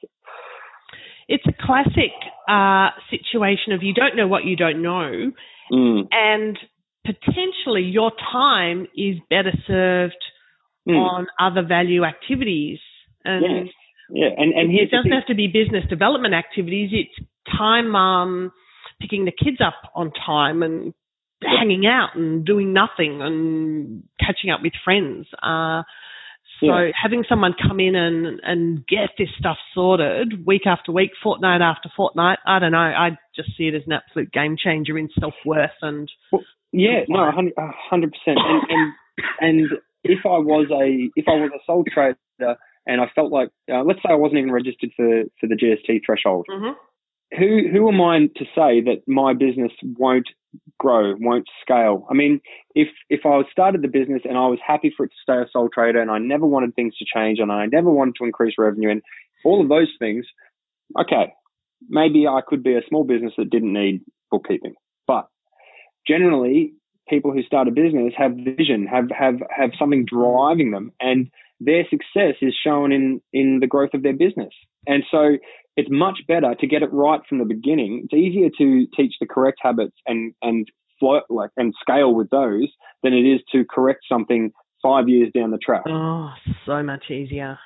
It's 1.27 1.45
a 1.47 1.53
classic 1.65 2.13
uh, 2.47 2.89
situation 3.09 3.73
of 3.73 3.83
you 3.83 3.93
don't 3.93 4.15
know 4.15 4.27
what 4.27 4.45
you 4.45 4.55
don't 4.55 4.81
know, 4.81 5.31
mm. 5.71 6.07
and 6.11 6.57
potentially 7.05 7.83
your 7.83 8.11
time 8.31 8.87
is 8.95 9.17
better 9.29 9.51
served 9.65 10.23
mm. 10.87 10.95
on 10.95 11.27
other 11.39 11.65
value 11.67 12.03
activities. 12.03 12.79
And 13.27 13.65
yes. 13.65 13.73
Yeah, 14.09 14.29
and 14.37 14.53
and 14.53 14.73
it 14.73 14.89
doesn't 14.89 15.11
have 15.11 15.25
to 15.27 15.35
be 15.35 15.47
business 15.47 15.83
development 15.89 16.33
activities. 16.33 16.91
It's 16.93 17.27
time 17.57 17.93
um, 17.95 18.51
picking 19.01 19.25
the 19.25 19.31
kids 19.31 19.57
up 19.59 19.75
on 19.95 20.11
time 20.25 20.63
and 20.63 20.93
hanging 21.43 21.85
out 21.85 22.15
and 22.15 22.45
doing 22.45 22.73
nothing 22.73 23.21
and 23.21 24.03
catching 24.19 24.49
up 24.49 24.61
with 24.63 24.73
friends. 24.83 25.27
Uh, 25.43 25.83
so 26.59 26.67
yeah. 26.67 26.91
having 26.99 27.23
someone 27.29 27.53
come 27.61 27.79
in 27.79 27.95
and, 27.95 28.39
and 28.43 28.87
get 28.87 29.09
this 29.17 29.27
stuff 29.37 29.57
sorted 29.75 30.45
week 30.45 30.65
after 30.65 30.91
week, 30.91 31.11
fortnight 31.21 31.61
after 31.61 31.89
fortnight, 31.95 32.39
I 32.47 32.59
don't 32.59 32.71
know. 32.71 32.77
I 32.77 33.11
just 33.35 33.49
see 33.57 33.67
it 33.67 33.75
as 33.75 33.83
an 33.85 33.93
absolute 33.93 34.31
game 34.31 34.55
changer 34.57 34.97
in 34.97 35.09
self 35.19 35.33
worth 35.45 35.69
and. 35.81 36.09
Well, 36.31 36.43
yeah, 36.73 37.03
no, 37.07 37.31
hundred 37.89 38.13
percent. 38.13 38.39
And, 38.39 38.61
and 38.69 38.93
and 39.39 39.69
if 40.03 40.25
I 40.25 40.37
was 40.37 40.67
a 40.69 41.09
if 41.15 41.25
I 41.27 41.35
was 41.35 41.51
a 41.55 41.63
sole 41.65 41.85
trader 41.91 42.57
and 42.87 43.01
I 43.01 43.09
felt 43.13 43.31
like 43.31 43.49
uh, 43.71 43.83
let's 43.83 43.99
say 43.99 44.09
I 44.09 44.15
wasn't 44.15 44.39
even 44.39 44.51
registered 44.51 44.91
for 44.95 45.23
for 45.39 45.47
the 45.47 45.55
GST 45.55 46.01
threshold, 46.05 46.47
mm-hmm 46.49 46.73
who 47.35 47.67
who 47.71 47.87
am 47.89 48.01
I 48.01 48.19
to 48.19 48.45
say 48.55 48.81
that 48.81 49.01
my 49.07 49.33
business 49.33 49.71
won't 49.83 50.29
grow, 50.79 51.15
won't 51.19 51.47
scale? 51.61 52.05
I 52.09 52.13
mean, 52.13 52.39
if 52.73 52.87
if 53.09 53.21
I 53.25 53.41
started 53.51 53.81
the 53.81 53.89
business 53.89 54.21
and 54.23 54.37
I 54.37 54.47
was 54.47 54.59
happy 54.65 54.93
for 54.95 55.05
it 55.05 55.09
to 55.09 55.15
stay 55.21 55.37
a 55.37 55.45
sole 55.51 55.69
trader 55.73 56.01
and 56.01 56.11
I 56.11 56.19
never 56.19 56.45
wanted 56.45 56.75
things 56.75 56.95
to 56.97 57.05
change 57.13 57.39
and 57.39 57.51
I 57.51 57.65
never 57.65 57.91
wanted 57.91 58.15
to 58.19 58.25
increase 58.25 58.53
revenue 58.57 58.89
and 58.89 59.01
all 59.43 59.61
of 59.61 59.69
those 59.69 59.91
things, 59.99 60.25
okay, 60.99 61.33
maybe 61.89 62.27
I 62.27 62.41
could 62.45 62.63
be 62.63 62.75
a 62.75 62.81
small 62.87 63.03
business 63.03 63.33
that 63.37 63.49
didn't 63.49 63.73
need 63.73 64.01
bookkeeping. 64.31 64.75
But 65.05 65.27
generally, 66.07 66.73
people 67.09 67.31
who 67.31 67.43
start 67.43 67.67
a 67.67 67.71
business 67.71 68.13
have 68.17 68.31
vision, 68.35 68.87
have 68.87 69.09
have 69.11 69.41
have 69.55 69.71
something 69.77 70.05
driving 70.05 70.71
them, 70.71 70.93
and 71.01 71.29
their 71.59 71.83
success 71.89 72.35
is 72.41 72.55
shown 72.63 72.91
in 72.91 73.21
in 73.33 73.59
the 73.59 73.67
growth 73.67 73.93
of 73.93 74.03
their 74.03 74.15
business. 74.15 74.53
And 74.85 75.03
so 75.11 75.37
it's 75.75 75.89
much 75.91 76.19
better 76.27 76.55
to 76.59 76.67
get 76.67 76.83
it 76.83 76.91
right 76.91 77.21
from 77.27 77.39
the 77.39 77.45
beginning. 77.45 78.03
It's 78.03 78.13
easier 78.13 78.49
to 78.57 78.87
teach 78.95 79.15
the 79.19 79.27
correct 79.27 79.59
habits 79.61 79.95
and 80.05 80.33
and 80.41 80.67
float 80.99 81.23
like 81.29 81.51
and 81.57 81.73
scale 81.79 82.13
with 82.13 82.29
those 82.29 82.69
than 83.03 83.13
it 83.13 83.21
is 83.21 83.41
to 83.51 83.65
correct 83.69 84.01
something 84.09 84.51
five 84.81 85.09
years 85.09 85.31
down 85.33 85.51
the 85.51 85.57
track. 85.57 85.83
Oh, 85.87 86.31
so 86.65 86.83
much 86.83 87.09
easier. 87.09 87.57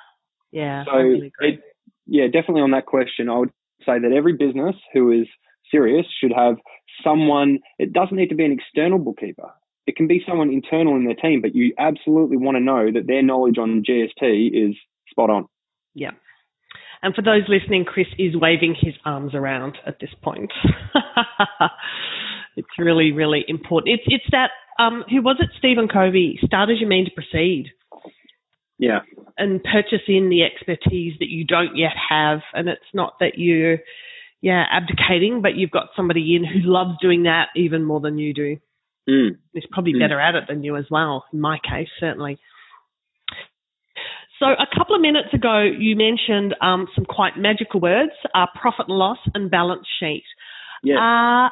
Yeah. 0.50 0.84
So 0.84 1.14
it, 1.40 1.60
yeah, 2.06 2.26
definitely 2.26 2.62
on 2.62 2.72
that 2.72 2.86
question, 2.86 3.28
I 3.28 3.38
would 3.38 3.50
say 3.86 3.98
that 3.98 4.12
every 4.14 4.34
business 4.34 4.76
who 4.92 5.10
is 5.10 5.26
serious 5.70 6.06
should 6.20 6.32
have 6.36 6.56
someone. 7.02 7.58
It 7.78 7.92
doesn't 7.92 8.16
need 8.16 8.28
to 8.28 8.34
be 8.34 8.44
an 8.44 8.52
external 8.52 8.98
bookkeeper. 8.98 9.50
It 9.86 9.96
can 9.96 10.06
be 10.06 10.22
someone 10.26 10.50
internal 10.50 10.96
in 10.96 11.04
their 11.04 11.14
team, 11.14 11.40
but 11.40 11.54
you 11.54 11.74
absolutely 11.78 12.36
want 12.36 12.56
to 12.56 12.60
know 12.60 12.90
that 12.92 13.06
their 13.06 13.22
knowledge 13.22 13.58
on 13.58 13.82
GST 13.82 14.50
is 14.52 14.76
spot 15.10 15.30
on. 15.30 15.48
Yeah. 15.94 16.12
And 17.02 17.14
for 17.14 17.22
those 17.22 17.42
listening, 17.48 17.84
Chris 17.84 18.06
is 18.16 18.36
waving 18.36 18.76
his 18.80 18.94
arms 19.04 19.34
around 19.34 19.76
at 19.86 19.98
this 20.00 20.10
point. 20.22 20.52
it's 22.56 22.68
really, 22.78 23.10
really 23.10 23.44
important. 23.48 23.98
It's 23.98 24.04
it's 24.06 24.30
that 24.30 24.50
um, 24.78 25.04
who 25.10 25.20
was 25.20 25.36
it? 25.40 25.50
Stephen 25.58 25.88
Covey. 25.88 26.38
Start 26.44 26.70
as 26.70 26.80
you 26.80 26.86
mean 26.86 27.04
to 27.06 27.10
proceed. 27.10 27.72
Yeah. 28.78 29.00
And 29.36 29.62
purchase 29.62 30.02
in 30.08 30.28
the 30.28 30.42
expertise 30.42 31.14
that 31.18 31.28
you 31.28 31.44
don't 31.44 31.76
yet 31.76 31.92
have, 32.10 32.40
and 32.52 32.68
it's 32.68 32.80
not 32.94 33.14
that 33.20 33.32
you're, 33.36 33.78
yeah, 34.40 34.64
abdicating, 34.70 35.40
but 35.42 35.56
you've 35.56 35.70
got 35.70 35.90
somebody 35.96 36.36
in 36.36 36.44
who 36.44 36.68
loves 36.68 36.98
doing 37.00 37.24
that 37.24 37.48
even 37.54 37.84
more 37.84 38.00
than 38.00 38.18
you 38.18 38.34
do. 38.34 38.56
Mm. 39.08 39.38
He's 39.52 39.64
probably 39.70 39.94
mm. 39.94 40.00
better 40.00 40.20
at 40.20 40.34
it 40.34 40.44
than 40.48 40.62
you 40.62 40.76
as 40.76 40.84
well. 40.90 41.24
In 41.32 41.40
my 41.40 41.58
case, 41.58 41.88
certainly. 41.98 42.38
So 44.38 44.46
a 44.46 44.66
couple 44.76 44.96
of 44.96 45.00
minutes 45.00 45.28
ago, 45.32 45.62
you 45.62 45.94
mentioned 45.94 46.54
um, 46.60 46.88
some 46.94 47.04
quite 47.04 47.36
magical 47.36 47.80
words: 47.80 48.12
uh, 48.34 48.46
profit 48.60 48.86
and 48.88 48.98
loss 48.98 49.18
and 49.34 49.50
balance 49.50 49.86
sheet. 50.00 50.24
Yes. 50.82 50.98
Uh, 50.98 51.48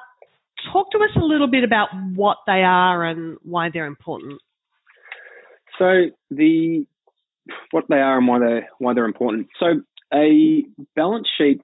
talk 0.72 0.90
to 0.92 0.98
us 0.98 1.10
a 1.16 1.24
little 1.24 1.46
bit 1.48 1.62
about 1.64 1.88
what 2.14 2.38
they 2.46 2.62
are 2.64 3.04
and 3.04 3.38
why 3.42 3.70
they're 3.72 3.86
important. 3.86 4.40
So 5.78 6.06
the 6.30 6.84
what 7.70 7.84
they 7.88 7.96
are 7.96 8.18
and 8.18 8.26
why 8.26 8.38
they 8.40 8.60
why 8.78 8.94
they're 8.94 9.04
important. 9.04 9.48
So 9.58 9.82
a 10.12 10.64
balance 10.96 11.28
sheet 11.38 11.60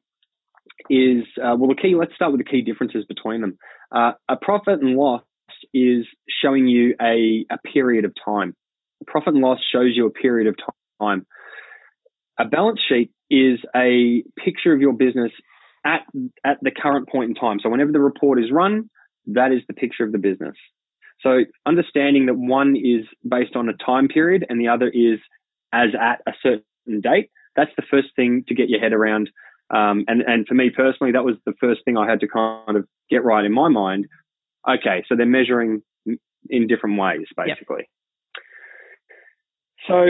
is 0.89 1.25
uh, 1.43 1.57
well 1.59 1.69
the 1.69 1.81
key. 1.81 1.95
Let's 1.99 2.15
start 2.15 2.33
with 2.33 2.41
the 2.41 2.51
key 2.51 2.63
differences 2.63 3.05
between 3.05 3.41
them. 3.41 3.59
Uh, 3.91 4.13
a 4.29 4.37
profit 4.37 4.81
and 4.81 4.97
loss 4.97 5.23
is 5.73 6.07
showing 6.43 6.67
you 6.67 6.95
a, 7.01 7.45
a 7.51 7.59
period 7.73 8.05
of 8.05 8.13
time. 8.25 8.55
Profit 9.07 9.35
and 9.35 9.43
loss 9.43 9.59
shows 9.73 9.93
you 9.95 10.07
a 10.07 10.11
period 10.11 10.49
of 10.49 10.57
time. 11.01 11.27
A 12.39 12.45
balance 12.45 12.81
sheet 12.87 13.11
is 13.31 13.59
a 13.75 14.23
picture 14.43 14.73
of 14.73 14.81
your 14.81 14.93
business 14.93 15.33
at, 15.85 16.01
at 16.45 16.59
the 16.63 16.71
current 16.71 17.09
point 17.09 17.31
in 17.31 17.35
time. 17.35 17.59
So 17.63 17.69
whenever 17.69 17.93
the 17.93 18.01
report 18.01 18.43
is 18.43 18.51
run, 18.51 18.91
that 19.27 19.53
is 19.53 19.63
the 19.69 19.75
picture 19.75 20.05
of 20.05 20.13
the 20.13 20.19
business. 20.19 20.55
So 21.21 21.41
understanding 21.65 22.27
that 22.27 22.35
one 22.35 22.77
is 22.77 23.07
based 23.29 23.57
on 23.57 23.69
a 23.69 23.73
time 23.75 24.09
period 24.09 24.45
and 24.49 24.61
the 24.61 24.69
other 24.69 24.89
is 24.89 25.19
as 25.73 25.91
at 26.01 26.21
a 26.27 26.33
certain 26.43 27.01
date. 27.01 27.31
That's 27.57 27.71
the 27.77 27.85
first 27.91 28.09
thing 28.17 28.45
to 28.49 28.55
get 28.55 28.69
your 28.69 28.81
head 28.81 28.93
around. 28.93 29.31
Um, 29.71 30.05
and, 30.07 30.23
and 30.23 30.47
for 30.47 30.55
me 30.55 30.71
personally, 30.71 31.13
that 31.13 31.25
was 31.25 31.37
the 31.45 31.55
first 31.59 31.81
thing 31.85 31.97
I 31.97 32.09
had 32.09 32.21
to 32.21 32.29
kind 32.29 32.77
of 32.77 32.87
get 33.11 33.25
right 33.25 33.45
in 33.45 33.53
my 33.53 33.69
mind. 33.69 34.07
Okay, 34.69 35.05
so 35.09 35.17
they're 35.17 35.27
measuring 35.27 35.83
in 36.49 36.67
different 36.67 36.99
ways, 36.99 37.27
basically. 37.37 37.89
Yep. 37.89 38.45
So 39.89 40.05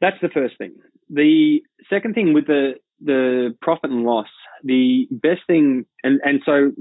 that's 0.00 0.16
the 0.22 0.28
first 0.28 0.56
thing. 0.58 0.74
The 1.10 1.60
second 1.90 2.14
thing 2.14 2.32
with 2.32 2.46
the 2.46 2.74
the 3.00 3.54
profit 3.60 3.90
and 3.90 4.04
loss, 4.04 4.28
the 4.62 5.06
best 5.10 5.40
thing, 5.46 5.84
and 6.02 6.20
and 6.24 6.40
so 6.46 6.72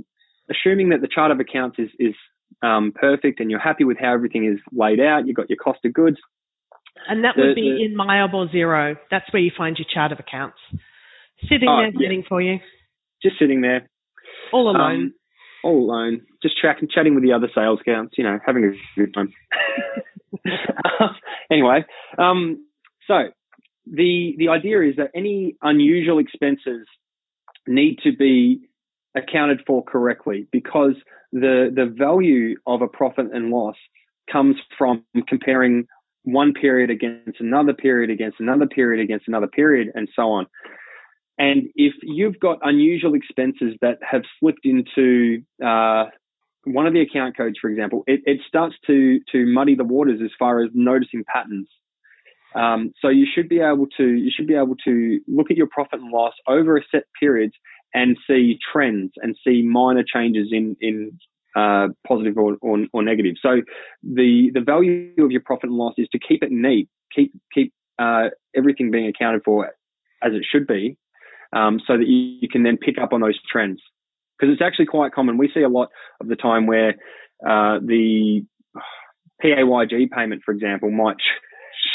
assuming 0.50 0.90
that 0.90 1.02
the 1.02 1.10
chart 1.14 1.32
of 1.32 1.40
accounts 1.40 1.78
is 1.80 1.90
is 2.00 2.16
um, 2.62 2.94
perfect 2.96 3.40
and 3.40 3.50
you're 3.50 3.60
happy 3.60 3.84
with 3.84 3.98
how 4.00 4.14
everything 4.14 4.46
is 4.46 4.60
laid 4.72 5.00
out, 5.00 5.28
you've 5.28 5.36
got 5.36 5.50
your 5.50 5.58
cost 5.58 5.80
of 5.86 5.94
goods. 5.94 6.18
And 7.08 7.24
that 7.24 7.34
the, 7.36 7.42
would 7.42 7.56
be 7.56 7.78
the, 7.78 7.86
in 7.86 7.98
MYOB 7.98 8.34
or 8.34 8.48
Xero. 8.48 8.96
That's 9.12 9.26
where 9.34 9.42
you 9.42 9.52
find 9.58 9.78
your 9.78 9.88
chart 9.92 10.12
of 10.12 10.20
accounts. 10.20 10.58
Sitting 11.50 11.68
oh, 11.68 11.78
there 11.78 11.88
yeah. 11.88 12.08
waiting 12.08 12.24
for 12.28 12.42
you. 12.42 12.60
Just 13.22 13.40
sitting 13.40 13.62
there. 13.62 13.90
All 14.54 14.70
alone. 14.70 14.96
Um, 14.96 15.14
all 15.64 15.84
alone. 15.84 16.22
Just 16.42 16.60
chatting, 16.60 16.90
chatting 16.94 17.16
with 17.16 17.24
the 17.24 17.34
other 17.34 17.50
sales 17.54 17.80
accounts, 17.82 18.18
you 18.18 18.24
know, 18.24 18.40
having 18.46 18.66
a 18.66 19.00
good 19.00 19.14
time. 19.14 19.34
anyway, 21.52 21.86
um, 22.18 22.66
so 23.08 23.30
the 23.86 24.36
the 24.38 24.50
idea 24.50 24.82
is 24.82 24.96
that 24.98 25.12
any 25.16 25.56
unusual 25.62 26.20
expenses 26.20 26.88
need 27.68 28.00
to 28.04 28.16
be 28.16 28.62
accounted 29.16 29.62
for 29.66 29.84
correctly 29.84 30.48
because 30.52 30.96
the 31.32 31.72
the 31.74 31.86
value 31.86 32.56
of 32.66 32.82
a 32.82 32.88
profit 32.88 33.28
and 33.34 33.50
loss 33.50 33.76
comes 34.32 34.56
from 34.78 35.04
comparing 35.28 35.86
one 36.24 36.54
period 36.54 36.90
against 36.90 37.40
another 37.40 37.74
period 37.74 38.10
against 38.10 38.40
another 38.40 38.66
period 38.66 39.04
against 39.04 39.28
another 39.28 39.48
period 39.48 39.90
and 39.94 40.08
so 40.16 40.32
on. 40.32 40.48
And 41.38 41.70
if 41.76 41.94
you've 42.04 42.40
got 42.40 42.60
unusual 42.62 43.16
expenses 43.16 43.76
that 43.82 43.98
have 44.08 44.22
slipped 44.40 44.66
into 44.66 45.42
uh, 45.64 46.06
one 46.66 46.86
of 46.86 46.94
the 46.94 47.02
account 47.02 47.36
codes, 47.36 47.58
for 47.60 47.70
example, 47.70 48.04
it, 48.08 48.22
it 48.26 48.40
starts 48.48 48.76
to 48.88 49.20
to 49.32 49.46
muddy 49.46 49.76
the 49.76 49.84
waters 49.84 50.20
as 50.24 50.30
far 50.38 50.64
as 50.64 50.70
noticing 50.74 51.24
patterns. 51.28 51.68
Um, 52.56 52.94
so 53.02 53.10
you 53.10 53.26
should 53.34 53.50
be 53.50 53.60
able 53.60 53.88
to 53.98 54.04
you 54.04 54.32
should 54.36 54.48
be 54.48 54.54
able 54.54 54.76
to 54.86 55.20
look 55.28 55.50
at 55.50 55.58
your 55.58 55.68
profit 55.68 56.00
and 56.02 56.12
loss 56.12 56.34
over 56.48 56.78
a 56.78 56.82
set 56.92 57.04
period 57.20 57.52
and 57.96 58.18
see 58.28 58.58
trends 58.72 59.12
and 59.18 59.36
see 59.46 59.64
minor 59.64 60.04
changes 60.04 60.50
in 60.52 60.76
in 60.82 61.18
uh, 61.56 61.88
positive 62.08 62.38
or, 62.38 62.58
or, 62.62 62.80
or, 62.94 63.04
negative. 63.04 63.36
So 63.42 63.62
the 64.04 64.50
the 64.54 64.62
value 64.62 65.14
of 65.20 65.32
your 65.32 65.42
profit 65.42 65.70
and 65.70 65.78
loss 65.78 65.94
is 65.98 66.08
to 66.12 66.20
keep 66.20 66.44
it 66.44 66.52
neat, 66.52 66.90
keep 67.16 67.32
keep 67.54 67.74
uh, 68.00 68.30
everything 68.56 68.92
being 68.92 69.08
accounted 69.08 69.42
for 69.44 69.72
as 70.24 70.34
it 70.34 70.44
should 70.50 70.66
be, 70.66 70.98
um, 71.54 71.80
so 71.86 71.98
that 71.98 72.08
you, 72.08 72.38
you, 72.42 72.50
can 72.50 72.64
then 72.64 72.78
pick 72.78 72.98
up 72.98 73.14
on 73.14 73.22
those 73.22 73.40
trends. 73.50 73.82
Because 74.38 74.54
it's 74.54 74.62
actually 74.62 74.88
quite 74.88 75.14
common. 75.14 75.38
We 75.38 75.52
see 75.54 75.62
a 75.62 75.70
lot 75.70 75.90
of 76.20 76.28
the 76.28 76.36
time 76.36 76.66
where 76.66 76.96
uh, 77.48 77.80
the 77.80 78.46
PAYG 79.44 80.10
payment, 80.10 80.42
for 80.46 80.54
example, 80.54 80.92
might 80.92 81.18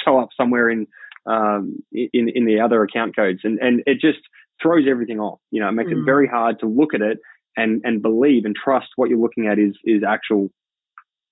show 0.05 0.19
up 0.19 0.29
somewhere 0.37 0.71
in 0.71 0.87
um, 1.27 1.83
in 1.93 2.29
in 2.35 2.47
the 2.47 2.61
other 2.61 2.83
account 2.83 3.15
codes, 3.15 3.41
and 3.45 3.59
and 3.59 3.83
it 3.87 4.01
just 4.01 4.21
throws 4.63 4.87
everything 4.89 5.21
off. 5.21 5.41
You 5.51 5.61
know, 5.61 5.69
it 5.69 5.73
makes 5.73 5.91
mm. 5.91 6.01
it 6.01 6.05
very 6.05 6.27
hard 6.27 6.61
to 6.61 6.67
look 6.67 6.95
at 6.95 7.03
it 7.03 7.19
and 7.57 7.83
and 7.85 8.01
believe 8.01 8.45
and 8.45 8.55
trust 8.55 8.89
what 8.97 9.11
you're 9.11 9.19
looking 9.19 9.47
at 9.47 9.59
is 9.59 9.77
is 9.85 10.03
actual 10.07 10.49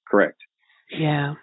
correct. 0.08 0.38
Yeah. 0.90 1.34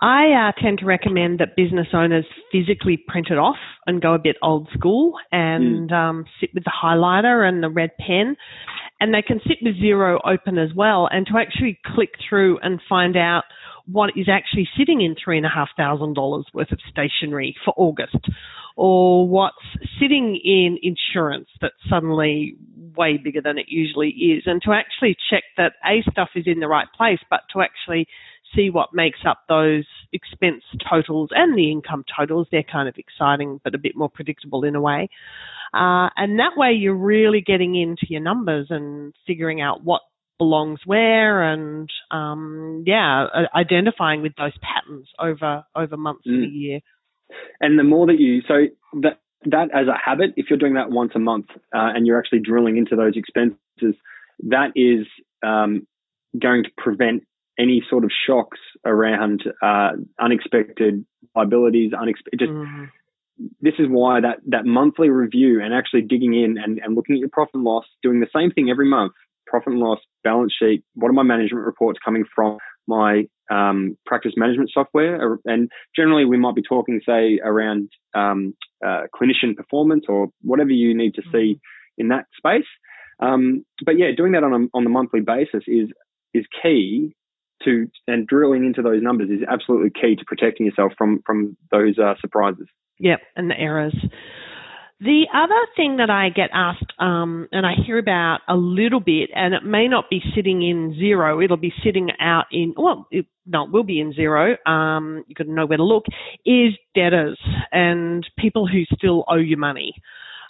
I 0.00 0.48
uh, 0.48 0.60
tend 0.60 0.78
to 0.78 0.86
recommend 0.86 1.40
that 1.40 1.56
business 1.56 1.88
owners 1.92 2.24
physically 2.50 2.96
print 2.96 3.28
it 3.30 3.36
off 3.38 3.58
and 3.86 4.00
go 4.00 4.14
a 4.14 4.18
bit 4.18 4.36
old 4.42 4.68
school 4.72 5.14
and 5.30 5.90
mm. 5.90 5.92
um, 5.92 6.24
sit 6.40 6.50
with 6.54 6.64
the 6.64 6.72
highlighter 6.72 7.46
and 7.46 7.62
the 7.62 7.68
red 7.68 7.90
pen. 7.98 8.36
And 8.98 9.12
they 9.12 9.22
can 9.22 9.40
sit 9.46 9.58
with 9.62 9.76
Xero 9.76 10.18
open 10.24 10.58
as 10.58 10.70
well 10.74 11.08
and 11.10 11.26
to 11.26 11.38
actually 11.38 11.78
click 11.94 12.10
through 12.28 12.58
and 12.62 12.80
find 12.88 13.16
out 13.16 13.44
what 13.86 14.10
is 14.16 14.28
actually 14.30 14.68
sitting 14.78 15.00
in 15.00 15.16
three 15.22 15.36
and 15.36 15.46
a 15.46 15.50
half 15.50 15.68
thousand 15.76 16.14
dollars 16.14 16.46
worth 16.54 16.72
of 16.72 16.78
stationery 16.90 17.54
for 17.64 17.74
August 17.76 18.28
or 18.76 19.28
what's 19.28 19.56
sitting 20.00 20.40
in 20.42 20.78
insurance 20.82 21.48
that's 21.60 21.74
suddenly 21.88 22.56
way 22.96 23.16
bigger 23.16 23.40
than 23.40 23.58
it 23.58 23.66
usually 23.68 24.08
is 24.08 24.42
and 24.46 24.62
to 24.62 24.72
actually 24.72 25.16
check 25.30 25.42
that 25.56 25.72
A 25.84 26.02
stuff 26.10 26.30
is 26.34 26.44
in 26.46 26.60
the 26.60 26.68
right 26.68 26.86
place 26.96 27.18
but 27.30 27.40
to 27.52 27.62
actually 27.62 28.06
see 28.54 28.70
what 28.70 28.90
makes 28.92 29.20
up 29.26 29.40
those 29.48 29.84
expense 30.12 30.62
totals 30.88 31.30
and 31.32 31.56
the 31.56 31.70
income 31.70 32.04
totals. 32.16 32.48
They're 32.50 32.62
kind 32.62 32.88
of 32.88 32.96
exciting 32.96 33.60
but 33.62 33.74
a 33.74 33.78
bit 33.78 33.96
more 33.96 34.08
predictable 34.08 34.64
in 34.64 34.74
a 34.74 34.80
way. 34.80 35.08
Uh, 35.72 36.10
and 36.16 36.38
that 36.38 36.56
way 36.56 36.72
you're 36.72 36.94
really 36.94 37.40
getting 37.40 37.76
into 37.76 38.06
your 38.08 38.20
numbers 38.20 38.66
and 38.70 39.14
figuring 39.26 39.60
out 39.60 39.84
what 39.84 40.02
belongs 40.38 40.80
where 40.86 41.52
and 41.52 41.88
um, 42.10 42.82
yeah, 42.86 43.26
identifying 43.54 44.22
with 44.22 44.32
those 44.36 44.56
patterns 44.62 45.06
over 45.18 45.64
over 45.76 45.96
months 45.96 46.26
mm. 46.26 46.34
of 46.34 46.40
the 46.40 46.56
year. 46.56 46.80
And 47.60 47.78
the 47.78 47.84
more 47.84 48.06
that 48.06 48.18
you 48.18 48.40
so 48.48 48.66
that 49.02 49.20
that 49.44 49.68
as 49.74 49.86
a 49.86 49.96
habit, 50.02 50.30
if 50.36 50.46
you're 50.50 50.58
doing 50.58 50.74
that 50.74 50.90
once 50.90 51.12
a 51.14 51.18
month 51.18 51.46
uh, 51.74 51.92
and 51.94 52.06
you're 52.06 52.18
actually 52.18 52.40
drilling 52.40 52.76
into 52.76 52.96
those 52.96 53.16
expenses, 53.16 53.94
that 54.48 54.72
is 54.74 55.06
um, 55.46 55.86
going 56.38 56.64
to 56.64 56.70
prevent 56.76 57.22
any 57.60 57.82
sort 57.90 58.04
of 58.04 58.10
shocks 58.26 58.58
around 58.84 59.42
uh, 59.62 59.90
unexpected 60.18 61.04
liabilities, 61.36 61.92
unexpected. 61.92 62.40
Just 62.40 62.50
mm. 62.50 62.88
this 63.60 63.74
is 63.78 63.86
why 63.88 64.20
that 64.20 64.38
that 64.46 64.64
monthly 64.64 65.10
review 65.10 65.60
and 65.62 65.74
actually 65.74 66.02
digging 66.02 66.34
in 66.34 66.56
and, 66.58 66.80
and 66.82 66.94
looking 66.94 67.16
at 67.16 67.20
your 67.20 67.28
profit 67.28 67.54
and 67.54 67.64
loss, 67.64 67.84
doing 68.02 68.20
the 68.20 68.34
same 68.34 68.50
thing 68.50 68.70
every 68.70 68.88
month, 68.88 69.12
profit 69.46 69.72
and 69.74 69.80
loss, 69.80 69.98
balance 70.24 70.54
sheet, 70.58 70.82
what 70.94 71.08
are 71.08 71.12
my 71.12 71.22
management 71.22 71.66
reports 71.66 71.98
coming 72.04 72.24
from 72.34 72.58
my 72.86 73.24
um, 73.50 73.96
practice 74.06 74.32
management 74.36 74.70
software? 74.72 75.38
And 75.44 75.70
generally, 75.94 76.24
we 76.24 76.38
might 76.38 76.54
be 76.54 76.62
talking, 76.62 77.00
say, 77.04 77.40
around 77.44 77.90
um, 78.14 78.54
uh, 78.84 79.02
clinician 79.14 79.54
performance 79.56 80.04
or 80.08 80.28
whatever 80.42 80.70
you 80.70 80.96
need 80.96 81.14
to 81.14 81.22
see 81.32 81.54
mm-hmm. 81.54 82.00
in 82.00 82.08
that 82.08 82.24
space. 82.36 82.68
Um, 83.20 83.66
but 83.84 83.98
yeah, 83.98 84.06
doing 84.16 84.32
that 84.32 84.44
on 84.44 84.52
a, 84.54 84.76
on 84.76 84.86
a 84.86 84.88
monthly 84.88 85.20
basis 85.20 85.64
is 85.66 85.88
is 86.32 86.46
key 86.62 87.14
to 87.64 87.90
and 88.06 88.26
drilling 88.26 88.64
into 88.64 88.82
those 88.82 89.02
numbers 89.02 89.30
is 89.30 89.40
absolutely 89.48 89.90
key 89.90 90.16
to 90.16 90.24
protecting 90.26 90.66
yourself 90.66 90.92
from 90.96 91.22
from 91.26 91.56
those 91.70 91.98
uh, 91.98 92.14
surprises. 92.20 92.66
Yep, 92.98 93.20
and 93.36 93.50
the 93.50 93.58
errors. 93.58 93.94
The 95.02 95.24
other 95.34 95.54
thing 95.76 95.96
that 95.96 96.10
I 96.10 96.28
get 96.28 96.50
asked, 96.52 96.92
um, 96.98 97.48
and 97.52 97.64
I 97.64 97.72
hear 97.86 97.96
about 97.96 98.40
a 98.46 98.54
little 98.54 99.00
bit, 99.00 99.30
and 99.34 99.54
it 99.54 99.64
may 99.64 99.88
not 99.88 100.10
be 100.10 100.20
sitting 100.36 100.62
in 100.62 100.94
Xero, 101.00 101.42
it'll 101.42 101.56
be 101.56 101.72
sitting 101.82 102.10
out 102.20 102.44
in, 102.52 102.74
well, 102.76 103.08
it, 103.10 103.24
no, 103.46 103.64
it 103.64 103.72
will 103.72 103.82
be 103.82 103.98
in 103.98 104.12
Xero, 104.12 104.56
um, 104.68 105.24
you've 105.26 105.38
got 105.38 105.44
to 105.44 105.52
know 105.52 105.64
where 105.64 105.78
to 105.78 105.84
look, 105.84 106.04
is 106.44 106.74
debtors 106.94 107.40
and 107.72 108.28
people 108.38 108.66
who 108.66 108.82
still 108.94 109.24
owe 109.26 109.36
you 109.36 109.56
money. 109.56 109.94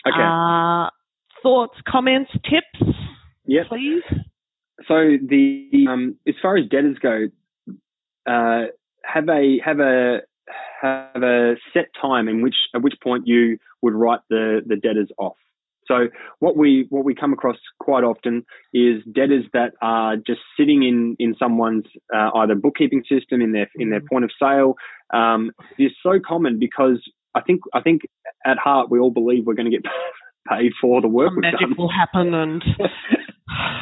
Okay. 0.05 0.21
Uh, 0.21 0.91
thoughts, 1.45 1.79
comments, 1.87 2.33
tips, 2.33 2.91
yep. 3.47 3.69
please? 3.69 4.03
So 4.89 5.17
the 5.21 5.87
um, 5.89 6.17
as 6.27 6.35
far 6.41 6.57
as 6.57 6.67
debtors 6.69 6.99
go, 7.01 7.27
uh, 8.27 8.67
have 9.05 9.29
a 9.29 9.59
have 9.65 9.81
a 9.81 10.21
have 10.81 11.23
a 11.23 11.57
set 11.73 11.87
time 12.01 12.29
in 12.29 12.43
which 12.43 12.57
at 12.75 12.83
which 12.83 12.95
point 13.03 13.27
you 13.27 13.59
would 13.83 13.95
write 13.95 14.21
the 14.29 14.61
the 14.67 14.77
debtors 14.77 15.11
off. 15.19 15.37
So 15.87 16.07
what 16.39 16.57
we 16.57 16.87
what 16.89 17.05
we 17.05 17.15
come 17.15 17.33
across 17.33 17.57
quite 17.81 18.05
often 18.05 18.45
is 18.73 19.03
debtors 19.13 19.45
that 19.53 19.73
are 19.83 20.17
just 20.17 20.41
sitting 20.57 20.85
in 20.85 21.17
in 21.19 21.35
someone's 21.39 21.87
uh, 22.15 22.31
either 22.37 22.55
bookkeeping 22.55 23.03
system 23.09 23.41
in 23.41 23.53
their 23.53 23.69
in 23.75 23.91
their 23.91 24.01
point 24.01 24.25
of 24.25 24.31
sale. 24.41 24.75
Um, 25.13 25.51
is 25.79 25.91
so 26.03 26.21
common 26.25 26.59
because 26.59 27.01
I 27.35 27.41
think 27.41 27.61
I 27.75 27.81
think 27.81 28.03
at 28.47 28.59
heart 28.59 28.91
we 28.91 29.01
all 29.01 29.11
believe 29.11 29.47
we're 29.47 29.55
going 29.55 29.71
to 29.71 29.77
get 29.77 29.85
paid 30.49 30.73
for 30.81 31.01
the 31.01 31.09
work 31.09 31.33
Some 31.35 31.41
magic 31.41 31.77
will 31.77 31.91
happen 31.91 32.35
and. 32.35 32.63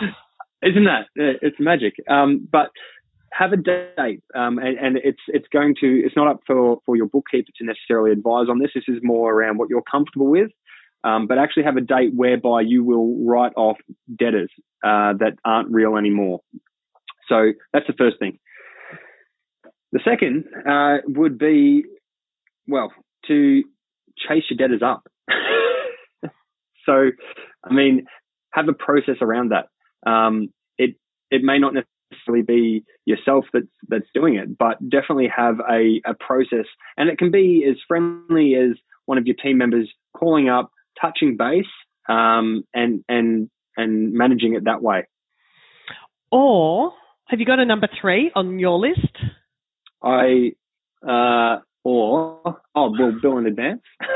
Isn't 0.62 0.84
that? 0.84 1.06
It's 1.14 1.56
magic. 1.60 1.94
Um, 2.08 2.48
but 2.50 2.70
have 3.32 3.52
a 3.52 3.56
date, 3.56 4.22
um, 4.34 4.58
and, 4.58 4.78
and, 4.78 4.96
it's 4.96 5.20
it's 5.28 5.46
going 5.52 5.74
to 5.80 6.02
it's 6.04 6.16
not 6.16 6.28
up 6.28 6.40
for 6.46 6.78
for 6.86 6.96
your 6.96 7.06
bookkeeper 7.06 7.50
to 7.56 7.64
necessarily 7.64 8.10
advise 8.10 8.46
on 8.48 8.58
this. 8.58 8.70
This 8.74 8.84
is 8.88 9.00
more 9.02 9.32
around 9.32 9.58
what 9.58 9.68
you're 9.68 9.82
comfortable 9.82 10.28
with, 10.28 10.50
um, 11.04 11.26
but 11.26 11.38
actually 11.38 11.64
have 11.64 11.76
a 11.76 11.82
date 11.82 12.12
whereby 12.14 12.62
you 12.62 12.82
will 12.84 13.24
write 13.24 13.52
off 13.56 13.76
debtors 14.18 14.50
uh, 14.82 15.12
that 15.18 15.34
aren't 15.44 15.70
real 15.70 15.96
anymore. 15.96 16.40
So 17.28 17.52
that's 17.72 17.86
the 17.86 17.94
first 17.96 18.18
thing. 18.18 18.38
The 19.92 20.00
second 20.04 20.44
uh, 20.68 20.98
would 21.06 21.38
be, 21.38 21.84
well, 22.66 22.92
to 23.26 23.62
chase 24.16 24.44
your 24.50 24.56
debtors 24.56 24.82
up. 24.84 25.08
so, 26.86 27.10
I 27.64 27.72
mean, 27.72 28.06
have 28.52 28.68
a 28.68 28.72
process 28.72 29.16
around 29.20 29.50
that. 29.50 29.66
Um, 30.06 30.52
it 30.76 30.96
it 31.30 31.42
may 31.42 31.58
not 31.58 31.74
necessarily 31.74 32.42
be 32.42 32.84
yourself 33.04 33.44
that's 33.52 33.66
that's 33.88 34.06
doing 34.14 34.36
it, 34.36 34.56
but 34.56 34.76
definitely 34.88 35.28
have 35.34 35.60
a, 35.60 36.00
a 36.06 36.14
process, 36.14 36.66
and 36.96 37.08
it 37.08 37.18
can 37.18 37.30
be 37.30 37.66
as 37.68 37.76
friendly 37.86 38.54
as 38.54 38.76
one 39.06 39.18
of 39.18 39.26
your 39.26 39.36
team 39.36 39.58
members 39.58 39.90
calling 40.16 40.48
up, 40.48 40.70
touching 41.00 41.36
base, 41.36 41.66
um, 42.08 42.64
and 42.74 43.04
and 43.08 43.50
and 43.76 44.12
managing 44.12 44.54
it 44.54 44.64
that 44.64 44.82
way. 44.82 45.06
Or 46.30 46.92
have 47.26 47.40
you 47.40 47.46
got 47.46 47.58
a 47.58 47.64
number 47.64 47.88
three 48.00 48.30
on 48.34 48.58
your 48.58 48.78
list? 48.78 49.16
I 50.02 50.52
uh, 51.06 51.58
or 51.84 52.40
oh, 52.74 52.92
well, 52.98 53.12
bill 53.20 53.38
in 53.38 53.46
advance. 53.46 53.82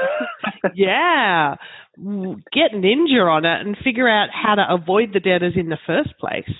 yeah, 0.74 1.56
get 1.96 2.72
Ninja 2.72 3.26
on 3.26 3.44
it 3.44 3.66
and 3.66 3.76
figure 3.82 4.08
out 4.08 4.28
how 4.32 4.54
to 4.54 4.64
avoid 4.68 5.12
the 5.12 5.20
debtors 5.20 5.54
in 5.56 5.68
the 5.68 5.78
first 5.86 6.10
place. 6.18 6.50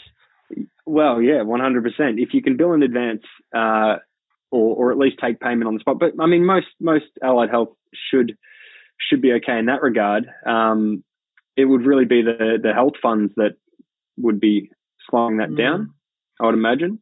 Well, 0.87 1.23
yeah, 1.23 1.43
one 1.43 1.61
hundred 1.61 1.85
percent. 1.85 2.19
If 2.19 2.31
you 2.33 2.43
can 2.43 2.57
bill 2.57 2.73
in 2.73 2.83
advance, 2.83 3.23
uh, 3.55 3.97
or 4.51 4.77
or 4.77 4.93
at 4.93 4.99
least 4.99 5.17
take 5.21 5.41
payment 5.41 5.67
on 5.67 5.75
the 5.75 5.81
spot. 5.81 5.99
But 5.99 6.13
I 6.21 6.27
mean, 6.27 6.45
most 6.45 6.67
most 6.81 7.07
allied 7.23 7.51
health 7.51 7.71
should 8.11 8.37
should 9.09 9.23
be 9.23 9.33
okay 9.35 9.59
in 9.59 9.67
that 9.67 9.83
regard. 9.83 10.27
Um, 10.47 11.05
it 11.57 11.65
would 11.65 11.87
really 11.87 12.05
be 12.05 12.23
the 12.23 12.59
the 12.63 12.73
health 12.73 12.95
funds 13.03 13.33
that 13.37 13.57
would 14.19 14.41
be 14.41 14.71
slowing 15.09 15.39
that 15.39 15.51
mm. 15.51 15.59
down. 15.59 15.95
I 16.41 16.47
would 16.47 16.55
imagine. 16.55 17.01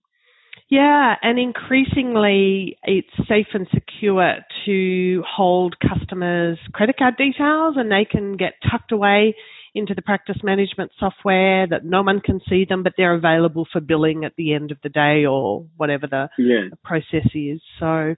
Yeah, 0.71 1.17
and 1.21 1.37
increasingly 1.37 2.79
it's 2.85 3.11
safe 3.29 3.49
and 3.55 3.67
secure 3.75 4.37
to 4.67 5.25
hold 5.29 5.75
customers' 5.81 6.59
credit 6.73 6.97
card 6.97 7.17
details 7.17 7.75
and 7.77 7.91
they 7.91 8.07
can 8.09 8.37
get 8.37 8.55
tucked 8.71 8.93
away 8.93 9.35
into 9.75 9.95
the 9.95 10.03
practice 10.03 10.37
management 10.45 10.93
software 10.99 11.67
that 11.67 11.85
no 11.85 12.03
one 12.03 12.21
can 12.21 12.41
see 12.49 12.65
them, 12.69 12.85
but 12.85 12.93
they're 12.97 13.15
available 13.15 13.67
for 13.73 13.81
billing 13.81 14.25
at 14.25 14.33
the 14.37 14.55
end 14.55 14.71
of 14.71 14.79
the 14.83 14.89
day 14.89 15.25
or 15.27 15.67
whatever 15.77 16.07
the, 16.07 16.29
yeah. 16.39 16.69
the 16.71 16.79
process 16.85 17.29
is. 17.35 17.61
So, 17.81 18.15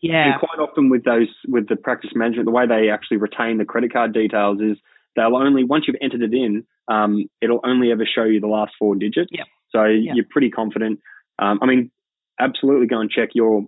yeah. 0.00 0.32
And 0.32 0.40
quite 0.40 0.60
often 0.60 0.90
with 0.90 1.04
those, 1.04 1.28
with 1.48 1.68
the 1.68 1.76
practice 1.76 2.10
management, 2.14 2.46
the 2.46 2.52
way 2.52 2.66
they 2.68 2.88
actually 2.88 3.18
retain 3.18 3.58
the 3.58 3.64
credit 3.64 3.92
card 3.92 4.12
details 4.12 4.60
is 4.60 4.78
they'll 5.16 5.36
only, 5.36 5.64
once 5.64 5.84
you've 5.88 5.96
entered 6.00 6.22
it 6.22 6.34
in, 6.34 6.64
um, 6.88 7.28
it'll 7.40 7.60
only 7.64 7.90
ever 7.90 8.06
show 8.06 8.24
you 8.24 8.40
the 8.40 8.46
last 8.46 8.72
four 8.78 8.94
digits. 8.94 9.30
Yep. 9.32 9.46
So 9.70 9.84
yep. 9.84 10.14
you're 10.14 10.26
pretty 10.30 10.50
confident. 10.50 11.00
Um, 11.38 11.58
I 11.62 11.66
mean, 11.66 11.90
absolutely 12.40 12.86
go 12.86 13.00
and 13.00 13.10
check 13.10 13.30
your 13.34 13.66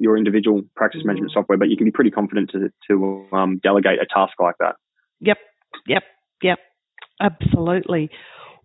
your 0.00 0.16
individual 0.16 0.62
practice 0.76 1.00
mm-hmm. 1.00 1.08
management 1.08 1.32
software, 1.32 1.58
but 1.58 1.68
you 1.68 1.76
can 1.76 1.86
be 1.86 1.90
pretty 1.90 2.10
confident 2.10 2.50
to 2.50 2.70
to 2.88 3.26
um, 3.32 3.60
delegate 3.62 3.98
a 4.00 4.06
task 4.06 4.34
like 4.40 4.56
that. 4.58 4.76
Yep, 5.20 5.38
yep, 5.86 6.02
yep. 6.42 6.58
Absolutely. 7.20 8.10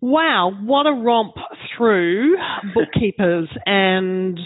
Wow, 0.00 0.52
what 0.62 0.86
a 0.86 0.92
romp 0.92 1.34
through 1.76 2.36
bookkeepers 2.74 3.48
and 3.66 4.38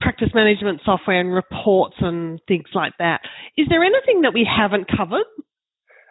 practice 0.00 0.30
management 0.34 0.80
software 0.84 1.20
and 1.20 1.32
reports 1.32 1.94
and 2.00 2.40
things 2.48 2.66
like 2.74 2.92
that. 2.98 3.20
Is 3.56 3.66
there 3.68 3.84
anything 3.84 4.22
that 4.22 4.34
we 4.34 4.48
haven't 4.48 4.88
covered? 4.94 5.24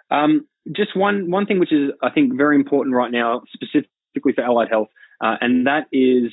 Um, 0.09 0.47
just 0.75 0.95
one 0.95 1.29
one 1.29 1.45
thing 1.45 1.59
which 1.59 1.73
is 1.73 1.91
I 2.01 2.09
think 2.11 2.35
very 2.35 2.55
important 2.55 2.95
right 2.95 3.11
now, 3.11 3.41
specifically 3.53 4.33
for 4.33 4.43
allied 4.43 4.69
health, 4.69 4.89
uh, 5.21 5.35
and 5.41 5.67
that 5.67 5.87
is, 5.91 6.31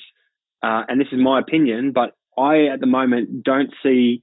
uh, 0.63 0.83
and 0.89 1.01
this 1.01 1.09
is 1.13 1.19
my 1.21 1.41
opinion, 1.41 1.93
but 1.93 2.15
I 2.37 2.67
at 2.73 2.81
the 2.81 2.87
moment 2.87 3.43
don't 3.43 3.71
see 3.83 4.23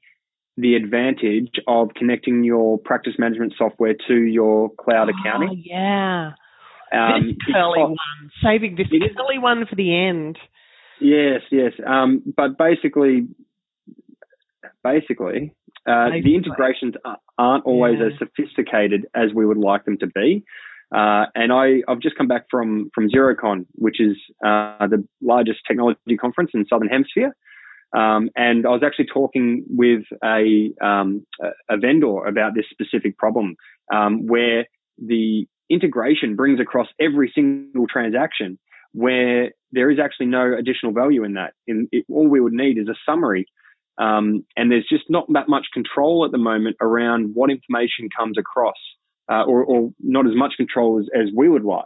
the 0.57 0.75
advantage 0.75 1.59
of 1.67 1.89
connecting 1.95 2.43
your 2.43 2.77
practice 2.77 3.13
management 3.19 3.53
software 3.57 3.95
to 4.07 4.15
your 4.15 4.69
cloud 4.79 5.09
oh, 5.09 5.13
accounting. 5.19 5.63
Yeah. 5.65 6.31
Um, 6.93 7.27
this 7.27 7.53
curly 7.53 7.79
one, 7.81 7.97
saving 8.43 8.75
this 8.75 8.88
curly 8.89 9.38
one 9.38 9.65
for 9.65 9.75
the 9.75 9.93
end. 9.93 10.38
Yes, 11.01 11.41
yes. 11.51 11.73
Um, 11.86 12.21
but 12.38 12.57
basically, 12.57 13.27
basically, 14.83 15.53
uh, 15.86 16.09
basically. 16.09 16.21
the 16.21 16.36
integrations 16.36 16.95
aren't 17.38 17.65
always 17.65 17.97
yeah. 17.99 18.07
as 18.07 18.11
sophisticated 18.19 19.07
as 19.13 19.33
we 19.33 19.45
would 19.45 19.57
like 19.57 19.83
them 19.83 19.97
to 19.97 20.07
be. 20.07 20.45
Uh, 20.93 21.25
and 21.36 21.51
I, 21.51 21.81
I've 21.88 21.99
just 21.99 22.15
come 22.15 22.27
back 22.27 22.45
from 22.49 22.89
from 22.93 23.09
Xerocon, 23.09 23.65
which 23.73 23.99
is 23.99 24.17
uh, 24.45 24.88
the 24.88 25.05
largest 25.21 25.59
technology 25.67 26.17
conference 26.19 26.51
in 26.53 26.65
Southern 26.69 26.89
Hemisphere. 26.89 27.36
Um, 27.95 28.29
and 28.36 28.65
I 28.65 28.69
was 28.69 28.81
actually 28.86 29.07
talking 29.13 29.63
with 29.69 30.03
a, 30.23 30.71
um, 30.83 31.25
a 31.69 31.77
vendor 31.77 32.25
about 32.25 32.53
this 32.53 32.65
specific 32.69 33.17
problem, 33.17 33.55
um, 33.93 34.27
where 34.27 34.65
the 34.97 35.47
integration 35.69 36.36
brings 36.36 36.59
across 36.59 36.88
every 36.99 37.31
single 37.33 37.88
transaction 37.88 38.59
where 38.95 39.51
there 39.73 39.91
is 39.91 39.99
actually 39.99 40.27
no 40.27 40.55
additional 40.57 40.93
value 40.93 41.23
in 41.25 41.33
that. 41.33 41.53
In, 41.67 41.88
it, 41.91 42.05
all 42.09 42.27
we 42.27 42.39
would 42.39 42.53
need 42.53 42.77
is 42.77 42.88
a 42.88 42.95
summary. 43.05 43.45
Um, 43.97 44.45
and 44.55 44.71
there's 44.71 44.88
just 44.89 45.03
not 45.09 45.25
that 45.33 45.49
much 45.49 45.67
control 45.73 46.25
at 46.25 46.31
the 46.31 46.38
moment 46.38 46.77
around 46.81 47.31
what 47.33 47.49
information 47.49 48.09
comes 48.17 48.38
across, 48.38 48.75
uh, 49.30 49.43
or, 49.43 49.63
or, 49.63 49.89
not 49.99 50.28
as 50.28 50.34
much 50.36 50.53
control 50.57 50.99
as, 50.99 51.07
as 51.15 51.30
we 51.36 51.49
would 51.49 51.63
like. 51.63 51.84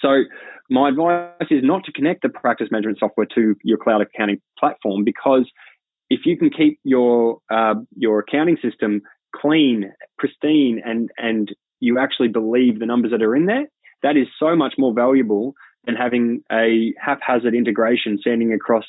So 0.00 0.22
my 0.70 0.88
advice 0.88 1.48
is 1.50 1.62
not 1.62 1.84
to 1.84 1.92
connect 1.92 2.22
the 2.22 2.28
practice 2.28 2.68
management 2.70 2.98
software 2.98 3.26
to 3.34 3.54
your 3.62 3.78
cloud 3.78 4.02
accounting 4.02 4.40
platform 4.58 5.04
because 5.04 5.50
if 6.10 6.20
you 6.24 6.36
can 6.36 6.50
keep 6.50 6.78
your 6.84 7.38
uh, 7.50 7.74
your 7.96 8.20
accounting 8.20 8.58
system 8.62 9.02
clean, 9.34 9.92
pristine, 10.18 10.80
and 10.84 11.10
and 11.16 11.54
you 11.80 11.98
actually 11.98 12.28
believe 12.28 12.78
the 12.78 12.86
numbers 12.86 13.10
that 13.10 13.22
are 13.22 13.34
in 13.34 13.46
there, 13.46 13.66
that 14.02 14.16
is 14.16 14.26
so 14.38 14.54
much 14.54 14.74
more 14.78 14.94
valuable 14.94 15.54
than 15.84 15.94
having 15.94 16.42
a 16.52 16.94
haphazard 17.00 17.54
integration 17.54 18.18
sending 18.22 18.52
across 18.52 18.84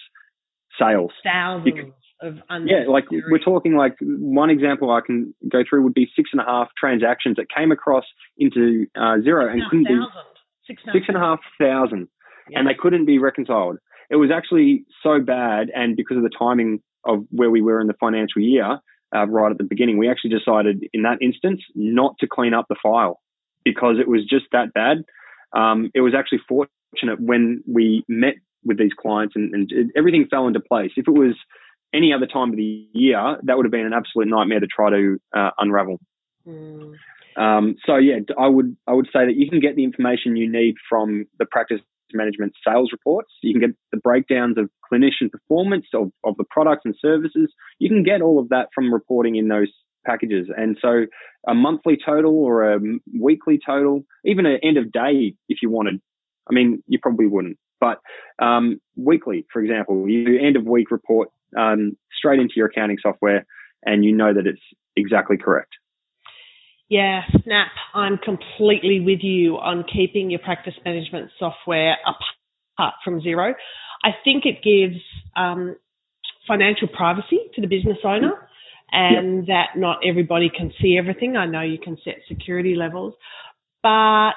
sales. 0.77 1.11
Thousands 1.23 1.93
of 2.23 2.37
Yeah, 2.65 2.85
like 2.87 3.05
we're 3.11 3.43
talking 3.43 3.75
like 3.75 3.95
one 4.01 4.49
example 4.49 4.91
I 4.91 5.01
can 5.05 5.33
go 5.51 5.63
through 5.67 5.83
would 5.83 5.93
be 5.93 6.09
six 6.15 6.29
and 6.31 6.41
a 6.41 6.45
half 6.45 6.69
transactions 6.77 7.35
that 7.37 7.47
came 7.55 7.71
across 7.71 8.05
into 8.37 8.87
uh, 8.95 9.17
Xero 9.25 9.51
and 9.51 9.61
couldn't 9.69 9.87
be 9.87 9.99
six 10.67 11.05
and 11.07 11.17
a 11.17 11.19
half 11.19 11.39
thousand, 11.59 12.07
yes. 12.49 12.59
and 12.59 12.67
they 12.67 12.73
couldn't 12.73 13.05
be 13.05 13.19
reconciled. 13.19 13.77
It 14.09 14.15
was 14.15 14.31
actually 14.33 14.85
so 15.01 15.19
bad, 15.19 15.69
and 15.75 15.95
because 15.95 16.17
of 16.17 16.23
the 16.23 16.31
timing 16.37 16.81
of 17.05 17.25
where 17.29 17.49
we 17.49 17.61
were 17.61 17.81
in 17.81 17.87
the 17.87 17.95
financial 17.99 18.41
year, 18.41 18.79
uh, 19.15 19.27
right 19.27 19.51
at 19.51 19.57
the 19.57 19.63
beginning, 19.63 19.97
we 19.97 20.09
actually 20.09 20.31
decided 20.31 20.83
in 20.93 21.03
that 21.03 21.17
instance 21.21 21.61
not 21.75 22.15
to 22.19 22.27
clean 22.27 22.53
up 22.53 22.65
the 22.69 22.75
file 22.81 23.19
because 23.63 23.97
it 23.99 24.07
was 24.07 24.25
just 24.25 24.45
that 24.51 24.73
bad. 24.73 25.03
Um, 25.53 25.91
it 25.93 26.01
was 26.01 26.13
actually 26.17 26.39
fortunate 26.47 27.19
when 27.19 27.63
we 27.67 28.03
met 28.07 28.35
with 28.63 28.77
these 28.77 28.93
clients 28.97 29.35
and, 29.35 29.53
and 29.53 29.71
it, 29.71 29.87
everything 29.95 30.25
fell 30.29 30.47
into 30.47 30.59
place. 30.59 30.91
If 30.95 31.07
it 31.07 31.11
was 31.11 31.35
any 31.93 32.13
other 32.13 32.25
time 32.25 32.49
of 32.49 32.55
the 32.55 32.87
year, 32.93 33.37
that 33.43 33.57
would 33.57 33.65
have 33.65 33.71
been 33.71 33.85
an 33.85 33.93
absolute 33.93 34.27
nightmare 34.27 34.59
to 34.59 34.67
try 34.67 34.89
to 34.89 35.17
uh, 35.35 35.51
unravel. 35.57 35.99
Mm. 36.47 36.93
Um, 37.35 37.75
so 37.85 37.97
yeah, 37.97 38.19
I 38.39 38.47
would 38.47 38.75
I 38.87 38.93
would 38.93 39.07
say 39.07 39.25
that 39.25 39.35
you 39.35 39.49
can 39.49 39.59
get 39.59 39.75
the 39.75 39.83
information 39.83 40.35
you 40.35 40.51
need 40.51 40.75
from 40.89 41.25
the 41.39 41.45
practice 41.45 41.81
management 42.13 42.53
sales 42.65 42.91
reports. 42.91 43.31
You 43.41 43.53
can 43.53 43.61
get 43.61 43.75
the 43.91 43.97
breakdowns 43.97 44.57
of 44.57 44.69
clinician 44.91 45.31
performance 45.31 45.85
of, 45.93 46.11
of 46.23 46.35
the 46.37 46.43
products 46.49 46.83
and 46.85 46.95
services. 46.99 47.51
You 47.79 47.89
can 47.89 48.03
get 48.03 48.21
all 48.21 48.39
of 48.39 48.49
that 48.49 48.67
from 48.73 48.93
reporting 48.93 49.35
in 49.35 49.47
those 49.47 49.71
packages. 50.05 50.47
And 50.55 50.77
so 50.81 51.05
a 51.47 51.53
monthly 51.53 51.97
total 52.03 52.37
or 52.37 52.73
a 52.73 52.79
weekly 53.19 53.59
total, 53.65 54.03
even 54.25 54.45
an 54.45 54.59
end 54.61 54.77
of 54.77 54.91
day 54.91 55.33
if 55.49 55.59
you 55.61 55.69
wanted. 55.69 55.99
I 56.49 56.53
mean, 56.53 56.83
you 56.87 56.99
probably 57.01 57.25
wouldn't, 57.25 57.57
but 57.79 57.99
um, 58.39 58.81
weekly, 58.97 59.45
for 59.51 59.61
example, 59.61 60.07
you 60.09 60.39
end 60.39 60.57
of 60.57 60.65
week 60.65 60.91
report 60.91 61.29
um, 61.57 61.97
straight 62.17 62.39
into 62.39 62.53
your 62.55 62.67
accounting 62.67 62.97
software 63.01 63.45
and 63.83 64.03
you 64.03 64.15
know 64.15 64.33
that 64.33 64.47
it's 64.47 64.61
exactly 64.95 65.37
correct. 65.37 65.71
Yeah, 66.89 67.21
Snap, 67.43 67.71
I'm 67.93 68.17
completely 68.17 68.99
with 68.99 69.19
you 69.21 69.55
on 69.57 69.83
keeping 69.91 70.29
your 70.29 70.39
practice 70.39 70.75
management 70.85 71.31
software 71.39 71.95
apart 72.05 72.93
from 73.03 73.21
Xero. 73.21 73.53
I 74.03 74.09
think 74.23 74.45
it 74.45 74.63
gives 74.63 75.01
um, 75.35 75.75
financial 76.47 76.87
privacy 76.87 77.39
to 77.55 77.61
the 77.61 77.67
business 77.67 77.97
owner 78.03 78.33
and 78.91 79.47
yep. 79.47 79.47
that 79.47 79.79
not 79.79 79.99
everybody 80.05 80.51
can 80.55 80.71
see 80.81 80.97
everything. 80.97 81.35
I 81.35 81.45
know 81.45 81.61
you 81.61 81.79
can 81.79 81.97
set 82.03 82.17
security 82.27 82.75
levels, 82.75 83.15
but 83.81 84.33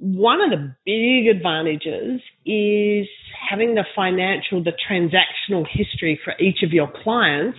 one 0.00 0.40
of 0.40 0.50
the 0.50 0.74
big 0.86 1.28
advantages 1.28 2.22
is 2.46 3.06
having 3.50 3.74
the 3.74 3.84
financial, 3.94 4.64
the 4.64 4.72
transactional 4.72 5.66
history 5.68 6.18
for 6.24 6.32
each 6.40 6.62
of 6.62 6.72
your 6.72 6.90
clients 7.02 7.58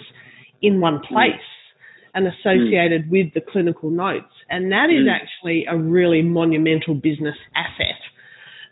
in 0.62 0.82
one 0.82 1.00
place 1.08 1.36
and 2.16 2.28
associated 2.28 3.06
mm. 3.06 3.10
with 3.12 3.34
the 3.36 3.42
clinical 3.42 3.92
notes. 3.92 4.34
And 4.50 4.72
that 4.72 4.90
is 4.90 5.08
mm. 5.08 5.12
actually 5.12 5.66
a 5.70 5.78
really 5.78 6.24
monumental 6.24 6.96
business 6.96 7.36
asset 7.56 8.02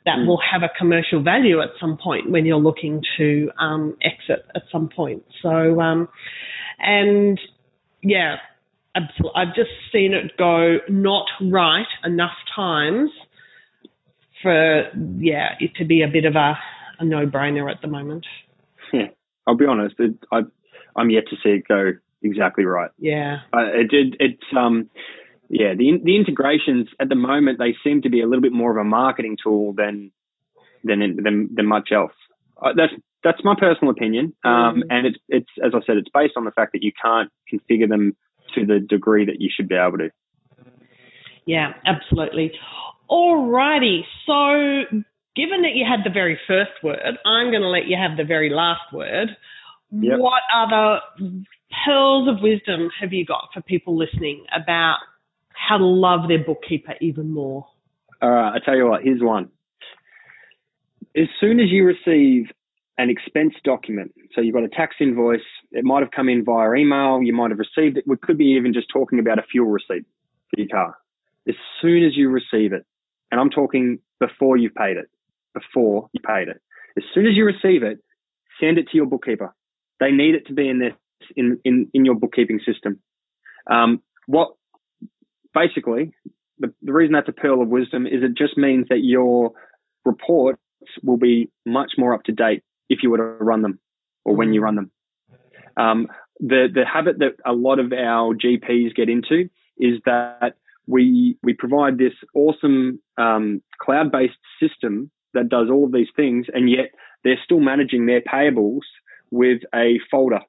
that 0.06 0.18
mm. 0.18 0.28
will 0.28 0.42
have 0.52 0.64
a 0.64 0.70
commercial 0.78 1.22
value 1.22 1.62
at 1.62 1.70
some 1.80 1.96
point 1.96 2.32
when 2.32 2.46
you're 2.46 2.58
looking 2.58 3.04
to 3.18 3.52
um, 3.60 3.96
exit 4.02 4.46
at 4.56 4.64
some 4.72 4.90
point. 4.90 5.24
So, 5.44 5.80
um, 5.80 6.10
and 6.80 7.40
yeah, 8.02 8.38
absolutely. 8.96 9.32
I've 9.36 9.54
just 9.54 9.70
seen 9.92 10.14
it 10.14 10.36
go 10.38 10.78
not 10.90 11.28
right 11.40 11.88
enough 12.04 12.36
times 12.56 13.12
for 14.42 14.90
yeah 15.18 15.56
it 15.60 15.76
to 15.76 15.86
be 15.86 16.02
a 16.02 16.08
bit 16.08 16.26
of 16.26 16.36
a 16.36 16.58
a 17.00 17.06
no-brainer 17.06 17.72
at 17.72 17.82
the 17.82 17.88
moment. 17.88 18.26
Yeah, 18.92 19.08
I'll 19.48 19.56
be 19.56 19.66
honest. 19.66 19.96
It, 20.00 20.16
I, 20.32 20.42
I'm 20.96 21.10
yet 21.10 21.24
to 21.30 21.38
see 21.42 21.50
it 21.50 21.68
go 21.68 21.94
exactly 22.22 22.66
right. 22.66 22.92
Yeah. 22.98 23.38
Uh, 23.54 23.68
it, 23.74 23.94
it, 23.94 24.16
it's 24.20 24.44
um, 24.58 24.90
yeah. 25.50 25.74
The 25.74 26.00
the 26.04 26.16
integrations 26.16 26.90
at 27.00 27.10
the 27.10 27.16
moment 27.16 27.60
they 27.60 27.76
seem 27.84 28.02
to 28.02 28.10
be 28.10 28.22
a 28.22 28.28
little 28.28 28.42
bit 28.42 28.52
more 28.52 28.72
of 28.72 28.78
a 28.78 28.84
marketing 28.84 29.38
tool 29.42 29.74
than 29.74 30.12
than 30.84 31.00
than, 31.24 31.50
than 31.54 31.66
much 31.66 31.90
else. 31.94 32.14
Uh, 32.62 32.74
that's 32.76 32.94
that's 33.24 33.44
my 33.44 33.56
personal 33.58 33.92
opinion, 33.92 34.34
um, 34.44 34.52
mm. 34.52 34.82
and 34.90 35.08
it's 35.08 35.20
it's 35.30 35.50
as 35.64 35.72
I 35.74 35.80
said, 35.86 35.98
it's 35.98 36.10
based 36.14 36.34
on 36.36 36.46
the 36.46 36.52
fact 36.52 36.74
that 36.74 36.84
you 36.84 36.92
can't 37.02 37.32
configure 37.52 37.88
them 37.88 38.16
to 38.56 38.66
the 38.66 38.80
degree 38.80 39.26
that 39.26 39.40
you 39.40 39.50
should 39.54 39.68
be 39.68 39.76
able 39.76 39.98
to. 40.00 40.10
Yeah, 41.46 41.74
absolutely. 41.86 42.52
Alrighty, 43.10 44.02
so 44.26 45.02
given 45.36 45.64
that 45.64 45.74
you 45.74 45.86
had 45.86 46.02
the 46.04 46.14
very 46.14 46.40
first 46.48 46.72
word, 46.84 47.18
I'm 47.26 47.50
going 47.50 47.62
to 47.62 47.70
let 47.70 47.88
you 47.88 47.98
have 47.98 48.18
the 48.18 48.24
very 48.24 48.50
last 48.50 48.94
word. 48.94 49.30
Yep. 49.92 50.20
What 50.20 50.44
other 50.56 51.00
pearls 51.86 52.28
of 52.28 52.44
wisdom 52.44 52.90
have 53.00 53.12
you 53.12 53.26
got 53.26 53.50
for 53.54 53.62
people 53.62 53.98
listening 53.98 54.46
about 54.56 54.98
how 55.54 55.78
to 55.78 55.86
love 55.86 56.28
their 56.28 56.44
bookkeeper 56.44 56.94
even 57.02 57.32
more? 57.32 57.66
All 58.22 58.30
right, 58.30 58.54
I 58.56 58.60
tell 58.64 58.76
you 58.76 58.88
what, 58.88 59.02
here's 59.04 59.22
one. 59.22 59.50
As 61.16 61.28
soon 61.40 61.60
as 61.60 61.70
you 61.70 61.86
receive 61.86 62.52
an 63.00 63.10
expense 63.10 63.54
document, 63.64 64.14
so 64.36 64.42
you've 64.42 64.54
got 64.54 64.64
a 64.64 64.70
tax 64.70 64.98
invoice, 65.00 65.42
it 65.72 65.84
might 65.84 66.02
have 66.02 66.12
come 66.12 66.30
in 66.30 66.44
via 66.44 66.74
email, 66.74 67.22
you 67.24 67.34
might 67.34 67.50
have 67.50 67.60
received 67.60 67.98
it, 67.98 68.04
we 68.06 68.18
could 68.18 68.38
be 68.38 68.46
even 68.46 68.74
just 68.74 68.88
talking 68.94 69.18
about 69.18 69.40
a 69.40 69.44
fuel 69.44 69.68
receipt 69.68 70.06
for 70.50 70.60
your 70.60 70.68
car. 70.68 70.96
As 71.48 71.56
soon 71.82 72.06
as 72.06 72.16
you 72.16 72.30
receive 72.30 72.74
it, 72.74 72.86
and 73.32 73.40
I'm 73.40 73.50
talking 73.50 74.00
before 74.20 74.58
you've 74.58 74.76
paid 74.76 74.98
it, 74.98 75.10
before 75.54 76.10
you 76.14 76.20
paid 76.22 76.48
it. 76.48 76.62
As 76.98 77.04
soon 77.14 77.26
as 77.26 77.36
you 77.36 77.46
receive 77.46 77.84
it, 77.84 78.00
send 78.60 78.78
it 78.78 78.90
to 78.90 78.98
your 78.98 79.06
bookkeeper. 79.06 79.56
They 80.00 80.12
need 80.12 80.36
it 80.36 80.48
to 80.48 80.54
be 80.54 80.68
in 80.68 80.80
this 80.80 80.94
in 81.36 81.60
in, 81.64 81.90
in 81.94 82.06
your 82.06 82.16
bookkeeping 82.16 82.60
system. 82.66 83.00
Um, 83.70 84.02
what 84.26 84.50
basically 85.54 86.12
the, 86.60 86.74
the 86.82 86.94
reason 86.94 87.14
that's 87.14 87.30
a 87.30 87.34
pearl 87.34 87.62
of 87.62 87.70
wisdom 87.70 88.06
is 88.06 88.24
it 88.24 88.38
just 88.38 88.58
means 88.58 88.88
that 88.90 89.00
your 89.00 89.52
reports 90.06 90.62
will 91.04 91.18
be 91.18 91.50
much 91.66 91.92
more 91.98 92.14
up 92.14 92.24
to 92.24 92.32
date 92.32 92.64
if 92.90 93.00
you 93.04 93.10
were 93.10 93.18
to 93.18 93.24
run 93.24 93.62
them 93.62 93.80
or 94.26 94.36
when 94.36 94.54
you 94.54 94.62
run 94.62 94.76
them. 94.76 94.92
Um, 95.78 96.08
the 96.40 96.68
the 96.74 96.86
habit 96.86 97.20
that 97.20 97.36
a 97.46 97.54
lot 97.54 97.80
of 97.80 97.92
our 97.92 98.34
GPs 98.34 98.96
get 98.96 99.10
into 99.10 99.50
is 99.78 100.00
that 100.06 100.56
we 100.90 101.38
we 101.44 101.54
provide 101.54 101.98
this 101.98 102.14
awesome 102.34 103.00
um, 103.18 103.62
cloud 103.82 104.12
based 104.12 104.40
system 104.62 105.12
that 105.34 105.48
does 105.48 105.70
all 105.70 105.86
of 105.86 105.92
these 105.92 106.08
things, 106.16 106.48
and 106.54 106.70
yet 106.70 106.92
they're 107.24 107.40
still 107.44 107.60
managing 107.60 108.08
their 108.08 108.22
payables 108.22 108.82
with 109.32 109.62
a 109.76 110.00
folder 110.10 110.40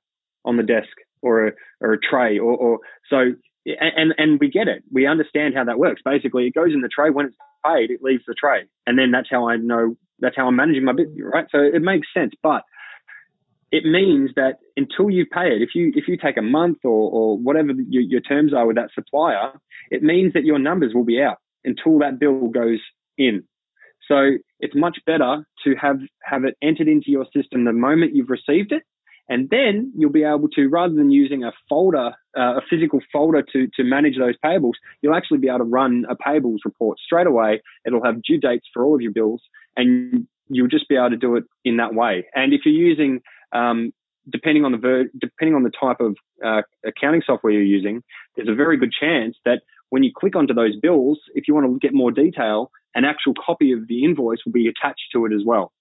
on 0.44 0.56
the 0.56 0.62
desk 0.62 0.88
or 1.20 1.48
a, 1.48 1.52
or 1.82 1.92
a 1.92 1.98
tray 2.00 2.38
or, 2.38 2.56
or 2.56 2.78
so 3.10 3.34
and 3.66 4.14
and 4.16 4.40
we 4.40 4.48
get 4.48 4.68
it. 4.68 4.82
We 4.90 5.06
understand 5.06 5.54
how 5.54 5.64
that 5.64 5.78
works. 5.78 6.00
Basically 6.02 6.46
it 6.46 6.54
goes 6.54 6.72
in 6.72 6.80
the 6.80 6.88
tray. 6.88 7.10
When 7.10 7.26
it's 7.26 7.36
paid 7.64 7.90
it 7.90 8.02
leaves 8.02 8.24
the 8.26 8.34
tray. 8.34 8.62
And 8.86 8.98
then 8.98 9.10
that's 9.10 9.28
how 9.30 9.48
i 9.48 9.56
know 9.56 9.96
that's 10.18 10.36
how 10.36 10.48
i'm 10.48 10.56
managing 10.56 10.84
my 10.84 10.92
business 10.92 11.18
right? 11.20 11.46
So 11.50 11.58
it 11.60 11.82
makes 11.82 12.08
sense. 12.14 12.32
But 12.42 12.62
it 13.72 13.84
means 13.84 14.30
that 14.36 14.58
until 14.76 15.10
you 15.10 15.24
pay 15.26 15.48
it 15.54 15.62
if 15.62 15.70
you 15.74 15.92
if 15.94 16.08
you 16.08 16.16
take 16.16 16.36
a 16.36 16.42
month 16.42 16.78
or 16.84 17.10
or 17.10 17.38
whatever 17.38 17.72
your, 17.88 18.02
your 18.02 18.20
terms 18.20 18.52
are 18.52 18.66
with 18.66 18.76
that 18.76 18.90
supplier 18.94 19.52
it 19.90 20.02
means 20.02 20.32
that 20.32 20.44
your 20.44 20.58
numbers 20.58 20.92
will 20.94 21.04
be 21.04 21.20
out 21.20 21.38
until 21.64 21.98
that 21.98 22.18
bill 22.18 22.48
goes 22.48 22.80
in 23.18 23.44
so 24.10 24.32
it's 24.58 24.74
much 24.74 24.98
better 25.06 25.46
to 25.64 25.74
have, 25.80 25.98
have 26.24 26.44
it 26.44 26.56
entered 26.62 26.88
into 26.88 27.10
your 27.10 27.26
system 27.34 27.64
the 27.64 27.72
moment 27.72 28.14
you've 28.14 28.30
received 28.30 28.72
it. 28.72 28.82
And 29.28 29.48
then 29.48 29.92
you'll 29.96 30.10
be 30.10 30.24
able 30.24 30.48
to, 30.56 30.68
rather 30.68 30.92
than 30.92 31.12
using 31.12 31.44
a 31.44 31.52
folder, 31.68 32.10
uh, 32.36 32.56
a 32.56 32.60
physical 32.68 32.98
folder 33.12 33.42
to, 33.52 33.68
to 33.76 33.84
manage 33.84 34.18
those 34.18 34.34
payables, 34.44 34.72
you'll 35.00 35.14
actually 35.14 35.38
be 35.38 35.46
able 35.46 35.58
to 35.58 35.64
run 35.64 36.04
a 36.10 36.16
payables 36.16 36.58
report 36.64 36.98
straight 36.98 37.28
away. 37.28 37.62
It'll 37.86 38.04
have 38.04 38.22
due 38.22 38.38
dates 38.38 38.66
for 38.74 38.84
all 38.84 38.96
of 38.96 39.00
your 39.00 39.12
bills 39.12 39.40
and 39.76 40.26
you'll 40.48 40.66
just 40.66 40.88
be 40.88 40.96
able 40.96 41.10
to 41.10 41.16
do 41.16 41.36
it 41.36 41.44
in 41.64 41.76
that 41.76 41.94
way. 41.94 42.26
And 42.34 42.52
if 42.52 42.62
you're 42.64 42.74
using, 42.74 43.20
um, 43.52 43.92
depending 44.28 44.64
on 44.64 44.72
the 44.72 44.78
ver- 44.78 45.10
depending 45.20 45.54
on 45.54 45.62
the 45.62 45.70
type 45.70 46.00
of 46.00 46.16
uh, 46.44 46.62
accounting 46.84 47.22
software 47.24 47.52
you're 47.52 47.62
using, 47.62 48.02
there's 48.36 48.48
a 48.48 48.54
very 48.54 48.76
good 48.76 48.92
chance 48.92 49.36
that 49.44 49.62
when 49.90 50.02
you 50.02 50.12
click 50.14 50.36
onto 50.36 50.54
those 50.54 50.76
bills, 50.76 51.18
if 51.34 51.48
you 51.48 51.54
want 51.54 51.66
to 51.66 51.78
get 51.78 51.94
more 51.94 52.10
detail, 52.10 52.70
an 52.94 53.04
actual 53.04 53.34
copy 53.34 53.72
of 53.72 53.88
the 53.88 54.04
invoice 54.04 54.38
will 54.44 54.52
be 54.52 54.68
attached 54.68 55.02
to 55.12 55.26
it 55.26 55.32
as 55.32 55.42
well. 55.44 55.72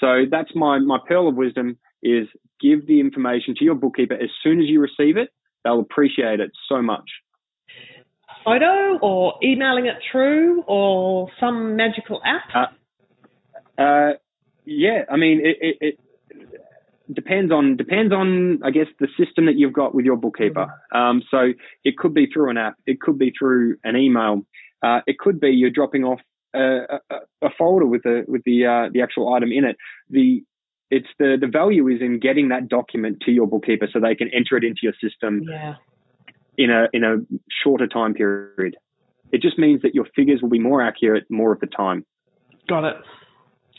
So 0.00 0.24
that's 0.30 0.50
my, 0.54 0.78
my 0.78 0.98
pearl 1.06 1.28
of 1.28 1.34
wisdom 1.34 1.78
is 2.02 2.28
give 2.60 2.86
the 2.86 3.00
information 3.00 3.54
to 3.56 3.64
your 3.64 3.74
bookkeeper 3.74 4.14
as 4.14 4.30
soon 4.42 4.60
as 4.60 4.66
you 4.66 4.80
receive 4.80 5.16
it. 5.16 5.30
They'll 5.64 5.80
appreciate 5.80 6.40
it 6.40 6.50
so 6.68 6.82
much. 6.82 7.08
Photo 8.44 8.98
or 8.98 9.34
emailing 9.42 9.86
it 9.86 9.96
through 10.10 10.62
or 10.68 11.28
some 11.40 11.74
magical 11.74 12.20
app? 12.24 12.70
Uh, 13.78 13.82
uh, 13.82 14.12
yeah, 14.64 15.02
I 15.10 15.16
mean, 15.16 15.40
it, 15.44 15.56
it, 15.60 15.76
it, 15.80 15.98
depends 17.12 17.52
on 17.52 17.76
depends 17.76 18.12
on 18.12 18.60
I 18.64 18.70
guess 18.70 18.86
the 18.98 19.08
system 19.18 19.46
that 19.46 19.56
you've 19.56 19.72
got 19.72 19.94
with 19.94 20.04
your 20.04 20.16
bookkeeper. 20.16 20.66
Mm-hmm. 20.66 20.96
Um, 20.96 21.22
so 21.30 21.52
it 21.84 21.96
could 21.96 22.14
be 22.14 22.26
through 22.26 22.50
an 22.50 22.58
app, 22.58 22.74
it 22.86 23.00
could 23.00 23.18
be 23.18 23.32
through 23.38 23.76
an 23.84 23.96
email, 23.96 24.42
uh, 24.82 25.00
it 25.06 25.18
could 25.18 25.40
be 25.40 25.50
you're 25.50 25.70
dropping 25.70 26.04
off 26.04 26.20
a, 26.54 27.00
a, 27.42 27.50
folder 27.58 27.86
with 27.86 28.02
the 28.02 28.24
with 28.28 28.42
the 28.44 28.66
uh, 28.66 28.90
the 28.92 29.02
actual 29.02 29.32
item 29.34 29.52
in 29.52 29.64
it. 29.64 29.76
The 30.10 30.42
it's 30.90 31.08
the 31.18 31.36
the 31.40 31.46
value 31.46 31.86
is 31.88 32.00
in 32.00 32.20
getting 32.20 32.48
that 32.48 32.68
document 32.68 33.18
to 33.26 33.32
your 33.32 33.46
bookkeeper 33.46 33.88
so 33.92 34.00
they 34.00 34.14
can 34.14 34.28
enter 34.32 34.56
it 34.56 34.64
into 34.64 34.80
your 34.82 34.94
system 35.00 35.42
yeah. 35.48 35.74
in 36.56 36.70
a 36.70 36.86
in 36.92 37.04
a 37.04 37.16
shorter 37.62 37.86
time 37.86 38.14
period. 38.14 38.76
It 39.32 39.42
just 39.42 39.58
means 39.58 39.82
that 39.82 39.94
your 39.94 40.06
figures 40.14 40.40
will 40.40 40.48
be 40.48 40.60
more 40.60 40.82
accurate 40.82 41.24
more 41.28 41.52
of 41.52 41.60
the 41.60 41.66
time. 41.66 42.04
Got 42.68 42.84
it. 42.84 42.96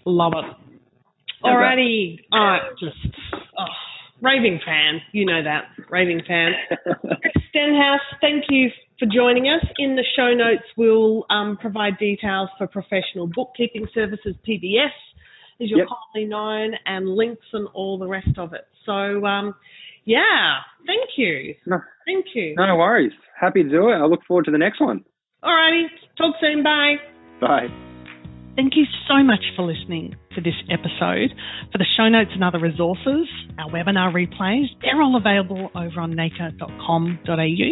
Love 0.05 0.33
it. 0.35 0.76
Alrighty. 1.47 2.19
Uh, 2.31 2.73
just 2.79 3.15
oh, 3.57 3.65
raving 4.21 4.59
fan. 4.65 5.01
You 5.11 5.25
know 5.25 5.43
that. 5.43 5.65
Raving 5.89 6.21
fan. 6.27 6.53
Chris 7.21 7.43
Stenhouse, 7.49 8.01
thank 8.21 8.45
you 8.49 8.69
for 8.99 9.05
joining 9.05 9.45
us. 9.45 9.65
In 9.77 9.95
the 9.95 10.03
show 10.15 10.33
notes, 10.33 10.63
we'll 10.75 11.25
um, 11.29 11.57
provide 11.57 11.97
details 11.97 12.49
for 12.57 12.67
professional 12.67 13.27
bookkeeping 13.27 13.87
services, 13.93 14.35
PBS, 14.47 14.93
as 15.61 15.69
you're 15.69 15.79
yep. 15.79 15.87
commonly 15.87 16.29
known, 16.29 16.73
and 16.85 17.07
links 17.07 17.45
and 17.53 17.67
all 17.73 17.97
the 17.97 18.07
rest 18.07 18.37
of 18.37 18.53
it. 18.53 18.67
So, 18.85 19.25
um, 19.25 19.55
yeah, 20.05 20.59
thank 20.85 21.09
you. 21.17 21.55
No, 21.65 21.79
thank 22.05 22.25
you. 22.33 22.55
No 22.55 22.75
worries. 22.75 23.13
Happy 23.39 23.63
to 23.63 23.69
do 23.69 23.89
it. 23.89 23.95
I 23.95 24.05
look 24.05 24.21
forward 24.27 24.45
to 24.45 24.51
the 24.51 24.57
next 24.57 24.79
one. 24.79 25.03
Alrighty. 25.43 25.85
Talk 26.17 26.35
soon. 26.41 26.63
Bye. 26.63 26.95
Bye. 27.39 27.86
Thank 28.57 28.73
you 28.75 28.85
so 29.07 29.21
much 29.21 29.53
for 29.55 29.61
listening 29.61 30.15
to 30.33 30.41
this 30.41 30.57
episode. 30.67 31.29
For 31.71 31.77
the 31.77 31.85
show 31.95 32.09
notes 32.09 32.31
and 32.33 32.43
other 32.43 32.57
resources, 32.57 33.29
our 33.59 33.69
webinar 33.69 34.09
replays, 34.09 34.65
they're 34.81 34.99
all 34.99 35.15
available 35.15 35.69
over 35.75 36.01
on 36.01 36.17
naker.com.au. 36.17 37.69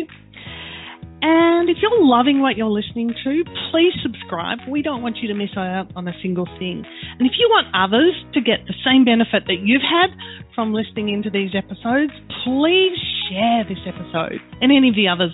And 1.25 1.69
if 1.71 1.77
you're 1.81 2.05
loving 2.05 2.39
what 2.39 2.55
you're 2.55 2.69
listening 2.69 3.09
to, 3.23 3.43
please 3.71 3.93
subscribe. 4.03 4.59
We 4.69 4.83
don't 4.83 5.01
want 5.01 5.17
you 5.17 5.27
to 5.29 5.33
miss 5.33 5.57
out 5.57 5.89
on 5.95 6.07
a 6.07 6.13
single 6.21 6.45
thing. 6.59 6.85
And 7.17 7.25
if 7.25 7.33
you 7.39 7.49
want 7.49 7.65
others 7.73 8.13
to 8.35 8.41
get 8.41 8.59
the 8.67 8.75
same 8.85 9.05
benefit 9.05 9.49
that 9.49 9.65
you've 9.65 9.81
had 9.81 10.13
from 10.53 10.71
listening 10.71 11.09
into 11.09 11.31
these 11.31 11.57
episodes, 11.57 12.13
please 12.45 12.93
share 13.25 13.65
this 13.65 13.81
episode 13.89 14.37
and 14.61 14.71
any 14.71 14.89
of 14.89 14.95
the 14.95 15.07
others 15.07 15.33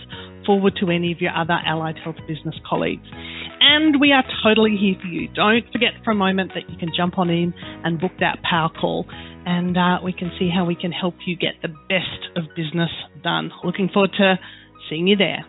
forward 0.52 0.76
to 0.82 0.92
any 0.92 1.14
of 1.14 1.22
your 1.22 1.32
other 1.34 1.58
allied 1.66 1.96
health 2.04 2.18
business 2.28 2.56
colleagues. 2.70 3.08
And 3.62 4.02
we 4.02 4.12
are 4.12 4.24
totally 4.44 4.76
here 4.76 4.96
for 5.00 5.08
you. 5.08 5.30
Don't 5.30 5.64
forget 5.72 5.92
for 6.04 6.12
a 6.12 6.16
moment 6.16 6.52
that 6.56 6.70
you 6.70 6.78
can 6.78 6.90
jump 6.96 7.18
on 7.18 7.30
in 7.30 7.54
and 7.86 8.02
book 8.02 8.12
that 8.20 8.40
power 8.44 8.70
call, 8.70 9.06
and 9.46 9.78
uh, 9.78 10.00
we 10.04 10.12
can 10.12 10.30
see 10.38 10.50
how 10.54 10.66
we 10.66 10.76
can 10.76 10.92
help 10.92 11.16
you 11.26 11.38
get 11.38 11.54
the 11.62 11.70
best 11.88 12.36
of 12.36 12.44
business 12.54 12.90
done. 13.24 13.50
Looking 13.64 13.88
forward 13.94 14.12
to 14.18 14.38
seeing 14.90 15.08
you 15.08 15.16
there. 15.16 15.46